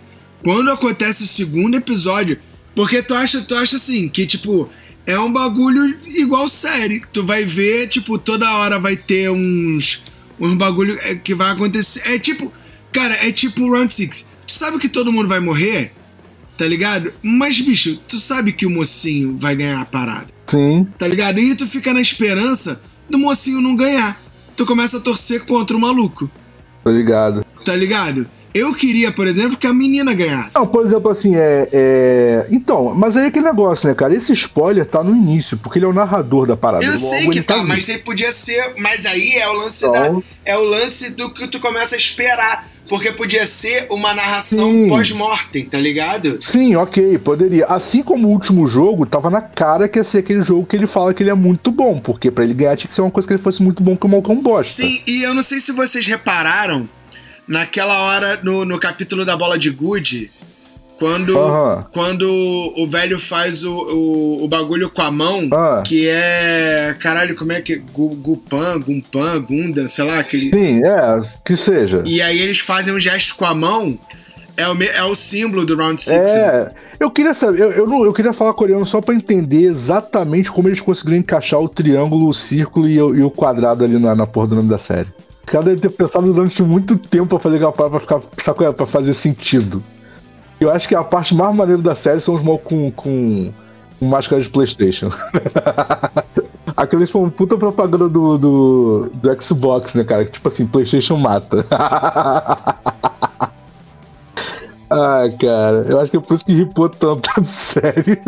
[0.42, 2.38] quando acontece o segundo episódio,
[2.74, 4.68] porque tu acha, tu acha assim, que tipo,
[5.06, 7.02] é um bagulho igual série.
[7.12, 10.02] Tu vai ver, tipo, toda hora vai ter uns,
[10.40, 12.02] uns bagulho é, que vai acontecer.
[12.12, 12.52] É tipo,
[12.92, 14.28] cara, é tipo Round Six.
[14.46, 15.92] Tu sabe que todo mundo vai morrer,
[16.58, 17.12] tá ligado?
[17.22, 20.86] Mas, bicho, tu sabe que o mocinho vai ganhar a parada, Sim.
[20.98, 21.38] tá ligado?
[21.38, 24.20] E tu fica na esperança do mocinho não ganhar.
[24.56, 26.30] Tu começa a torcer contra o maluco
[26.82, 27.44] Tô ligado.
[27.64, 28.26] tá ligado?
[28.54, 30.56] Eu queria, por exemplo, que a menina ganhasse.
[30.56, 32.46] Não, por exemplo, assim, é, é.
[32.50, 34.14] Então, mas aí é aquele negócio, né, cara?
[34.14, 36.82] Esse spoiler tá no início, porque ele é o narrador da parada.
[36.82, 37.68] Eu Logo, sei ele que tá, ali.
[37.68, 38.72] mas aí podia ser.
[38.78, 40.22] Mas aí é o lance Então- da.
[40.42, 42.66] É o lance do que tu começa a esperar.
[42.88, 46.38] Porque podia ser uma narração pós-mortem, tá ligado?
[46.40, 47.66] Sim, ok, poderia.
[47.66, 50.86] Assim como o último jogo, tava na cara que ia ser aquele jogo que ele
[50.86, 53.26] fala que ele é muito bom, porque pra ele ganhar tinha que ser uma coisa
[53.26, 54.82] que ele fosse muito bom que o Malcão bosta.
[54.82, 56.88] Sim, e eu não sei se vocês repararam,
[57.46, 60.30] naquela hora, no, no capítulo da bola de gude,
[60.98, 61.84] quando, Aham.
[61.92, 62.24] quando
[62.76, 65.82] o velho faz o, o, o bagulho com a mão, Ah.
[65.84, 66.94] que é.
[67.00, 67.76] Caralho, como é que.
[67.76, 70.50] Gu- Gupan, Gumpan, Gunda, sei lá, aquele.
[70.54, 72.02] Sim, é, que seja.
[72.06, 73.98] E aí eles fazem um gesto com a mão,
[74.56, 76.16] é o, é o símbolo do Round Six.
[76.16, 76.38] né?
[76.38, 76.68] É,
[76.98, 80.68] eu queria saber, eu, eu, não- eu queria falar coreano só pra entender exatamente como
[80.68, 84.26] eles conseguiram encaixar o triângulo, o círculo e, o- e o quadrado ali na, na
[84.26, 85.08] porra do nome da série.
[85.42, 88.72] O cara deve ter pensado durante muito tempo pra fazer aquela parada pra ficar, é?
[88.72, 89.82] pra fazer sentido.
[90.58, 93.52] Eu acho que a parte mais maneira da série são os mal com, com,
[93.98, 95.10] com máscara de Playstation.
[96.76, 100.24] Aqueles foi uma puta propaganda do, do, do Xbox, né, cara?
[100.24, 101.66] Tipo assim, Playstation mata.
[104.88, 108.20] Ai, cara, eu acho que é por isso que ripou tanto a série.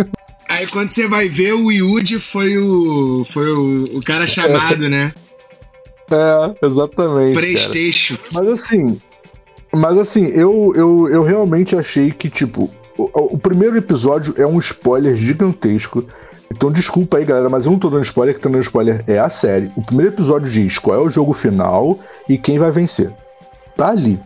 [0.48, 3.24] Aí quando você vai ver, o Yuji foi o.
[3.24, 5.12] Foi o, o cara chamado, né?
[6.10, 7.34] É, exatamente.
[7.34, 8.16] Playstation.
[8.32, 9.00] Mas assim,
[9.72, 14.58] mas assim, eu, eu, eu realmente achei que, tipo, o, o primeiro episódio é um
[14.58, 16.04] spoiler gigantesco.
[16.50, 19.18] Então desculpa aí, galera, mas eu não tô dando spoiler, que tá dando spoiler é
[19.18, 19.70] a série.
[19.76, 21.98] O primeiro episódio diz qual é o jogo final
[22.28, 23.12] e quem vai vencer.
[23.76, 24.18] Tá ali.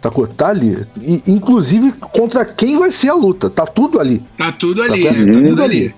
[0.00, 0.26] Sacou?
[0.26, 0.86] Tá ali.
[1.00, 3.50] E, inclusive, contra quem vai ser a luta.
[3.50, 4.22] Tá tudo ali.
[4.38, 5.76] Tá tudo ali, Tá tudo Tá tudo ali.
[5.86, 5.94] ali.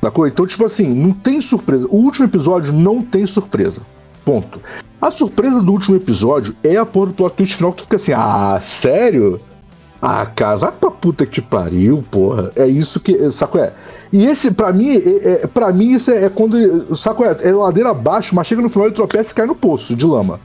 [0.00, 0.26] Sacou?
[0.26, 1.86] Então, tipo assim, não tem surpresa.
[1.90, 3.82] O último episódio não tem surpresa.
[4.24, 4.60] Ponto.
[5.00, 7.96] A surpresa do último episódio é a porra do plot twist final que tu fica
[7.96, 9.40] assim, ah, sério?
[10.00, 12.52] Ah, cara, vai pra puta que te pariu, porra.
[12.56, 13.30] É isso que.
[13.30, 13.72] Saco é?
[14.12, 16.94] E esse, pra mim, é, é, pra mim, isso é, é quando.
[16.94, 17.36] Saco é?
[17.42, 20.40] É ladeira abaixo, mas chega no final ele tropeça e cai no poço de lama.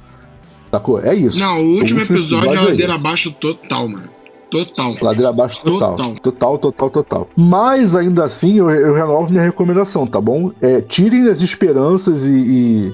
[0.71, 1.01] Sacou?
[1.01, 1.39] É isso.
[1.39, 3.05] Não, o último episódio é é ladeira isso.
[3.05, 4.09] abaixo total, mano.
[4.51, 4.95] Total.
[5.01, 5.95] Ladeira abaixo total.
[5.95, 6.15] Total.
[6.15, 7.29] Total, total, total.
[7.35, 10.51] Mas ainda assim, eu, eu renovo minha recomendação, tá bom?
[10.61, 12.33] É, tirem as esperanças e.
[12.33, 12.93] e-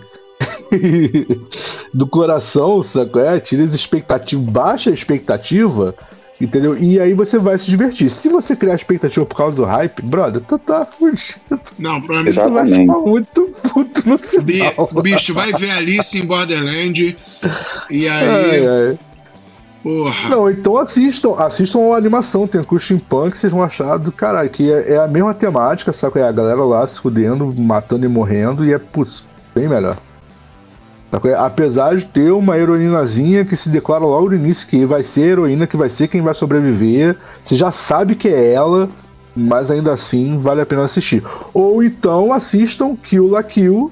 [1.93, 3.19] do coração, saco?
[3.19, 5.95] É, tirem as expectativas, baixa a expectativa,
[6.39, 6.77] entendeu?
[6.77, 8.09] E aí você vai se divertir.
[8.09, 11.59] Se você criar expectativa por causa do hype, brother, tu tá fugindo.
[11.77, 12.31] Não, pra mim.
[12.31, 14.89] Tu vai ficar muito puto no final.
[15.01, 17.15] bicho, vai ver Alice em Borderland.
[17.89, 18.99] E aí, Ai, ai.
[19.81, 20.29] porra.
[20.29, 24.49] Não, então assistam, assistam a animação, tem Christian Punk, que vocês vão achar do caralho,
[24.49, 26.19] que é, é a mesma temática, sabe?
[26.19, 29.97] É a galera lá se fudendo, matando e morrendo, e é, putz, bem melhor.
[31.11, 31.33] Sabe?
[31.33, 35.27] Apesar de ter uma heroínazinha que se declara logo no início que vai ser a
[35.27, 38.89] heroína, que vai ser quem vai sobreviver, você já sabe que é ela,
[39.35, 41.23] mas ainda assim vale a pena assistir.
[41.53, 43.91] Ou então assistam Kill la Kill,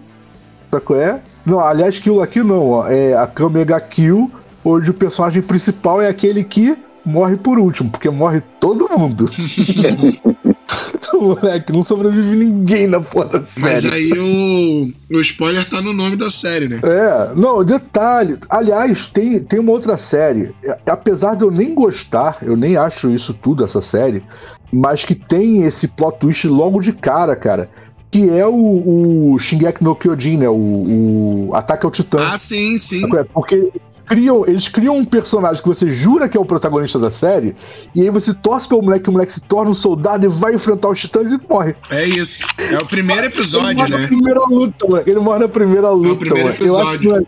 [0.71, 0.95] sabe?
[0.95, 1.19] É?
[1.45, 4.31] Não, aliás, Kill la Kill não, ó, é a Kamega Kill,
[4.63, 9.29] onde o personagem principal é aquele que morre por último, porque morre todo mundo.
[11.13, 13.93] Moleque, não sobrevive ninguém na porra da Mas série.
[13.93, 16.79] aí o, o spoiler tá no nome da série, né?
[16.83, 18.37] É, não, detalhe.
[18.49, 20.53] Aliás, tem, tem uma outra série.
[20.63, 24.23] é, Apesar de eu nem gostar, eu nem acho isso tudo, essa série,
[24.71, 27.69] mas que tem esse plot twist logo de cara, cara.
[28.09, 30.47] Que é o, o Shingeki no Kyojin, né?
[30.49, 32.19] O, o Ataque ao Titã.
[32.27, 33.03] Ah, sim, sim.
[33.15, 33.71] É, porque
[34.05, 37.55] criam, eles criam um personagem que você jura que é o protagonista da série,
[37.95, 40.89] e aí você torce pelo moleque, o moleque se torna um soldado e vai enfrentar
[40.89, 41.75] os titãs e morre.
[41.89, 42.45] É isso.
[42.71, 44.07] É o primeiro Ele episódio, morre na né?
[44.07, 45.09] primeira luta, moleque.
[45.09, 46.65] Ele morre na primeira luta, primeiro moleque.
[46.65, 47.27] Eu acho que episódio.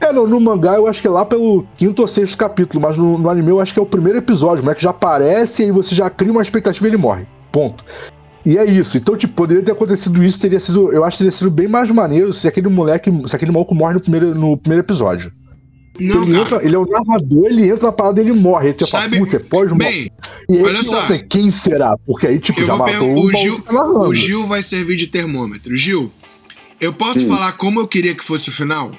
[0.00, 0.06] é...
[0.06, 2.96] é, no, no mangá eu acho que é lá pelo quinto ou sexto capítulo, mas
[2.96, 5.66] no, no anime eu acho que é o primeiro episódio, o moleque já aparece e
[5.66, 7.26] aí você já cria uma expectativa e ele morre.
[7.50, 7.84] Ponto.
[8.44, 8.96] E é isso.
[8.96, 10.92] Então, tipo, poderia ter acontecido isso, teria sido.
[10.92, 13.10] Eu acho que teria sido bem mais maneiro se aquele moleque.
[13.26, 15.32] Se aquele maluco morre no primeiro, no primeiro episódio.
[16.00, 18.70] Não, ele, entra, ele é o narrador, ele entra na parada e ele morre.
[18.70, 20.10] Ele Sabe- putz, é pós Bem,
[20.48, 21.00] E aí olha só.
[21.02, 21.96] você, quem será?
[22.04, 25.06] Porque aí, tipo, Eu já matou o Gil, que tá o Gil vai servir de
[25.06, 25.76] termômetro.
[25.76, 26.10] Gil,
[26.80, 27.28] eu posso Hum.
[27.28, 28.90] falar como eu queria que fosse o final?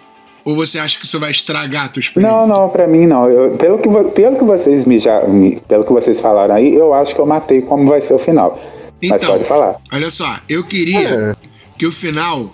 [0.46, 2.48] Ou você acha que isso vai estragar a tua Não, experiência?
[2.54, 3.28] não, pra mim não.
[3.30, 6.94] Eu- pelo, que, pelo que vocês me já, me- pelo que vocês falaram aí, eu
[6.94, 8.58] acho que eu matei como vai ser o final.
[9.04, 9.76] Mas Então, pode falar.
[9.92, 11.36] olha só, eu queria É.
[11.78, 12.54] que o final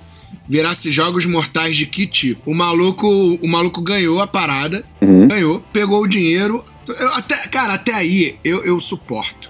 [0.52, 2.52] virasse jogos mortais de que tipo?
[2.52, 3.08] O maluco,
[3.42, 5.26] o maluco ganhou a parada, Uhum.
[5.30, 6.62] ganhou, pegou o dinheiro.
[6.88, 9.50] eu até, cara, até aí eu, eu suporto.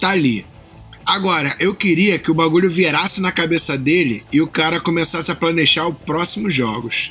[0.00, 0.44] Tá ali.
[1.04, 5.34] Agora, eu queria que o bagulho virasse na cabeça dele e o cara começasse a
[5.36, 7.10] planejar os próximos jogos.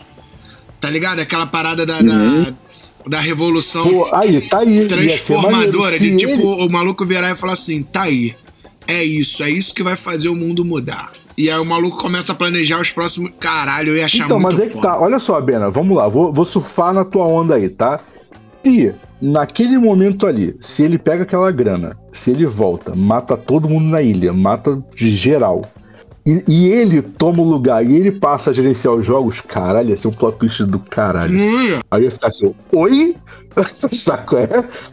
[0.82, 1.20] Tá ligado?
[1.22, 2.53] Aquela parada da, da,
[3.07, 4.88] da revolução Pô, aí, tá aí.
[4.89, 8.36] transformadora de tipo ele- o maluco virar e falar assim, tá aí.
[8.86, 11.13] É isso, é isso que vai fazer o mundo mudar.
[11.38, 13.32] E aí o maluco começa a planejar os próximos.
[13.40, 14.88] Caralho, eu ia achar Então, muito mas é que foda.
[14.88, 15.00] tá.
[15.00, 16.08] Olha só, Bena, vamos lá.
[16.08, 18.00] Vou, vou surfar na tua onda aí, tá?
[18.64, 23.86] E naquele momento ali, se ele pega aquela grana, se ele volta, mata todo mundo
[23.86, 25.64] na ilha, mata de geral.
[26.26, 29.98] E, e ele toma o lugar e ele passa a gerenciar os jogos, caralho, ia
[29.98, 31.38] ser um plot twist do caralho.
[31.38, 31.82] Ia.
[31.92, 33.16] Aí eu ia ficar assim, oi?
[33.92, 34.48] Saco é?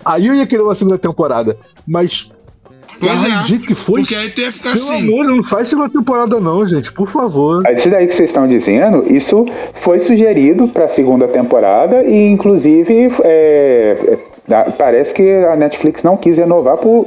[0.05, 1.57] Aí eu ia querer uma segunda temporada.
[1.89, 2.31] Mas,
[3.07, 3.47] Pois é.
[3.47, 5.09] jeito que foi, Porque aí tu ia ficar pelo assim.
[5.09, 7.63] amor, não faz segunda temporada não, gente, por favor.
[7.75, 13.11] Isso daí que vocês estão dizendo, isso foi sugerido para a segunda temporada e, inclusive,
[13.25, 17.07] é, é, parece que a Netflix não quis renovar por,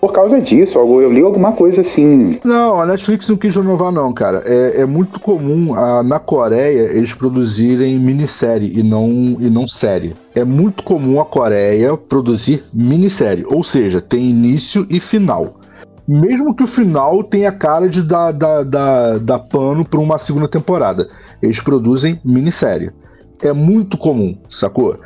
[0.00, 0.78] por causa disso.
[0.78, 2.38] Eu li alguma coisa assim.
[2.44, 4.42] Não, a Netflix não quis renovar, não, cara.
[4.46, 10.14] É, é muito comum ah, na Coreia eles produzirem minissérie e não, e não série.
[10.34, 15.56] É muito comum a Coreia produzir minissérie, ou seja, tem início e final.
[16.06, 20.46] Mesmo que o final tenha cara de dar, dar, dar, dar pano para uma segunda
[20.46, 21.08] temporada.
[21.42, 22.92] Eles produzem minissérie.
[23.42, 24.96] É muito comum, sacou?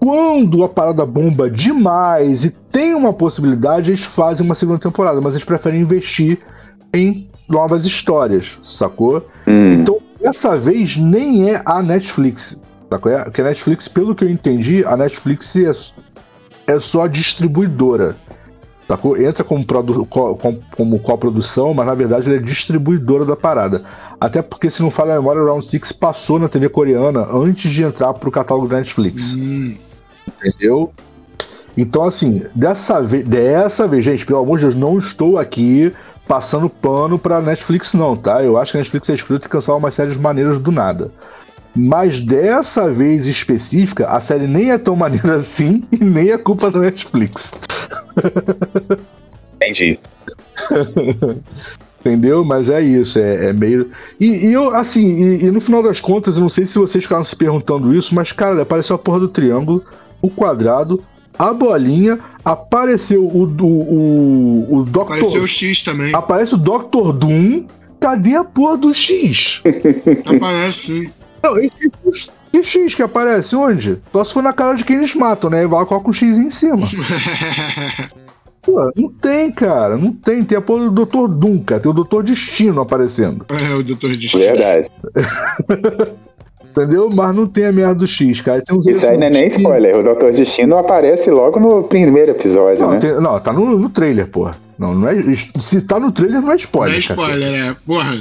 [0.00, 5.34] Quando a parada bomba demais e tem uma possibilidade, eles fazem uma segunda temporada, mas
[5.34, 6.38] eles preferem investir
[6.94, 9.26] em novas histórias, sacou?
[9.48, 12.56] Hum, Então, dessa vez nem é a Netflix,
[12.88, 13.10] sacou?
[13.10, 15.72] É que a Netflix, pelo que eu entendi, a Netflix é,
[16.68, 18.14] é só distribuidora,
[18.86, 19.20] sacou?
[19.20, 23.82] Entra como, produ co- com- como coprodução, mas na verdade ela é distribuidora da parada.
[24.20, 27.72] Até porque, se não falha a memória, o Round Six passou na TV coreana antes
[27.72, 29.32] de entrar pro catálogo da Netflix.
[29.32, 29.74] Hum,
[30.28, 30.92] Entendeu?
[31.76, 35.92] Então, assim, dessa vez, dessa vez, gente, pelo amor de Deus, não estou aqui
[36.26, 38.42] passando pano pra Netflix, não, tá?
[38.42, 41.10] Eu acho que a Netflix é escrita e cancela umas séries maneiras do nada.
[41.74, 46.70] Mas dessa vez específica, a série nem é tão maneira assim e nem é culpa
[46.70, 47.52] da Netflix.
[49.56, 49.98] entendi.
[52.00, 52.44] Entendeu?
[52.44, 53.90] Mas é isso, é, é meio.
[54.20, 57.04] E, e eu, assim, e, e no final das contas, eu não sei se vocês
[57.04, 59.84] ficaram se perguntando isso, mas, cara, apareceu a porra do triângulo,
[60.22, 61.02] o quadrado,
[61.38, 63.66] a bolinha, apareceu o do.
[63.66, 65.16] O, o Doctor.
[65.16, 66.14] Apareceu o X também.
[66.14, 67.64] Aparece o Doctor Doom.
[68.00, 69.60] Cadê a porra do X?
[70.24, 71.10] Aparece sim.
[71.42, 73.54] Não, esse, que X que aparece?
[73.54, 73.98] Onde?
[74.12, 75.64] Só se for na cara de quem eles matam, né?
[75.64, 76.86] E vai coloca um X em cima.
[78.62, 79.96] Pô, não tem, cara.
[79.96, 80.42] Não tem.
[80.42, 81.28] Tem a porra do Dr.
[81.28, 81.80] Doom, cara.
[81.80, 82.22] Tem o Dr.
[82.22, 83.46] Destino aparecendo.
[83.48, 84.42] é o Doutor Destino.
[84.42, 84.88] Verdade.
[86.82, 87.10] Entendeu?
[87.12, 88.62] Mas não tem a merda do X, cara.
[88.86, 89.96] Isso aí não é nem spoiler.
[89.96, 92.98] O Doutor Destino aparece logo no primeiro episódio, Não, né?
[93.00, 94.52] tem- não, tá no, no trailer, porra.
[94.78, 95.16] Não, não é.
[95.58, 96.96] Se tá no trailer, não é Não spoiler.
[96.98, 97.20] é cacete.
[97.20, 97.76] spoiler, é.
[97.86, 98.14] Porra,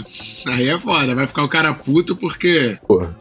[0.48, 1.14] aí é foda.
[1.14, 2.76] Vai ficar o cara puto porque.
[2.88, 3.16] Porra.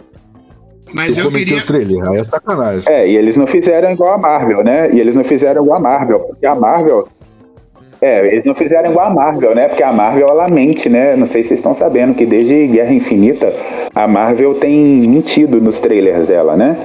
[0.95, 1.59] Mas eu eu queria.
[1.59, 2.85] o trailer, aí é sacanagem.
[2.87, 4.91] É, e eles não fizeram igual a Marvel, né?
[4.95, 7.09] E eles não fizeram igual a Marvel, porque a Marvel.
[8.01, 9.69] É, eles não fizeram igual a Marvel, né?
[9.69, 11.17] Porque a Marvel, ela mente, né?
[11.17, 13.53] Não sei se vocês estão sabendo que desde Guerra Infinita,
[13.95, 14.75] a Marvel tem
[15.09, 16.77] mentido nos trailers dela, né?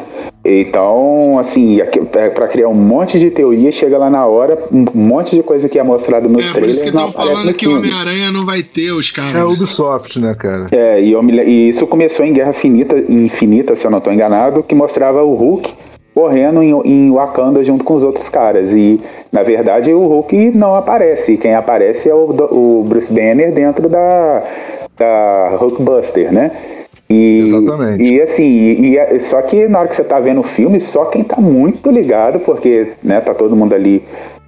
[0.43, 1.85] Então, assim, é,
[2.29, 5.77] pra criar um monte de teoria, chega lá na hora, um monte de coisa que
[5.77, 7.67] é mostrado nos É, por trailers isso que não estão falando que.
[7.67, 9.35] Homem-Aranha não vai ter os caras.
[9.35, 10.67] É a Ubisoft, né, cara?
[10.71, 13.99] É, e, eu me le- e isso começou em Guerra Infinita, Infinita, se eu não
[13.99, 15.73] estou enganado, que mostrava o Hulk
[16.13, 18.73] correndo em, em Wakanda junto com os outros caras.
[18.73, 18.99] E,
[19.31, 21.37] na verdade, o Hulk não aparece.
[21.37, 24.43] Quem aparece é o, o Bruce Banner dentro da,
[24.97, 26.51] da Hulkbuster, né?
[27.09, 28.03] E, Exatamente.
[28.03, 30.79] E assim, e, e é- só que na hora que você tá vendo o filme,
[30.79, 34.01] só quem tá muito ligado, porque né, tá todo mundo ali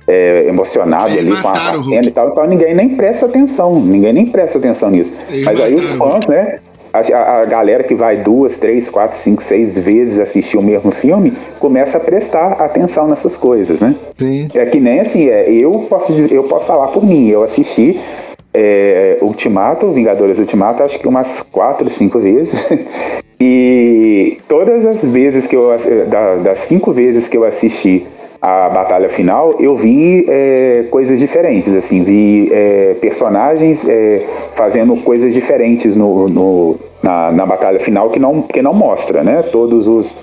[0.08, 3.80] é, emocionado Eles ali com a, a cena e tal, então ninguém nem presta atenção,
[3.80, 5.14] ninguém nem presta atenção nisso.
[5.30, 6.60] Eles Mas aí os fãs, né?
[6.94, 7.00] A,
[7.42, 11.98] a- galera que vai duas, três, quatro, cinco, seis vezes assistir o mesmo filme começa
[11.98, 13.96] a prestar atenção nessas coisas, né?
[14.18, 14.48] Sim.
[14.54, 18.00] É que nem assim, é, eu posso eu posso falar por mim, eu assisti
[18.54, 22.70] é, Ultimato, Vingadores Ultimato, acho que umas quatro, cinco vezes.
[23.42, 25.70] e todas as vezes que eu.
[26.08, 28.06] Da, das cinco vezes que eu assisti
[28.44, 35.34] a batalha final, eu vi é, coisas diferentes, assim, vi é, personagens é, fazendo coisas
[35.34, 39.44] diferentes no, no na, na, batalha final que não, que não mostra, né?
[39.44, 40.14] Todos os,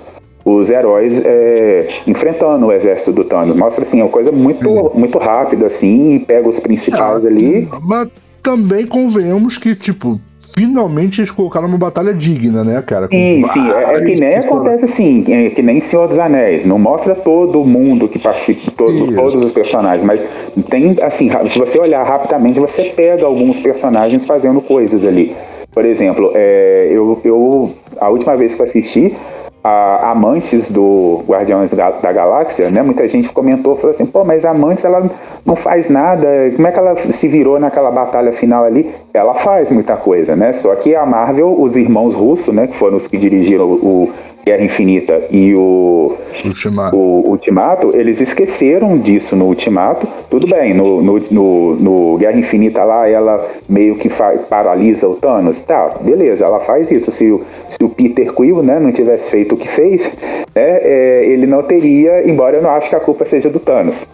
[0.45, 3.55] os heróis é, enfrentando o exército do Thanos.
[3.55, 4.91] Mostra, assim, é uma coisa muito, hum.
[4.93, 7.67] muito rápida, assim, pega os principais é, ali.
[7.87, 8.07] Mas
[8.43, 10.19] também convenhamos que, tipo,
[10.61, 13.07] finalmente eles colocaram uma batalha digna, né, cara?
[13.07, 13.71] Com sim, sim.
[13.71, 16.65] É, é, que nem acontece assim, é que nem Senhor dos Anéis.
[16.65, 20.29] Não mostra todo mundo que participa, todo, todos os personagens, mas
[20.69, 25.35] tem, assim, se você olhar rapidamente, você pega alguns personagens fazendo coisas ali.
[25.71, 29.15] Por exemplo, é, eu, eu a última vez que eu assisti,
[29.63, 32.81] a, amantes do Guardiões da, Galáxia, né?
[32.81, 35.09] Muita gente comentou, falou assim, pô, mas Amantes ela
[35.45, 38.91] não faz nada, como é que ela se virou naquela batalha final ali?
[39.13, 40.53] Ela faz muita coisa, né?
[40.53, 44.11] Só que a Marvel, os irmãos russos, né, que foram os que dirigiram o,
[44.45, 46.97] Guerra Infinita e o Ultimato.
[46.97, 50.07] o Ultimato, eles esqueceram disso no Ultimato.
[50.29, 54.09] Tudo bem, no, no, no, no Guerra Infinita lá, ela meio que
[54.49, 55.61] paralisa o Thanos.
[55.61, 57.11] Tá, beleza, ela faz isso.
[57.11, 60.15] Se o, se o Peter Quill né, não tivesse feito o que fez,
[60.55, 64.07] né, é, ele não teria, embora eu não acho que a culpa seja do Thanos.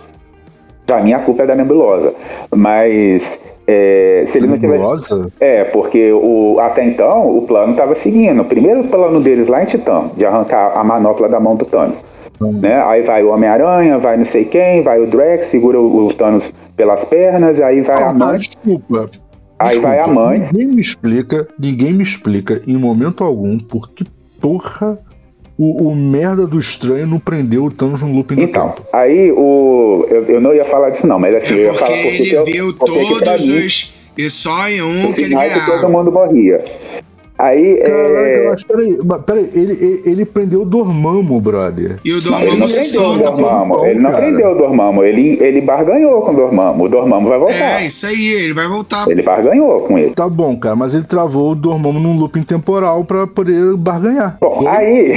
[0.88, 2.13] Pra mim, a culpa é da Nebulosa.
[2.55, 5.13] Mas é, se ele não tivesse.
[5.41, 8.41] É, porque o, até então o plano estava seguindo.
[8.41, 12.05] O primeiro plano deles lá em Titã, de arrancar a manopla da mão do Thanos.
[12.39, 12.53] Hum.
[12.61, 12.81] Né?
[12.85, 16.53] Aí vai o Homem-Aranha, vai não sei quem, vai o Drax, segura o, o Thanos
[16.77, 18.38] pelas pernas, aí vai ah, a mãe.
[18.38, 19.09] Desculpa.
[19.59, 20.41] Aí desculpa, vai a mãe.
[20.53, 24.05] Ninguém me explica, ninguém me explica em momento algum por que
[24.39, 24.97] porra
[25.57, 28.87] o, o, merda do estranho não prendeu o Thanos no looping então, tempo.
[28.93, 30.05] aí o.
[30.09, 32.07] Eu, eu, não ia falar disso, não, mas assim, é eu ia falar porque.
[32.07, 33.93] Ele eu, viu todos os.
[34.17, 35.59] E só em um que ele ganhava.
[35.59, 36.63] Que todo mundo morria.
[37.38, 37.77] Aí.
[37.77, 38.49] Caraca, é...
[38.49, 41.99] mas peraí, peraí ele, ele, ele, prendeu o Dormammu, brother.
[42.03, 43.85] E o Dormammu não, ele não prendeu o Dormammu.
[43.85, 44.23] Ele não cara.
[44.23, 45.03] prendeu o Dormammu.
[45.03, 46.83] Ele, ele barganhou com o Dormammu.
[46.83, 47.81] O Dormammu vai voltar.
[47.81, 49.07] É, isso aí, ele vai voltar.
[49.07, 50.11] Ele barganhou com ele.
[50.11, 54.38] Tá bom, cara, mas ele travou o Dormammu num looping temporal pra poder barganhar.
[54.41, 55.13] Bom, aí.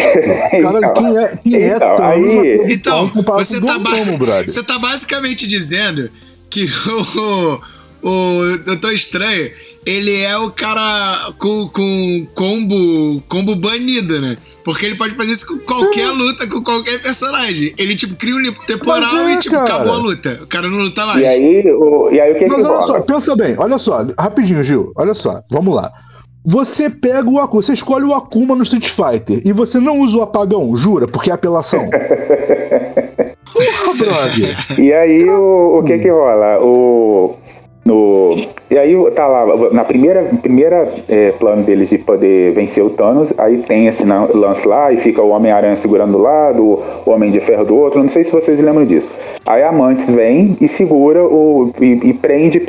[0.63, 2.67] Cara, então, quem é, quem é então, é aí...
[2.71, 6.11] Então, você tá, Dormammu, você tá basicamente dizendo
[6.51, 6.67] que
[7.17, 9.51] o o Doutor Estranho,
[9.85, 14.37] ele é o cara com, com combo, combo banido, né?
[14.63, 17.75] Porque ele pode fazer isso com qualquer luta, com qualquer personagem.
[17.79, 19.67] Ele, tipo, cria um limpo temporal é, e, tipo, cara.
[19.67, 20.41] acabou a luta.
[20.43, 21.21] O cara não luta mais.
[21.21, 22.83] E aí, o, e aí o que Mas que olha rola?
[22.83, 25.91] só, pensa bem, olha só, rapidinho, Gil, olha só, vamos lá.
[26.45, 30.19] Você pega o Akuma, você escolhe o Akuma no Street Fighter e você não usa
[30.19, 31.07] o apagão, jura?
[31.07, 31.89] Porque é apelação.
[33.53, 34.57] Porra, brother.
[34.79, 36.59] E aí, o, o que que rola?
[36.63, 37.37] O,
[37.85, 38.37] no,
[38.71, 43.33] e aí tá lá, na primeira, primeira é, plano deles de poder vencer o Thanos,
[43.39, 46.63] aí tem esse lance lá e fica o Homem-Aranha segurando do lado,
[47.05, 49.11] o Homem de Ferro do outro, não sei se vocês lembram disso.
[49.47, 51.73] Aí a Mantis vem e segura o.
[51.81, 52.61] e, e prende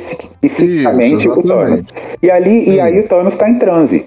[0.42, 1.86] psiquicamente o Thanos.
[2.22, 4.06] E ali, e aí o Thanos tá em transe.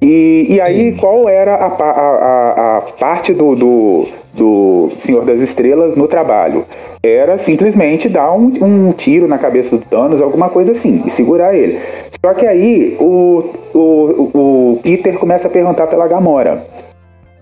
[0.00, 5.40] E, e aí, qual era a, a, a, a parte do, do, do Senhor das
[5.40, 6.64] Estrelas no trabalho?
[7.02, 11.54] Era simplesmente dar um, um, tiro na cabeça do Thanos, alguma coisa assim, e segurar
[11.54, 11.80] ele.
[12.24, 13.44] Só que aí o,
[13.74, 16.64] o, o Peter começa a perguntar pela Gamora.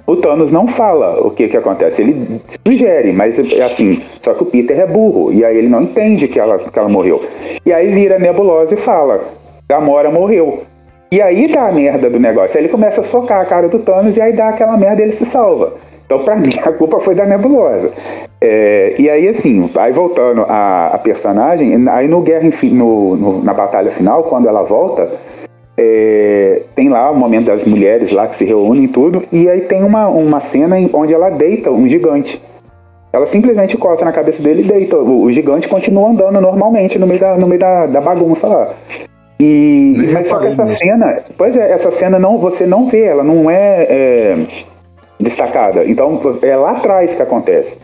[0.06, 4.44] O Thanos não fala o que que acontece, ele sugere, mas é assim, só que
[4.44, 7.22] o Peter é burro, e aí ele não entende que ela, que ela morreu.
[7.64, 9.20] E aí vira nebulosa e fala:
[9.68, 10.62] Gamora morreu.
[11.10, 12.58] E aí dá a merda do negócio.
[12.58, 15.04] Aí ele começa a socar a cara do Thanos e aí dá aquela merda e
[15.04, 15.74] ele se salva.
[16.04, 17.92] Então, pra mim, a culpa foi da nebulosa.
[18.40, 23.54] É, e aí, assim, aí voltando a, a personagem, aí no Guerra no, no, na
[23.54, 25.10] batalha final, quando ela volta,
[25.76, 29.62] é, tem lá o momento das mulheres lá que se reúnem e tudo, e aí
[29.62, 32.42] tem uma, uma cena onde ela deita um gigante.
[33.12, 34.98] Ela simplesmente costa na cabeça dele e deita.
[34.98, 38.74] O, o gigante continua andando normalmente no meio da, no meio da, da bagunça lá.
[39.38, 43.22] E, mas só que essa cena, pois é, essa cena não, você não vê, ela
[43.22, 44.38] não é, é
[45.20, 45.84] destacada.
[45.84, 47.78] Então é lá atrás que acontece.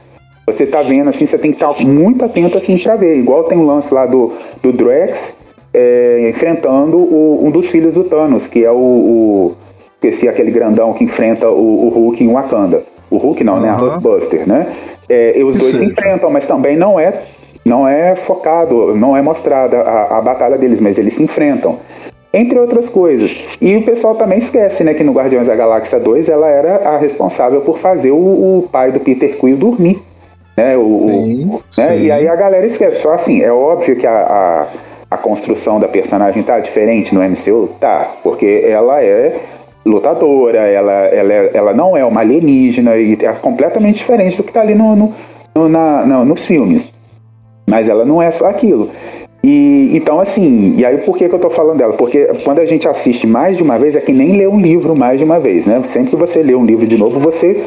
[0.47, 3.17] Você tá vendo assim, você tem que estar muito atento assim para ver.
[3.17, 4.33] Igual tem um lance lá do,
[4.63, 5.37] do Drax
[5.75, 9.57] é, enfrentando o, um dos filhos do Thanos, que é o, o
[9.95, 12.83] esqueci aquele grandão que enfrenta o, o Hulk em Wakanda.
[13.11, 13.61] O Hulk não, uhum.
[13.61, 13.69] né?
[13.69, 14.67] A Hulkbuster, né?
[15.09, 17.13] É, e os dois se enfrentam, mas também não é
[17.65, 21.79] não é focado, não é mostrada a, a batalha deles, mas eles se enfrentam.
[22.35, 23.47] Entre outras coisas.
[23.61, 26.97] E o pessoal também esquece, né, que no Guardiões da Galáxia 2 ela era a
[26.97, 30.03] responsável por fazer o, o pai do Peter Quill dormir.
[30.57, 32.05] Né, o, sim, o, né, sim.
[32.05, 33.01] E aí a galera esquece.
[33.01, 34.67] Só assim, é óbvio que a, a,
[35.11, 37.69] a construção da personagem tá diferente no MCU?
[37.79, 39.39] Tá, porque ela é
[39.85, 44.53] lutadora, ela, ela, é, ela não é uma alienígena e é completamente diferente do que
[44.53, 45.15] tá ali no, no,
[45.55, 46.93] no, na, no, nos filmes.
[47.73, 48.91] Mas ela não é só aquilo.
[49.43, 51.95] E então, assim, e aí por que, que eu tô falando dela?
[51.95, 54.95] Porque quando a gente assiste mais de uma vez, é que nem ler um livro
[54.95, 55.83] mais de uma vez, né?
[55.85, 57.65] Sempre que você lê um livro de novo, você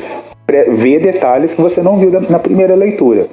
[0.47, 3.25] vê detalhes que você não viu na primeira leitura.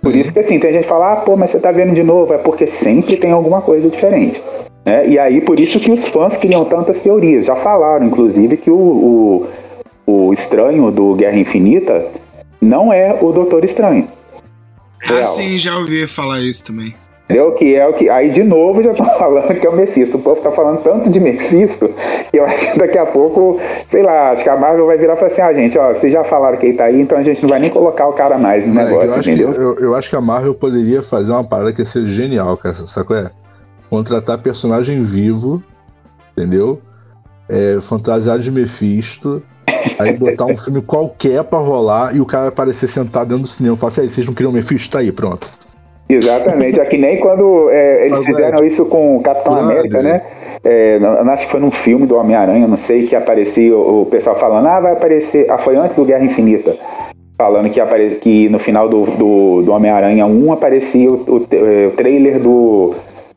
[0.00, 2.04] Por isso que assim, tem gente que fala, ah, pô, mas você tá vendo de
[2.04, 4.40] novo, é porque sempre tem alguma coisa diferente.
[4.86, 5.08] Né?
[5.08, 7.46] E aí, por isso que os fãs criam tantas teorias.
[7.46, 9.46] Já falaram, inclusive, que o, o,
[10.06, 12.06] o estranho do Guerra Infinita
[12.60, 14.06] não é o Doutor Estranho.
[15.08, 16.94] Ah, sim, já ouvi falar isso também.
[17.30, 17.52] Entendeu?
[17.52, 18.10] Que é o que.
[18.10, 20.18] Aí de novo já tô falando que é o Mephisto.
[20.18, 21.88] O povo tá falando tanto de Mephisto
[22.30, 25.12] que eu acho que daqui a pouco, sei lá, acho que a Marvel vai virar
[25.12, 27.22] e falar assim: ah, gente, ó, vocês já falaram que ele tá aí, então a
[27.22, 29.52] gente não vai nem colocar o cara mais no negócio, eu entendeu?
[29.52, 32.56] Que, eu, eu, acho que a Marvel poderia fazer uma parada que ia ser genial,
[32.56, 32.74] cara.
[32.74, 33.30] Sabe qual é?
[33.88, 35.62] Contratar personagem vivo,
[36.32, 36.80] entendeu?
[37.48, 39.40] É, fantasiado de Mephisto.
[39.98, 43.76] Aí botar um filme qualquer pra rolar e o cara aparecer sentado dentro do cinema.
[43.76, 44.90] Falar assim, vocês não queriam Mephisto?
[44.90, 45.50] Tá aí, pronto.
[46.08, 50.20] Exatamente, é que nem quando é, eles fizeram isso com o Capitão América, né?
[50.64, 50.98] É,
[51.32, 54.66] acho que foi num filme do Homem-Aranha, não sei, que aparecia o, o, pessoal falando,
[54.66, 55.46] ah, vai aparecer.
[55.48, 56.76] Ah, foi antes do Guerra Infinita.
[57.38, 61.86] Falando que, apare, que no final do, do, do Homem-Aranha 1 aparecia o, o, é,
[61.86, 62.94] o, trailer do,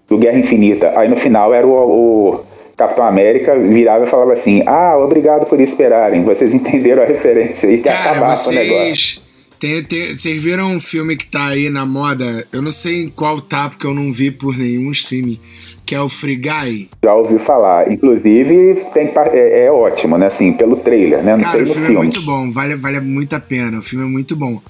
[0.07, 0.91] do Guerra Infinita.
[0.95, 2.39] Aí no final era o, o
[2.75, 6.23] Capitão América virava e falava assim: Ah, obrigado por esperarem.
[6.23, 8.47] Vocês entenderam a referência e que Cara, acabava vocês...
[8.47, 9.23] o negócio.
[9.63, 12.45] Tem, tem, vocês viram um filme que tá aí na moda?
[12.51, 15.39] Eu não sei em qual tá, porque eu não vi por nenhum streaming.
[15.85, 16.89] Que é o Free Guy.
[17.01, 17.89] Já ouvi falar.
[17.89, 20.25] Inclusive, tem, é, é ótimo, né?
[20.25, 21.37] Assim, pelo trailer, né?
[21.37, 22.51] Não Cara, sei o filme, filme é muito bom.
[22.51, 23.79] Vale, vale muito a pena.
[23.79, 24.61] O filme é muito bom.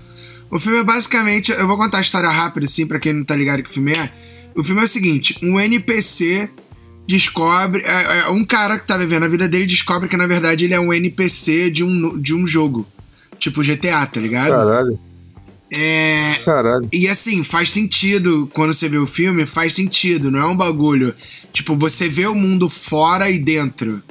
[0.51, 1.51] O filme é basicamente...
[1.51, 3.93] Eu vou contar a história rápida, assim, pra quem não tá ligado que o filme
[3.93, 4.11] é.
[4.55, 5.39] O filme é o seguinte.
[5.41, 6.49] Um NPC
[7.07, 7.81] descobre...
[7.83, 10.73] É, é, um cara que tá vivendo a vida dele descobre que, na verdade, ele
[10.73, 12.87] é um NPC de um, de um jogo.
[13.37, 14.51] Tipo GTA, tá ligado?
[14.51, 14.99] Caralho.
[15.71, 16.35] É.
[16.45, 16.87] Caralho.
[16.91, 21.15] E assim, faz sentido quando você vê o filme, faz sentido, não é um bagulho.
[21.51, 24.01] Tipo, você vê o mundo fora e dentro.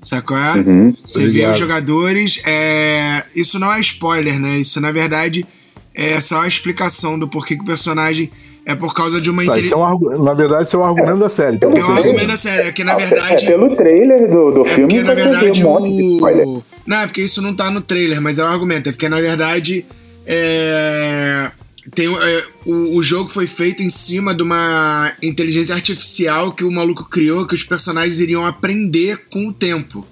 [0.00, 0.38] Sacou?
[0.38, 0.54] É?
[0.54, 2.40] Uhum, você vê os jogadores.
[2.46, 3.24] É...
[3.34, 4.58] Isso não é spoiler, né?
[4.58, 5.44] Isso na verdade
[5.92, 8.30] é só a explicação do porquê que o personagem
[8.68, 9.74] é por causa de uma tá, inteligência.
[9.74, 11.58] É um, na verdade, isso é um argumento da série.
[11.58, 13.46] É um argumento da série, é que na verdade.
[13.46, 16.46] É pelo trailer do, do é filme porque, na verdade, um monte de spoiler.
[16.46, 16.64] O...
[16.86, 18.90] Não, é porque isso não tá no trailer, mas é o um argumento.
[18.90, 19.86] É porque, na verdade,
[20.26, 21.50] é...
[21.94, 26.70] Tem, é, o, o, jogo foi feito em cima de uma inteligência artificial que o
[26.70, 30.06] maluco criou, que os personagens iriam aprender com o tempo.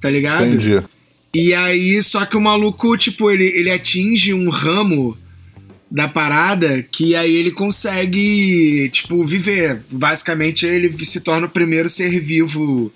[0.00, 0.46] Tá ligado?
[0.46, 0.82] Entendi.
[1.34, 5.14] E aí, só que o maluco, tipo, ele, ele atinge um ramo
[5.90, 9.82] da parada que aí ele consegue, tipo, viver.
[9.90, 12.92] Basicamente, ele se torna o primeiro ser vivo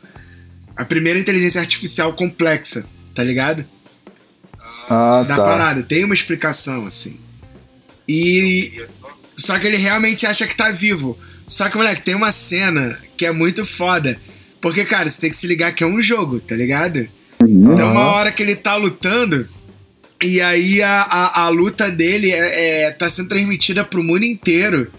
[0.77, 2.85] a primeira inteligência artificial complexa,
[3.15, 3.65] tá ligado?
[4.89, 5.43] Ah, da tá.
[5.43, 5.83] parada.
[5.83, 7.17] Tem uma explicação, assim.
[8.09, 8.85] E.
[9.37, 11.19] Só que ele realmente acha que tá vivo.
[11.49, 14.19] Só que, moleque, tem uma cena que é muito foda.
[14.61, 17.09] Porque, cara, você tem que se ligar que é um jogo, tá ligado?
[17.43, 17.73] Uhum.
[17.73, 19.49] Então, uma hora que ele tá lutando,
[20.23, 24.91] e aí a, a, a luta dele é, é, tá sendo transmitida pro mundo inteiro.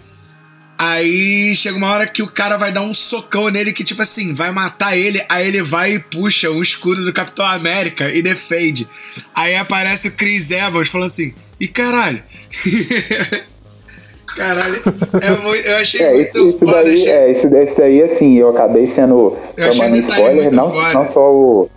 [0.78, 4.34] Aí chega uma hora que o cara vai dar um socão nele que, tipo assim,
[4.34, 5.24] vai matar ele.
[5.30, 8.88] Aí ele vai e puxa o escudo do Capitão América e defende.
[9.34, 12.22] Aí aparece o Chris Evans falando assim: e caralho?
[14.36, 14.84] caralho,
[15.22, 17.09] é muito, eu achei é, muito isso, isso foda, daí, achei...
[17.09, 20.93] É, isso, isso daí, assim, eu acabei sendo Eu tomando spoiler, não, foda.
[20.93, 21.70] não só o.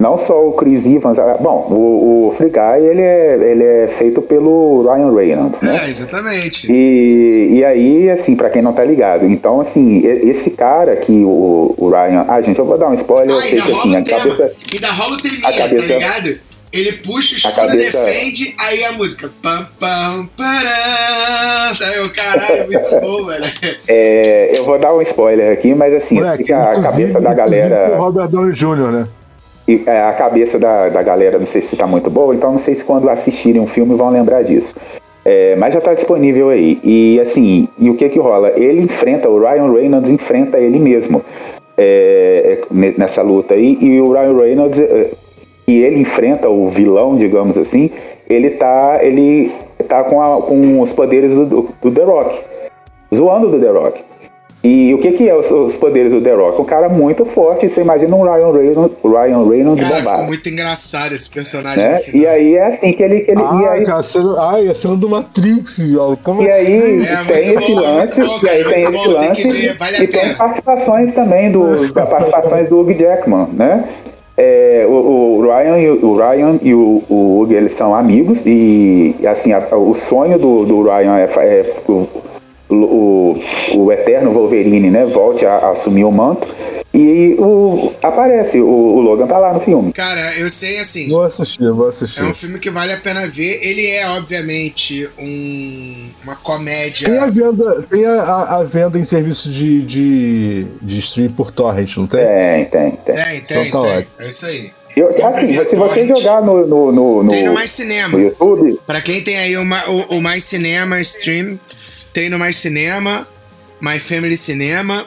[0.00, 3.86] Não só o Chris Evans, ah, bom, o, o Free Guy, ele é, ele é
[3.86, 5.78] feito pelo Ryan Reynolds, né?
[5.84, 6.72] É, exatamente.
[6.72, 11.74] E, e aí, assim, pra quem não tá ligado, então, assim, esse cara que o,
[11.76, 12.24] o Ryan.
[12.28, 14.00] Ah, gente, eu vou dar um spoiler, eu Ah, sei ainda que assim, rola a
[14.00, 14.18] o tema.
[14.36, 14.52] cabeça.
[14.72, 16.38] Ainda rola o teminha, a cabeça- tá ligado?
[16.72, 19.28] Ele puxa o escudo, cabeça- defende, aí a música.
[19.42, 21.74] Pam, pam, pará.
[21.78, 23.44] Tá, eu, caralho, muito bom, velho.
[23.88, 27.92] É, eu vou dar um spoiler aqui, mas assim, Moleque, fica a cabeça da galera.
[27.92, 29.08] o Robert Downey Jr., né?
[29.70, 32.58] E, é, a cabeça da, da galera, não sei se tá muito boa, então não
[32.58, 34.74] sei se quando assistirem um filme vão lembrar disso.
[35.24, 36.80] É, mas já tá disponível aí.
[36.82, 38.50] E assim, e o que que rola?
[38.56, 41.22] Ele enfrenta, o Ryan Reynolds enfrenta ele mesmo
[41.78, 45.10] é, é, ne- nessa luta aí, e o Ryan Reynolds, é,
[45.68, 47.90] e ele enfrenta o vilão, digamos assim,
[48.28, 49.52] ele tá, ele
[49.86, 52.40] tá com, a- com os poderes do- do The Rock,
[53.14, 54.00] zoando do The Rock.
[54.62, 56.60] E o que, que é os, os, poderes do The Rock?
[56.60, 60.16] Um cara muito forte, você imagina um Ryan Reynolds, Ryan Reynolds cara, bombado.
[60.16, 61.82] Ficou muito engraçado esse personagem.
[61.82, 62.00] Né?
[62.12, 63.20] E aí é assim que ele.
[63.20, 66.14] Que ele ah, e aí, cara, cena, ai, a cena do Matrix, ó.
[66.22, 69.42] Como e aí é, tem esse bom, lance, bom, e aí tem esse bom, lance.
[69.42, 71.94] Tem vale e tem participações também do.
[71.94, 73.88] participações do Hugh Jackman, né?
[74.36, 78.42] É, o, o, Ryan, e o, o Ryan e o, o Hugh, eles são amigos
[78.46, 81.74] e assim a, o sonho do, do Ryan é, é
[82.70, 83.42] o,
[83.74, 86.46] o, eterno Wolverine, né, volte a, a assumir o manto.
[86.92, 89.92] E o, aparece, o, o, Logan tá lá no filme.
[89.92, 91.08] Cara, eu sei assim.
[91.08, 92.20] Vou assistir, vou assistir.
[92.20, 93.60] É um filme que vale a pena ver.
[93.62, 97.08] Ele é, obviamente, um, uma comédia.
[97.08, 101.52] Tem a venda, tem a, a, a venda em serviço de, de, de stream por
[101.52, 102.20] torrent, não tem?
[102.20, 103.14] Tem, tem, tem.
[103.14, 104.06] Tem, tem, então, tá tem.
[104.18, 104.72] É isso aí.
[104.96, 108.18] Eu, assim, se você jogar no, no, no, no, Tem no Mais Cinema.
[108.18, 108.80] No YouTube.
[108.86, 111.58] Pra quem tem aí uma, o, o Mais Cinema Stream,
[112.12, 113.26] tem no Mais Cinema,
[113.80, 115.06] My Family Cinema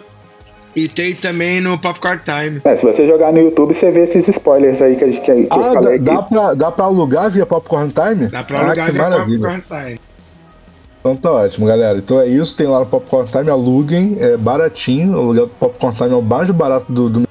[0.76, 2.62] e tem também no Popcorn Time.
[2.66, 5.32] É, se você jogar no YouTube, você vê esses spoilers aí que, a gente, que,
[5.32, 6.00] ah, eu falei.
[6.00, 8.28] Dá, dá, pra, dá pra alugar via Popcorn Time?
[8.28, 9.50] Dá pra alugar ah, via maravilha.
[9.50, 10.00] Popcorn Time.
[11.00, 11.98] Então tá ótimo, galera.
[11.98, 15.14] Então é isso, tem lá no Popcorn Time, aluguem, é baratinho.
[15.14, 17.28] O aluguel do Popcorn Time é o mais barato do, do...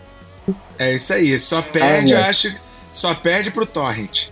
[0.79, 2.53] É isso aí, só perde, ah, acho,
[2.93, 4.29] só perde pro Torrent.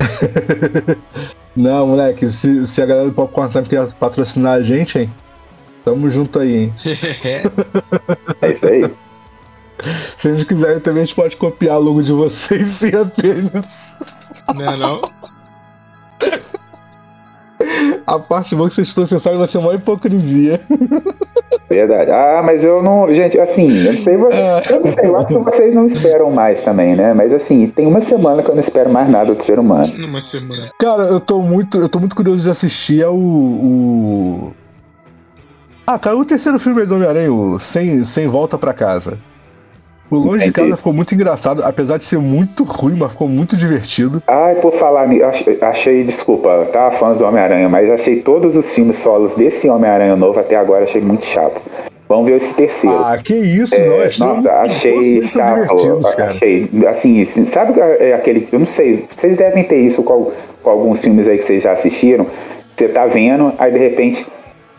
[1.57, 5.11] Não, moleque, se, se a galera do Popcorn Time quer patrocinar a gente, hein?
[5.85, 6.75] Tamo junto aí, hein?
[8.43, 8.91] é isso aí.
[10.19, 13.97] Se eles quiserem também, a gente pode copiar logo de vocês sem apenas.
[14.55, 15.01] Não é não?
[18.07, 20.61] A parte boa que vocês processarem vai ser uma hipocrisia.
[21.69, 22.11] Verdade.
[22.11, 23.07] Ah, mas eu não.
[23.15, 24.15] Gente, assim, eu não sei.
[24.15, 27.15] Eu não sei, eu acho que vocês não esperam mais também, né?
[27.15, 29.93] Mas assim, tem uma semana que eu não espero mais nada do ser humano.
[30.05, 30.71] Uma semana.
[30.81, 33.17] Cara, eu tô muito, eu tô muito curioso de assistir ao.
[33.17, 34.53] O,
[35.91, 39.19] ah, cara, o terceiro filme do Homem-Aranha, sem, sem Volta para Casa.
[40.09, 40.47] O Longe Entendi.
[40.47, 44.23] de Casa ficou muito engraçado, apesar de ser muito ruim, mas ficou muito divertido.
[44.29, 45.09] Ai, por falar,
[45.63, 50.39] achei, desculpa, tá, fãs do Homem-Aranha, mas achei todos os filmes solos desse Homem-Aranha novo
[50.39, 51.65] até agora, achei muito chatos.
[52.09, 52.97] Vamos ver esse terceiro.
[52.97, 56.01] Ah, que isso, é, não, achei, nossa, achei chato.
[56.29, 60.31] Achei, assim, sabe é aquele, eu não sei, vocês devem ter isso com,
[60.63, 62.27] com alguns filmes aí que vocês já assistiram,
[62.77, 64.27] você tá vendo, aí de repente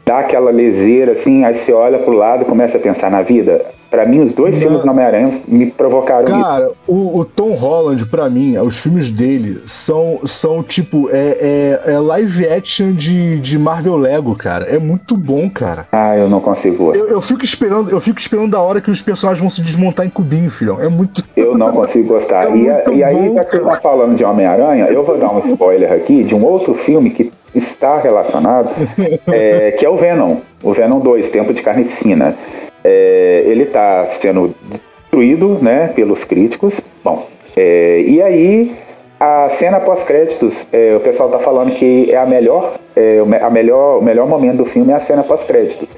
[0.05, 3.61] dá aquela leseira assim, aí você olha pro lado e começa a pensar na vida.
[3.91, 4.61] Para mim, os dois Não.
[4.61, 9.61] filmes do Homem-Aranha me provocaram Cara, o, o, Tom Holland, para mim, os filmes dele
[9.65, 14.63] são, são tipo, é, é, é, live action de, de Marvel Lego, cara.
[14.65, 15.89] É muito bom, cara.
[15.91, 17.05] Ah, eu não consigo gostar.
[17.05, 20.05] Eu, eu, fico esperando, eu fico esperando da hora que os personagens vão se desmontar
[20.05, 20.79] em cubinho, filhão.
[20.79, 21.21] É muito.
[21.35, 22.49] Eu não consigo gostar.
[22.51, 25.45] É e, e, aí, já que você tá falando de Homem-Aranha, eu vou dar um
[25.47, 28.69] spoiler aqui de um outro filme que está relacionado,
[29.27, 30.37] é, que é o Venom.
[30.63, 32.35] O Venom 2, Tempo de Carnificina.
[32.83, 36.81] É, ele está sendo destruído né, pelos críticos.
[37.03, 38.75] Bom, é, e aí
[39.19, 43.99] a cena pós-créditos, é, o pessoal está falando que é a melhor, é, a melhor,
[43.99, 45.89] o melhor momento do filme é a cena pós-créditos.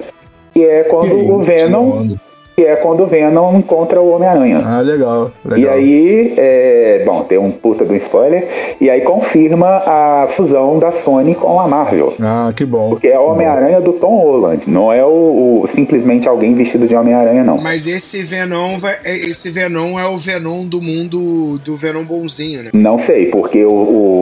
[0.54, 2.16] E é quando que o Venom
[2.56, 4.62] que é quando o Venom encontra o Homem-Aranha.
[4.64, 5.58] Ah, legal, legal.
[5.58, 8.46] E aí, é, bom, tem um puta do spoiler,
[8.80, 12.14] e aí confirma a fusão da Sony com a Marvel.
[12.20, 12.90] Ah, que bom.
[12.90, 16.94] Porque é o Homem-Aranha do Tom Holland, não é o, o simplesmente alguém vestido de
[16.94, 17.56] Homem-Aranha, não.
[17.60, 22.62] Mas esse Venom, vai, é, esse Venom é o Venom do mundo do Venom bonzinho,
[22.62, 22.70] né?
[22.72, 23.72] Não sei, porque o,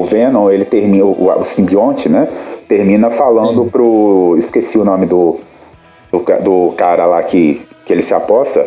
[0.00, 2.26] o Venom, ele termina, o, o simbionte, né,
[2.66, 3.70] termina falando Sim.
[3.70, 5.38] pro, esqueci o nome do,
[6.10, 8.66] do, do cara lá que que ele se aposta.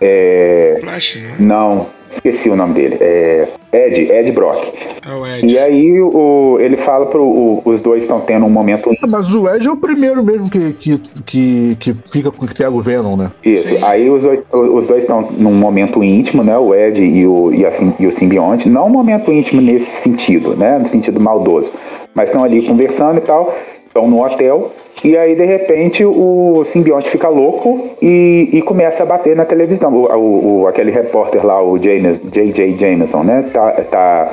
[0.00, 0.78] É...
[0.80, 1.34] Flash, né?
[1.38, 2.98] Não, esqueci o nome dele.
[3.00, 4.70] É Ed, Ed Brock.
[5.02, 5.46] É o Ed.
[5.46, 7.24] E aí o, ele fala pro.
[7.24, 8.90] O, os dois estão tendo um momento.
[9.08, 12.70] Mas o Ed é o primeiro mesmo que, que, que, que fica com que pega
[12.70, 13.32] o Venom, né?
[13.42, 13.68] Isso.
[13.68, 13.82] Sim.
[13.82, 16.56] Aí os dois os dois estão num momento íntimo, né?
[16.58, 18.68] O Ed e o, e, assim, e o simbionte.
[18.68, 20.78] Não um momento íntimo nesse sentido, né?
[20.78, 21.72] No sentido maldoso.
[22.14, 23.54] Mas estão ali conversando e tal.
[23.86, 24.70] Estão no hotel.
[25.04, 29.92] E aí, de repente, o simbionte fica louco e, e começa a bater na televisão.
[29.92, 32.78] O, o, o aquele repórter lá, o J.J.
[32.78, 33.44] Jameson, né?
[33.52, 34.32] Tá, tá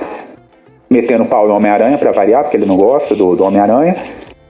[0.89, 3.95] metendo pau no Homem-Aranha para variar, porque ele não gosta do, do Homem-Aranha.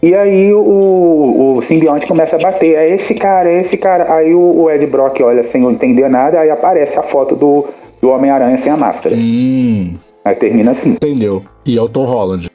[0.01, 2.75] E aí o, o simbionte começa a bater.
[2.75, 4.13] É esse cara, é esse cara.
[4.13, 7.65] Aí o, o Ed Brock olha sem entender nada, aí aparece a foto do,
[8.01, 9.15] do Homem-Aranha sem a máscara.
[9.15, 9.95] Hum.
[10.23, 10.91] Aí termina assim.
[10.91, 11.43] Entendeu.
[11.65, 12.48] E é o Tom Holland.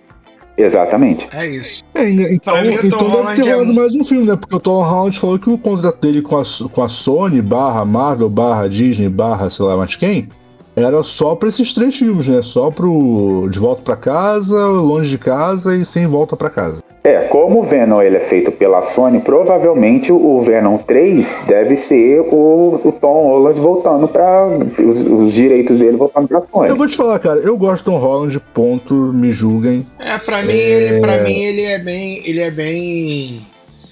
[0.57, 1.29] Exatamente.
[1.33, 1.83] É isso.
[1.95, 3.75] É, então, mim, então deve ter rolado é...
[3.75, 4.37] mais um filme, né?
[4.37, 6.43] Porque o Tom Holland falou que o contrato dele com a,
[6.73, 10.29] com a Sony, barra Marvel, barra Disney, barra sei lá mais quem,
[10.77, 12.43] era só pra esses três filmes, né?
[12.43, 16.83] Só pro De Volta para Casa, Longe de Casa e Sem Volta para Casa.
[17.07, 22.21] É, como o Venom ele é feito pela Sony, provavelmente o Venom 3 deve ser
[22.21, 24.47] o, o Tom Holland voltando para
[24.83, 26.71] os, os, direitos dele voltando para Sony.
[26.71, 29.87] Eu vou te falar, cara, eu gosto do Tom Holland, ponto, me julguem.
[29.99, 30.57] É, para mim é...
[30.57, 33.47] ele, para mim ele é bem, ele é bem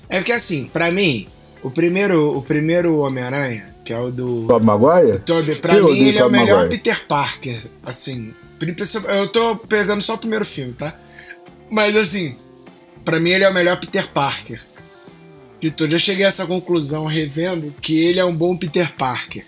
[0.08, 1.28] É porque assim, para mim,
[1.62, 5.18] o primeiro, o primeiro Homem-Aranha, que é o do Tobey Maguire?
[5.18, 6.78] Tobey, para mim ele é o melhor Maguire.
[6.78, 8.32] Peter Parker, assim.
[9.08, 10.94] Eu tô pegando só o primeiro filme, tá?
[11.68, 12.36] Mas assim,
[13.04, 14.60] para mim ele é o melhor Peter Parker
[15.60, 15.92] de todos.
[15.92, 19.44] Eu cheguei a essa conclusão revendo que ele é um bom Peter Parker.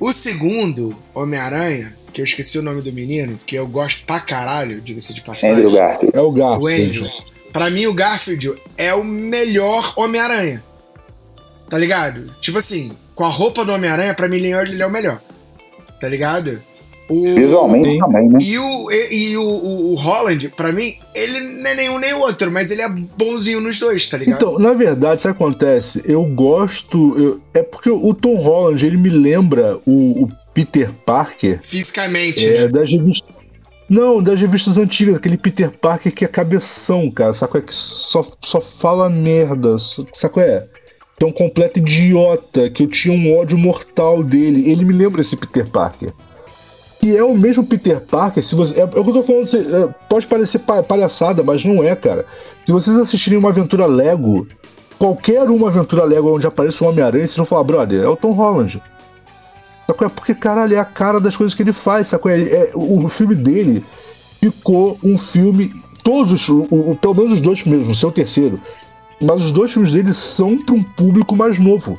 [0.00, 4.80] O segundo, Homem-Aranha, que eu esqueci o nome do menino, que eu gosto pra caralho,
[4.80, 5.56] diga-se de passagem.
[5.56, 6.16] Andrew Garfield.
[6.16, 6.64] É o Garfield.
[6.64, 7.10] O Andrew.
[7.52, 10.62] Pra mim, o Garfield é o melhor Homem-Aranha.
[11.70, 12.34] Tá ligado?
[12.40, 15.20] Tipo assim, com a roupa do Homem-Aranha, pra mim ele é o melhor.
[16.00, 16.62] Tá ligado?
[17.08, 18.38] O, Visualmente também, né?
[18.40, 22.14] E o, e, e o, o, o, Holland, pra mim, ele não é nenhum nem
[22.14, 24.36] outro, mas ele é bonzinho nos dois, tá ligado?
[24.36, 26.02] Então, na verdade, isso acontece?
[26.06, 27.18] Eu gosto.
[27.18, 31.60] Eu, é porque o Tom Holland, ele me lembra o, o Peter Parker.
[31.62, 32.46] Fisicamente.
[32.46, 32.68] É, né?
[32.68, 33.34] das revistas.
[33.86, 37.34] Não, das revistas antigas, aquele Peter Parker que é cabeção, cara.
[37.34, 39.78] Sabe é que só, só fala merda.
[39.78, 40.66] Sabe qual é?
[41.18, 44.70] Que é um completo idiota, que eu tinha um ódio mortal dele.
[44.70, 46.14] Ele me lembra esse Peter Parker
[47.04, 48.42] que é o mesmo Peter Parker.
[48.42, 51.94] Se você, é, é eu tô falando, você, é, pode parecer palhaçada, mas não é,
[51.94, 52.24] cara.
[52.64, 54.48] Se vocês assistirem uma aventura Lego,
[54.98, 58.32] qualquer uma aventura Lego onde apareça o Homem-Aranha, vocês vão falar, brother, é o Tom
[58.32, 58.82] Holland.
[59.86, 60.06] Sacou?
[60.06, 62.30] É porque, caralho, é a cara das coisas que ele faz, sacou?
[62.30, 63.84] É, é, o filme dele
[64.40, 65.74] ficou um filme.
[66.02, 66.48] Todos os.
[66.48, 68.58] O, o, pelo menos os dois primeiros, não sei o terceiro.
[69.20, 71.98] Mas os dois filmes dele são para um público mais novo.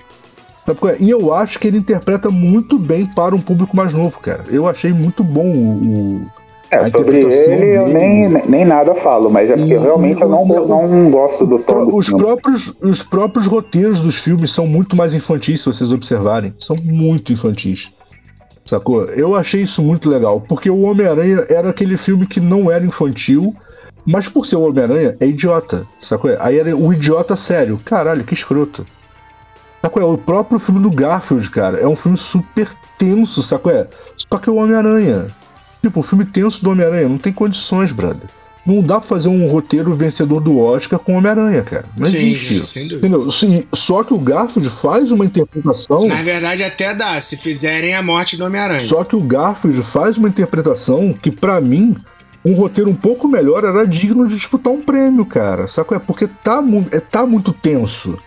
[0.68, 0.96] É?
[1.00, 4.44] E eu acho que ele interpreta muito bem para um público mais novo, cara.
[4.50, 6.26] Eu achei muito bom o.
[6.72, 10.46] É, sobre ele eu nem, nem nada falo, mas é porque e, realmente eu não,
[10.46, 11.96] não gosto do tom.
[11.96, 16.54] Os, próprios, os próprios roteiros dos filmes são muito mais infantis, se vocês observarem.
[16.58, 17.92] São muito infantis.
[18.66, 19.06] Sacou?
[19.06, 23.56] Eu achei isso muito legal, porque o Homem-Aranha era aquele filme que não era infantil,
[24.04, 26.32] mas por ser o Homem-Aranha é idiota, sacou?
[26.40, 27.80] Aí era o idiota sério.
[27.86, 28.84] Caralho, que escroto.
[29.86, 30.04] Saco é?
[30.04, 32.68] O próprio filme do Garfield, cara, é um filme super
[32.98, 33.88] tenso, saco é?
[34.18, 35.28] Só que é o Homem-Aranha.
[35.80, 38.28] Tipo, o filme tenso do Homem-Aranha não tem condições, brother.
[38.66, 41.86] Não dá pra fazer um roteiro vencedor do Oscar com Homem-Aranha, cara.
[41.96, 42.66] Não Sim, existe.
[42.66, 43.08] Sem dúvida.
[43.08, 43.30] Entendeu?
[43.30, 46.08] Sim, só que o Garfield faz uma interpretação.
[46.08, 48.80] Na verdade, até dá, se fizerem a morte do Homem-Aranha.
[48.80, 51.96] Só que o Garfield faz uma interpretação que, para mim,
[52.44, 55.68] um roteiro um pouco melhor era digno de disputar um prêmio, cara.
[55.68, 56.00] Saco é?
[56.00, 58.18] Porque tá, é, tá muito tenso.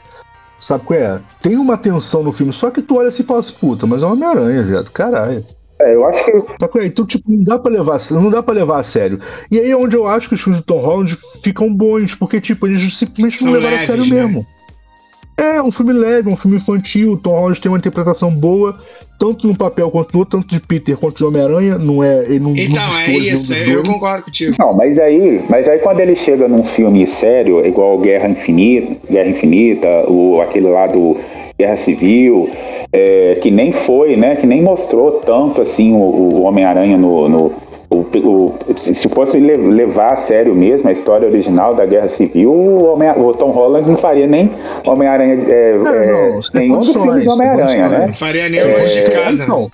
[0.59, 1.21] Sabe qual é?
[1.41, 4.03] Tem uma tensão no filme, só que tu olha assim e fala assim, puta, mas
[4.03, 4.91] é uma Homem-Aranha, viado.
[4.91, 5.45] Caralho.
[5.81, 6.33] É, eu acho que.
[6.33, 6.87] Sabe qual é?
[6.87, 9.21] Então, tipo, não dá pra levar, não dá pra levar a sério.
[9.51, 12.41] E aí é onde eu acho que os filmes de Tom Holland ficam bons, porque,
[12.41, 14.11] tipo, eles simplesmente não levaram a sério né?
[14.11, 14.47] mesmo.
[15.39, 17.13] É, um filme leve, um filme infantil.
[17.13, 18.77] O Tom Holland tem uma interpretação boa,
[19.21, 21.79] tanto no papel quanto no outro, tanto de Peter quanto de Homem-Aranha.
[21.79, 22.25] Não é.
[22.25, 24.57] Ele não, então, não é isso, é, eu concordo contigo.
[24.59, 29.29] Não, mas aí, mas aí quando ele chega num filme sério, igual Guerra Infinita, Guerra
[29.29, 31.17] Infinita, o, aquele lá do
[31.57, 32.51] Guerra Civil,
[32.93, 34.35] é, que nem foi, né?
[34.35, 40.13] Que nem mostrou tanto assim o, o Homem-Aranha no, no o, o, se fosse levar
[40.13, 43.97] a sério mesmo a história original da Guerra Civil, o, Homem, o Tom Holland não
[43.97, 44.51] faria nem
[44.87, 45.39] Homem-Aranha.
[45.49, 48.07] É, não, é, não, nenhum dos filmes de Homem-Aranha, né?
[48.09, 49.47] Não faria nem longe de é, casa.
[49.47, 49.71] Não.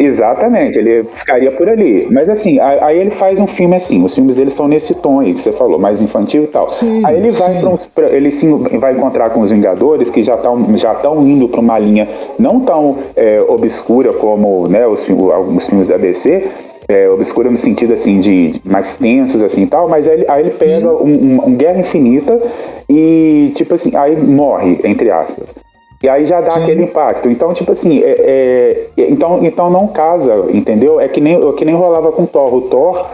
[0.00, 2.06] Exatamente, ele ficaria por ali.
[2.08, 5.34] Mas assim, aí ele faz um filme assim, os filmes dele são nesse tom aí
[5.34, 6.68] que você falou, mais infantil e tal.
[6.68, 10.36] Sim, aí ele vai pra, pra, ele sim vai encontrar com os Vingadores que já
[10.36, 12.06] estão já estão indo para uma linha
[12.38, 16.46] não tão é, obscura como né, os, alguns filmes da DC,
[16.88, 20.90] é, obscura no sentido assim de mais tensos assim tal, mas aí, aí ele pega
[20.90, 22.40] um, um, um, Guerra Infinita
[22.88, 25.54] e tipo assim, aí morre, entre aspas.
[26.02, 26.62] E aí já dá Sim.
[26.62, 27.28] aquele impacto.
[27.28, 31.00] Então, tipo assim, é, é, então, então não casa, entendeu?
[31.00, 32.54] É que nem, é que nem rolava com Thor.
[32.54, 33.06] O Thor,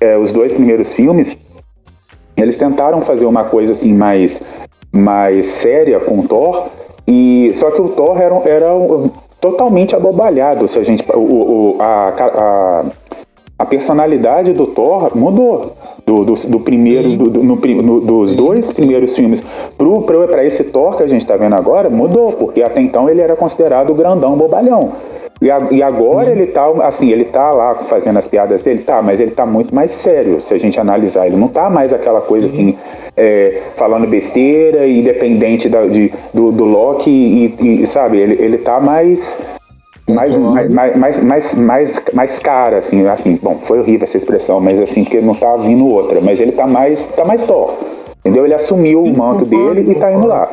[0.00, 1.38] é, os dois primeiros filmes,
[2.36, 4.42] eles tentaram fazer uma coisa assim mais,
[4.92, 6.66] mais séria com o Thor,
[7.08, 8.68] e só que o Thor era, era
[9.40, 10.68] totalmente abobalhado.
[10.68, 12.84] Se a gente, o, o a, a
[13.58, 15.76] a personalidade do Thor mudou.
[16.06, 19.44] Do, do, do primeiro, do, no, no, dos dois primeiros filmes
[20.28, 23.34] para esse Thor que a gente está vendo agora, mudou, porque até então ele era
[23.34, 24.92] considerado o grandão bobalhão.
[25.40, 29.02] E, a, e agora ele tá, assim, ele tá lá fazendo as piadas dele, tá,
[29.02, 31.26] mas ele tá muito mais sério, se a gente analisar.
[31.26, 32.76] Ele não tá mais aquela coisa assim,
[33.16, 38.58] é, falando besteira e dependente da, de, do, do Loki e, e, sabe, ele, ele
[38.58, 39.44] tá mais
[40.08, 44.80] mais, mais, mais, mais, mais, mais cara, assim, assim, bom, foi horrível essa expressão, mas
[44.80, 47.74] assim, que não tá vindo outra, mas ele tá mais, tá mais Thor.
[48.24, 48.44] Entendeu?
[48.44, 50.48] Ele assumiu o manto dele e tá indo lá.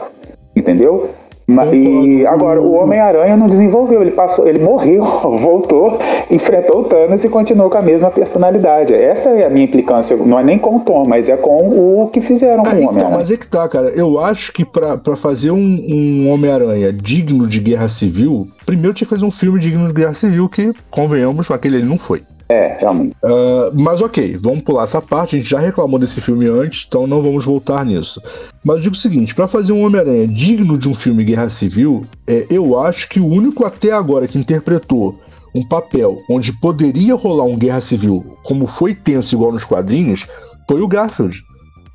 [0.55, 1.09] Entendeu?
[1.47, 5.03] E agora, o Homem-Aranha não desenvolveu, ele passou, ele morreu,
[5.39, 5.99] voltou,
[6.31, 8.93] enfrentou o Thanos e continuou com a mesma personalidade.
[8.93, 12.07] Essa é a minha implicância, não é nem com o Tom, mas é com o
[12.07, 13.17] que fizeram com o então, Homem-Aranha.
[13.17, 13.89] Mas é que tá, cara.
[13.89, 19.05] Eu acho que pra, pra fazer um, um Homem-Aranha digno de guerra civil, primeiro tinha
[19.05, 22.23] que fazer um filme digno de guerra civil, que, convenhamos, aquele ele não foi.
[22.49, 23.15] É, realmente.
[23.23, 25.35] Uh, mas ok, vamos pular essa parte.
[25.35, 28.21] A gente já reclamou desse filme antes, então não vamos voltar nisso.
[28.63, 32.05] Mas eu digo o seguinte: para fazer um Homem-Aranha digno de um filme Guerra Civil,
[32.27, 35.19] é, eu acho que o único até agora que interpretou
[35.55, 40.27] um papel onde poderia rolar um Guerra Civil, como foi tenso igual nos quadrinhos,
[40.67, 41.43] foi o Garfield.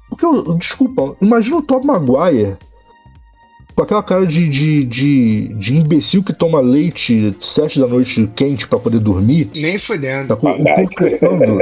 [0.08, 0.26] Porque,
[0.58, 2.56] desculpa, imagina o Tom Maguire
[3.78, 8.66] com aquela cara de, de, de, de imbecil que toma leite sete da noite quente
[8.66, 9.52] para poder dormir.
[9.55, 10.36] Nem fudendo.
[10.36, 11.59] Tá, interpretando,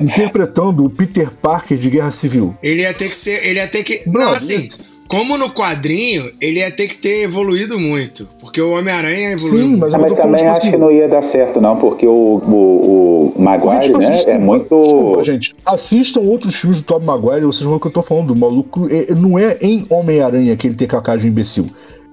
[0.00, 2.56] interpretando o Peter Parker de Guerra Civil.
[2.62, 3.46] Ele ia ter que ser.
[3.46, 4.02] Ele ia ter que.
[4.08, 4.66] Não, assim.
[5.08, 8.28] Como no quadrinho, ele ia ter que ter evoluído muito.
[8.40, 11.22] Porque o Homem-Aranha evoluiu Sim, mas, mas também tipo acho assim, que não ia dar
[11.22, 14.82] certo, não, porque o, o, o Maguire, gente, né, assistam, é muito.
[14.82, 18.02] Desculpa, gente, assistam outros filmes do Tom Maguire, vocês vão ver o que eu tô
[18.02, 18.32] falando.
[18.32, 21.66] O maluco é, não é em Homem-Aranha que ele tem aquela cara de imbecil.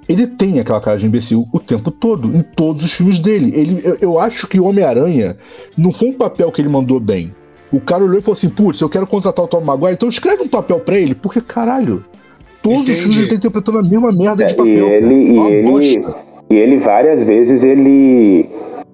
[0.07, 3.51] Ele tem aquela cara de imbecil o tempo todo, em todos os filmes dele.
[3.53, 5.35] Ele, eu, eu acho que o Homem-Aranha
[5.77, 7.35] não foi um papel que ele mandou bem.
[7.73, 10.43] O cara olhou e falou assim: putz, eu quero contratar o Tom Maguire, então escreve
[10.43, 12.05] um papel pra ele, porque caralho
[12.65, 12.91] todos Entendi.
[12.91, 14.73] os filmes ele tá interpretando a mesma merda de papel.
[14.73, 16.05] E ele, e ele,
[16.49, 18.49] e ele várias vezes ele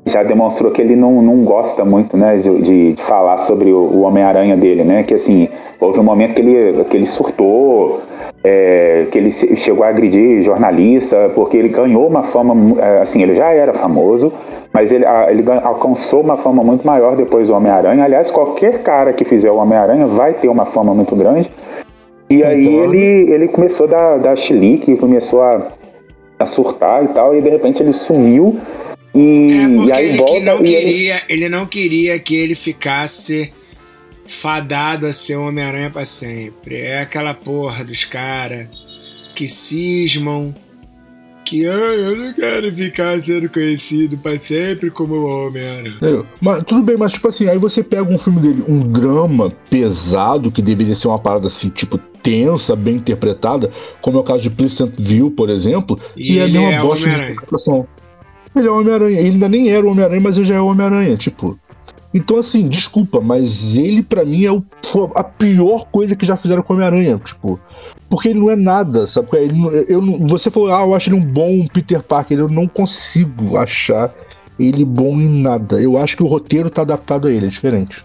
[0.06, 4.02] já demonstrou que ele não, não gosta muito, né, de, de falar sobre o, o
[4.02, 5.04] Homem-Aranha dele, né?
[5.04, 5.48] Que assim,
[5.80, 8.02] houve um momento que ele, que ele surtou,
[8.44, 13.36] é, que ele chegou a agredir jornalista, porque ele ganhou uma fama, é, assim, ele
[13.36, 14.34] já era famoso,
[14.74, 18.04] mas ele, ele alcançou uma fama muito maior depois do Homem-Aranha.
[18.04, 21.50] Aliás, qualquer cara que fizer o Homem-Aranha vai ter uma fama muito grande.
[22.32, 25.72] E aí ele, ele começou a dar, dar chilique, começou a,
[26.40, 28.60] a surtar e tal, e de repente ele sumiu.
[29.14, 30.40] E, é e aí ele volta.
[30.40, 31.44] Não queria, ele...
[31.44, 33.52] ele não queria que ele ficasse
[34.26, 36.80] fadado a ser Homem-Aranha pra sempre.
[36.80, 38.68] É aquela porra dos caras
[39.36, 40.56] que cismam
[41.52, 45.98] que ah, eu não quero ficar sendo conhecido para sempre como o Homem-Aranha.
[46.02, 49.52] É, mas tudo bem, mas tipo assim, aí você pega um filme dele, um drama
[49.70, 53.70] pesado, que deveria ser uma parada assim, tipo, tensa, bem interpretada,
[54.00, 57.10] como é o caso de Pleasant View, por exemplo, e, e é uma é bosta
[57.10, 57.86] de interpretação.
[58.56, 60.68] Ele é o Homem-Aranha, ele ainda nem era o Homem-Aranha, mas ele já é o
[60.68, 61.60] Homem-Aranha, tipo.
[62.14, 64.64] Então, assim, desculpa, mas ele para mim é o,
[65.16, 67.18] a pior coisa que já fizeram com o Homem-Aranha.
[67.20, 67.60] Tipo,
[68.10, 69.30] porque ele não é nada, sabe?
[69.34, 69.56] Ele,
[69.88, 72.38] eu, você falou, ah, eu acho ele um bom Peter Parker.
[72.38, 74.14] Eu não consigo achar
[74.60, 75.82] ele bom em nada.
[75.82, 78.04] Eu acho que o roteiro tá adaptado a ele, é diferente.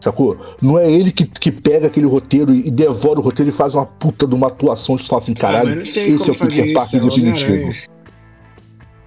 [0.00, 0.36] Sacou?
[0.60, 3.86] Não é ele que, que pega aquele roteiro e devora o roteiro e faz uma
[3.86, 7.08] puta de uma atuação de fala assim, caralho, ah, esse é o Peter Parker isso,
[7.08, 7.91] definitivo.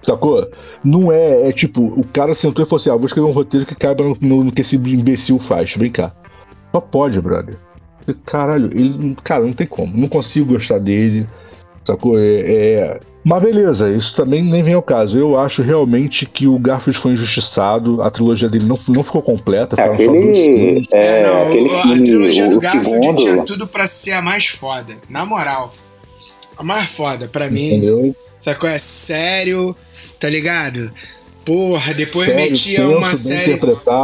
[0.06, 0.48] Sacou?
[0.84, 3.66] Não é, é tipo, o cara sentou e falou assim: ah, vou escrever um roteiro
[3.66, 5.74] que caiba no, no, no que esse imbecil faz.
[5.74, 6.12] Vem cá.
[6.72, 7.56] Só pode, brother.
[8.24, 9.16] Caralho, ele.
[9.24, 9.96] Cara, não tem como.
[9.96, 11.26] Não consigo gostar dele.
[11.84, 12.16] Sacou?
[12.18, 13.00] É, é...
[13.24, 15.18] Mas beleza, isso também nem vem ao caso.
[15.18, 19.74] Eu acho realmente que o Garfield foi injustiçado, a trilogia dele não, não ficou completa,
[19.74, 20.88] foram aquele, só dois filmes.
[20.92, 23.16] É, não, aquele filme, a trilogia do Garfield segundo...
[23.16, 25.74] tinha tudo pra ser a mais foda, na moral.
[26.56, 28.00] A mais foda, pra Entendeu?
[28.00, 28.14] mim.
[28.38, 28.68] Sacou?
[28.68, 29.74] É sério,
[30.18, 30.90] tá ligado?
[31.44, 33.60] Porra, depois Sério, metia tenso, uma série.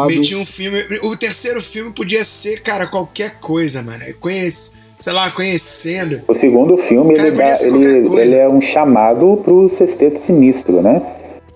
[0.06, 0.78] Metia um filme.
[1.02, 4.04] O terceiro filme podia ser, cara, qualquer coisa, mano.
[4.20, 4.70] Conhece,
[5.00, 6.22] sei lá, conhecendo.
[6.28, 11.02] O segundo filme, cara, ele, dá, ele, ele é um chamado pro sexteto sinistro, né?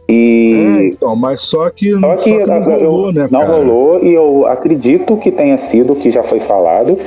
[0.08, 0.54] E.
[0.54, 3.28] É, então, mas só que, só que, só que não rolou, né?
[3.30, 3.52] Não cara?
[3.52, 6.98] rolou, e eu acredito que tenha sido o que já foi falado.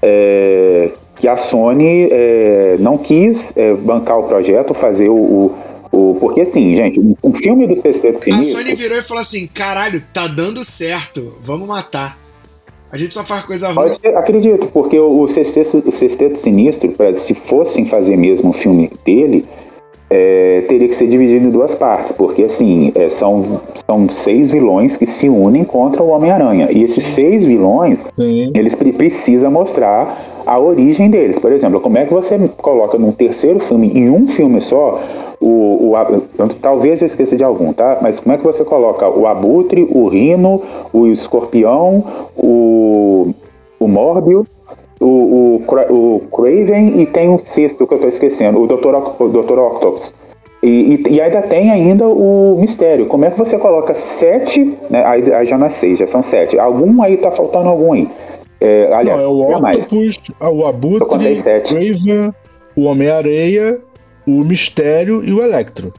[0.00, 5.58] É, que a Sony é, não quis é, bancar o projeto, fazer o, o
[5.98, 8.56] o, porque assim, gente, um filme do Sexteto Sinistro...
[8.56, 12.18] A Sony virou e falou assim, caralho, tá dando certo, vamos matar.
[12.90, 13.98] A gente só faz coisa ruim.
[14.16, 19.44] Acredito, porque o Sexteto, o Sexteto Sinistro, se fossem fazer mesmo um filme dele,
[20.08, 24.96] é, teria que ser dividido em duas partes, porque assim, é, são, são seis vilões
[24.96, 26.70] que se unem contra o Homem-Aranha.
[26.72, 28.52] E esses seis vilões, Sim.
[28.54, 30.16] eles precisam mostrar
[30.48, 31.38] a origem deles.
[31.38, 34.98] Por exemplo, como é que você coloca num terceiro filme, em um filme só,
[35.38, 37.98] o, o, talvez eu esqueça de algum, tá?
[38.00, 42.02] Mas como é que você coloca o abutre, o rino, o escorpião,
[42.34, 43.34] o,
[43.78, 44.46] o Morbius,
[44.98, 49.22] o, o, o Craven e tem um sexto que eu estou esquecendo, o Dr.
[49.22, 49.58] O Dr.
[49.58, 50.14] Octopus.
[50.62, 53.06] E, e, e, ainda tem ainda o mistério.
[53.06, 55.04] Como é que você coloca sete, né?
[55.04, 56.58] Aí, aí já não é seis, já são sete.
[56.58, 58.08] Algum aí tá faltando algum aí.
[58.60, 59.86] É, aliás, Não, é o mais.
[59.86, 61.08] Octopus, ah, o Abutre.
[61.08, 62.34] Raven,
[62.76, 63.80] o Homem-Areia,
[64.26, 65.92] o Mistério e o Electro.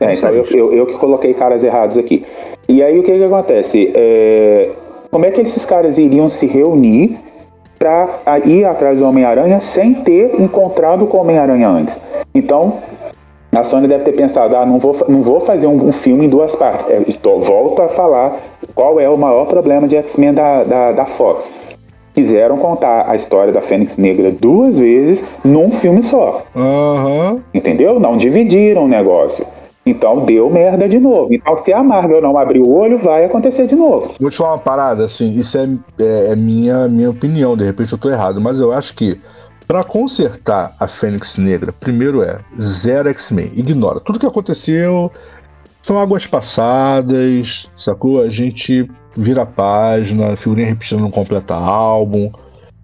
[0.00, 2.24] É, então eu, eu, eu que coloquei caras errados aqui.
[2.68, 3.90] E aí o que que acontece?
[3.94, 4.70] É,
[5.10, 7.16] como é que esses caras iriam se reunir
[7.78, 8.08] para
[8.44, 12.00] ir atrás do Homem-Aranha sem ter encontrado com o Homem-Aranha antes?
[12.34, 12.78] Então,
[13.52, 16.28] a Sony deve ter pensado, ah, não vou, não vou fazer um, um filme em
[16.28, 16.88] duas partes.
[16.90, 18.36] É, estou- volto a falar
[18.78, 21.52] qual é o maior problema de X-Men da, da, da Fox.
[22.14, 26.44] Quiseram contar a história da Fênix Negra duas vezes num filme só.
[26.54, 27.42] Aham.
[27.52, 27.98] Entendeu?
[27.98, 29.44] Não dividiram o negócio.
[29.84, 31.34] Então deu merda de novo.
[31.34, 34.14] Então, se a Marvel não abrir o olho, vai acontecer de novo.
[34.20, 35.64] Vou te falar uma parada, assim, isso é,
[35.98, 39.20] é, é minha, minha opinião, de repente eu tô errado, mas eu acho que
[39.66, 45.10] pra consertar a Fênix Negra, primeiro é zero X-Men, ignora tudo que aconteceu,
[45.82, 48.22] são águas passadas, sacou?
[48.22, 52.30] A gente vira página, figurinha repetida não completa álbum,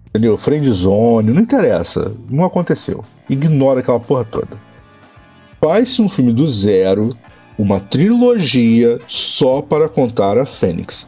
[0.07, 0.37] entendeu?
[0.37, 3.03] Friendzone, não interessa, não aconteceu.
[3.29, 4.57] Ignora aquela porra toda.
[5.61, 7.15] Faz-se um filme do zero,
[7.57, 11.07] uma trilogia só para contar a Fênix.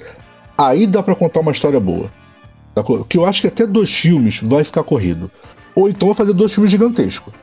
[0.58, 2.10] Aí dá pra contar uma história boa.
[2.74, 3.04] Sacou?
[3.04, 5.30] Que eu acho que até dois filmes vai ficar corrido.
[5.76, 7.34] Ou então vai fazer dois filmes gigantescos.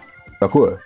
[0.40, 0.76] Sacou?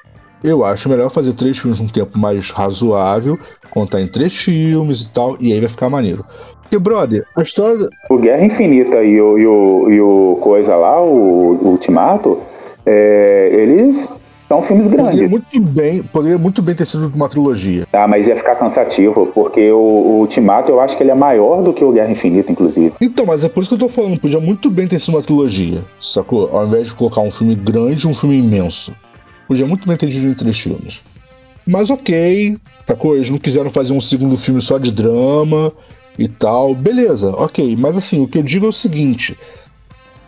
[0.43, 3.39] Eu acho melhor fazer três filmes num tempo mais razoável,
[3.71, 6.25] contar em três filmes e tal, e aí vai ficar maneiro.
[6.63, 7.89] Porque, brother, a história.
[8.11, 12.39] O Guerra Infinita e o, e o, e o coisa lá, o, o Ultimato,
[12.85, 15.31] é, eles são filmes Poderia grandes.
[15.31, 17.87] muito bem, poderia muito bem ter sido uma trilogia.
[17.91, 21.63] Tá, mas ia ficar cansativo, porque o, o Ultimato eu acho que ele é maior
[21.63, 22.95] do que o Guerra Infinita, inclusive.
[23.01, 25.23] Então, mas é por isso que eu tô falando, podia muito bem ter sido uma
[25.23, 26.49] trilogia, sacou?
[26.51, 28.95] Ao invés de colocar um filme grande um filme imenso.
[29.49, 31.03] Podia muito bem ter dividido em três filmes.
[31.67, 33.17] Mas ok, sacou?
[33.17, 35.73] Eles não quiseram fazer um segundo filme só de drama
[36.19, 36.75] e tal.
[36.75, 37.75] Beleza, ok.
[37.77, 39.37] Mas assim, o que eu digo é o seguinte.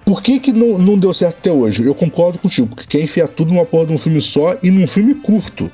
[0.04, 1.84] Por que, que não, não deu certo até hoje?
[1.84, 4.86] Eu concordo contigo, porque quer enfiar tudo numa porra de um filme só e num
[4.86, 5.70] filme curto.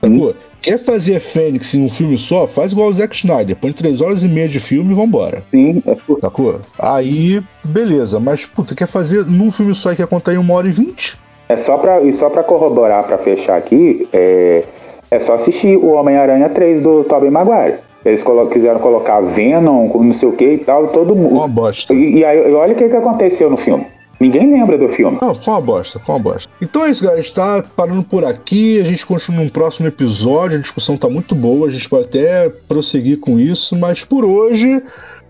[0.00, 0.34] Sacou?
[0.62, 2.46] Quer fazer Fênix em um filme só?
[2.46, 3.56] Faz igual o Zack Snyder.
[3.56, 5.44] Põe três horas e meia de filme e vambora.
[5.50, 6.60] Sim, é Sacou?
[6.78, 8.18] Aí, beleza.
[8.18, 11.16] Mas, puta, quer fazer num filme só e quer contar em uma hora e vinte?
[11.48, 14.64] É só pra, e só pra corroborar, pra fechar aqui, é,
[15.10, 17.78] é só assistir o Homem-Aranha 3 do Tobey Maguire.
[18.04, 21.36] Eles colo- quiseram colocar Venom, não sei o que e tal, todo mundo.
[21.36, 21.92] Uma bosta.
[21.94, 23.86] E, e aí, olha o que, que aconteceu no filme.
[24.18, 25.18] Ninguém lembra do filme.
[25.20, 26.50] Não, foi uma bosta, foi uma bosta.
[26.62, 27.20] Então é isso, galera.
[27.20, 28.80] A gente tá parando por aqui.
[28.80, 30.56] A gente continua num próximo episódio.
[30.56, 31.66] A discussão tá muito boa.
[31.66, 33.76] A gente pode até prosseguir com isso.
[33.76, 34.82] Mas por hoje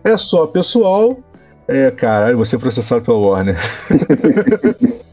[0.05, 1.17] é só, pessoal.
[1.67, 3.57] É, caralho, você é processado pela Warner.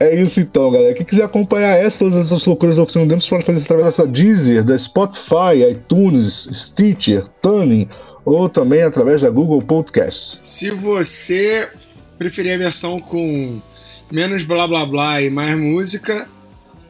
[0.00, 0.94] É isso então, galera.
[0.94, 4.64] Quem quiser acompanhar essas essas loucuras da Oficina do você pode fazer através dessa Deezer,
[4.64, 7.88] da Spotify, iTunes, Stitcher, Tuning
[8.24, 10.38] ou também através da Google Podcasts.
[10.42, 11.68] Se você
[12.18, 13.60] preferir a versão com
[14.10, 16.28] menos blá blá blá e mais música,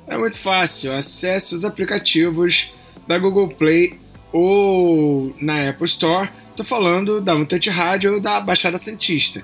[0.06, 0.94] é muito fácil.
[0.94, 2.70] Acesse os aplicativos
[3.06, 3.98] da Google Play
[4.32, 6.28] ou na Apple Store.
[6.56, 9.42] Tô falando da Mutante Rádio ou da Baixada Santista.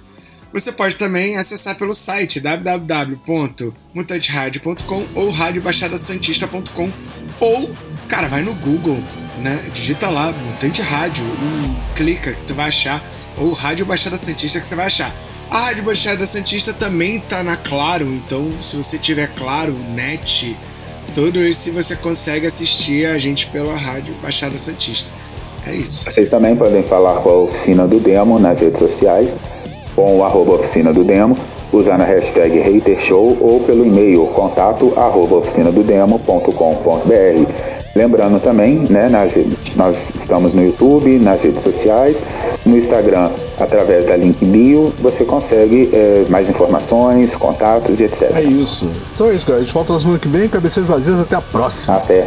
[0.52, 6.90] Você pode também acessar pelo site www.mutanteradio.com ou radiobaixadasantista.com
[7.38, 7.70] ou,
[8.08, 8.98] cara, vai no Google,
[9.40, 9.70] né?
[9.72, 13.00] Digita lá Mutante Rádio e clica que tu vai achar
[13.38, 15.14] ou Rádio Baixada Santista que você vai achar.
[15.50, 20.56] A Rádio Baixada Santista também tá na Claro, então se você tiver Claro, Net,
[21.14, 25.10] tudo isso você consegue assistir a gente pela Rádio Baixada Santista.
[25.66, 26.04] É isso.
[26.04, 29.36] Vocês também podem falar com a Oficina do Demo nas redes sociais,
[30.00, 31.36] com o arroba Oficina do Demo,
[31.70, 37.52] usando a hashtag HaterShow ou pelo e-mail contato arroba oficinadodemo.com.br.
[37.94, 39.38] Lembrando também, né, nas,
[39.76, 42.24] nós estamos no YouTube, nas redes sociais,
[42.64, 48.30] no Instagram, através da link bio, você consegue eh, mais informações, contatos e etc.
[48.36, 48.88] É isso.
[49.14, 49.62] Então é isso, galera.
[49.62, 50.48] A gente volta na semana que vem.
[50.48, 51.20] Cabeceiras vazias.
[51.20, 51.96] Até a próxima.
[51.96, 52.26] Até.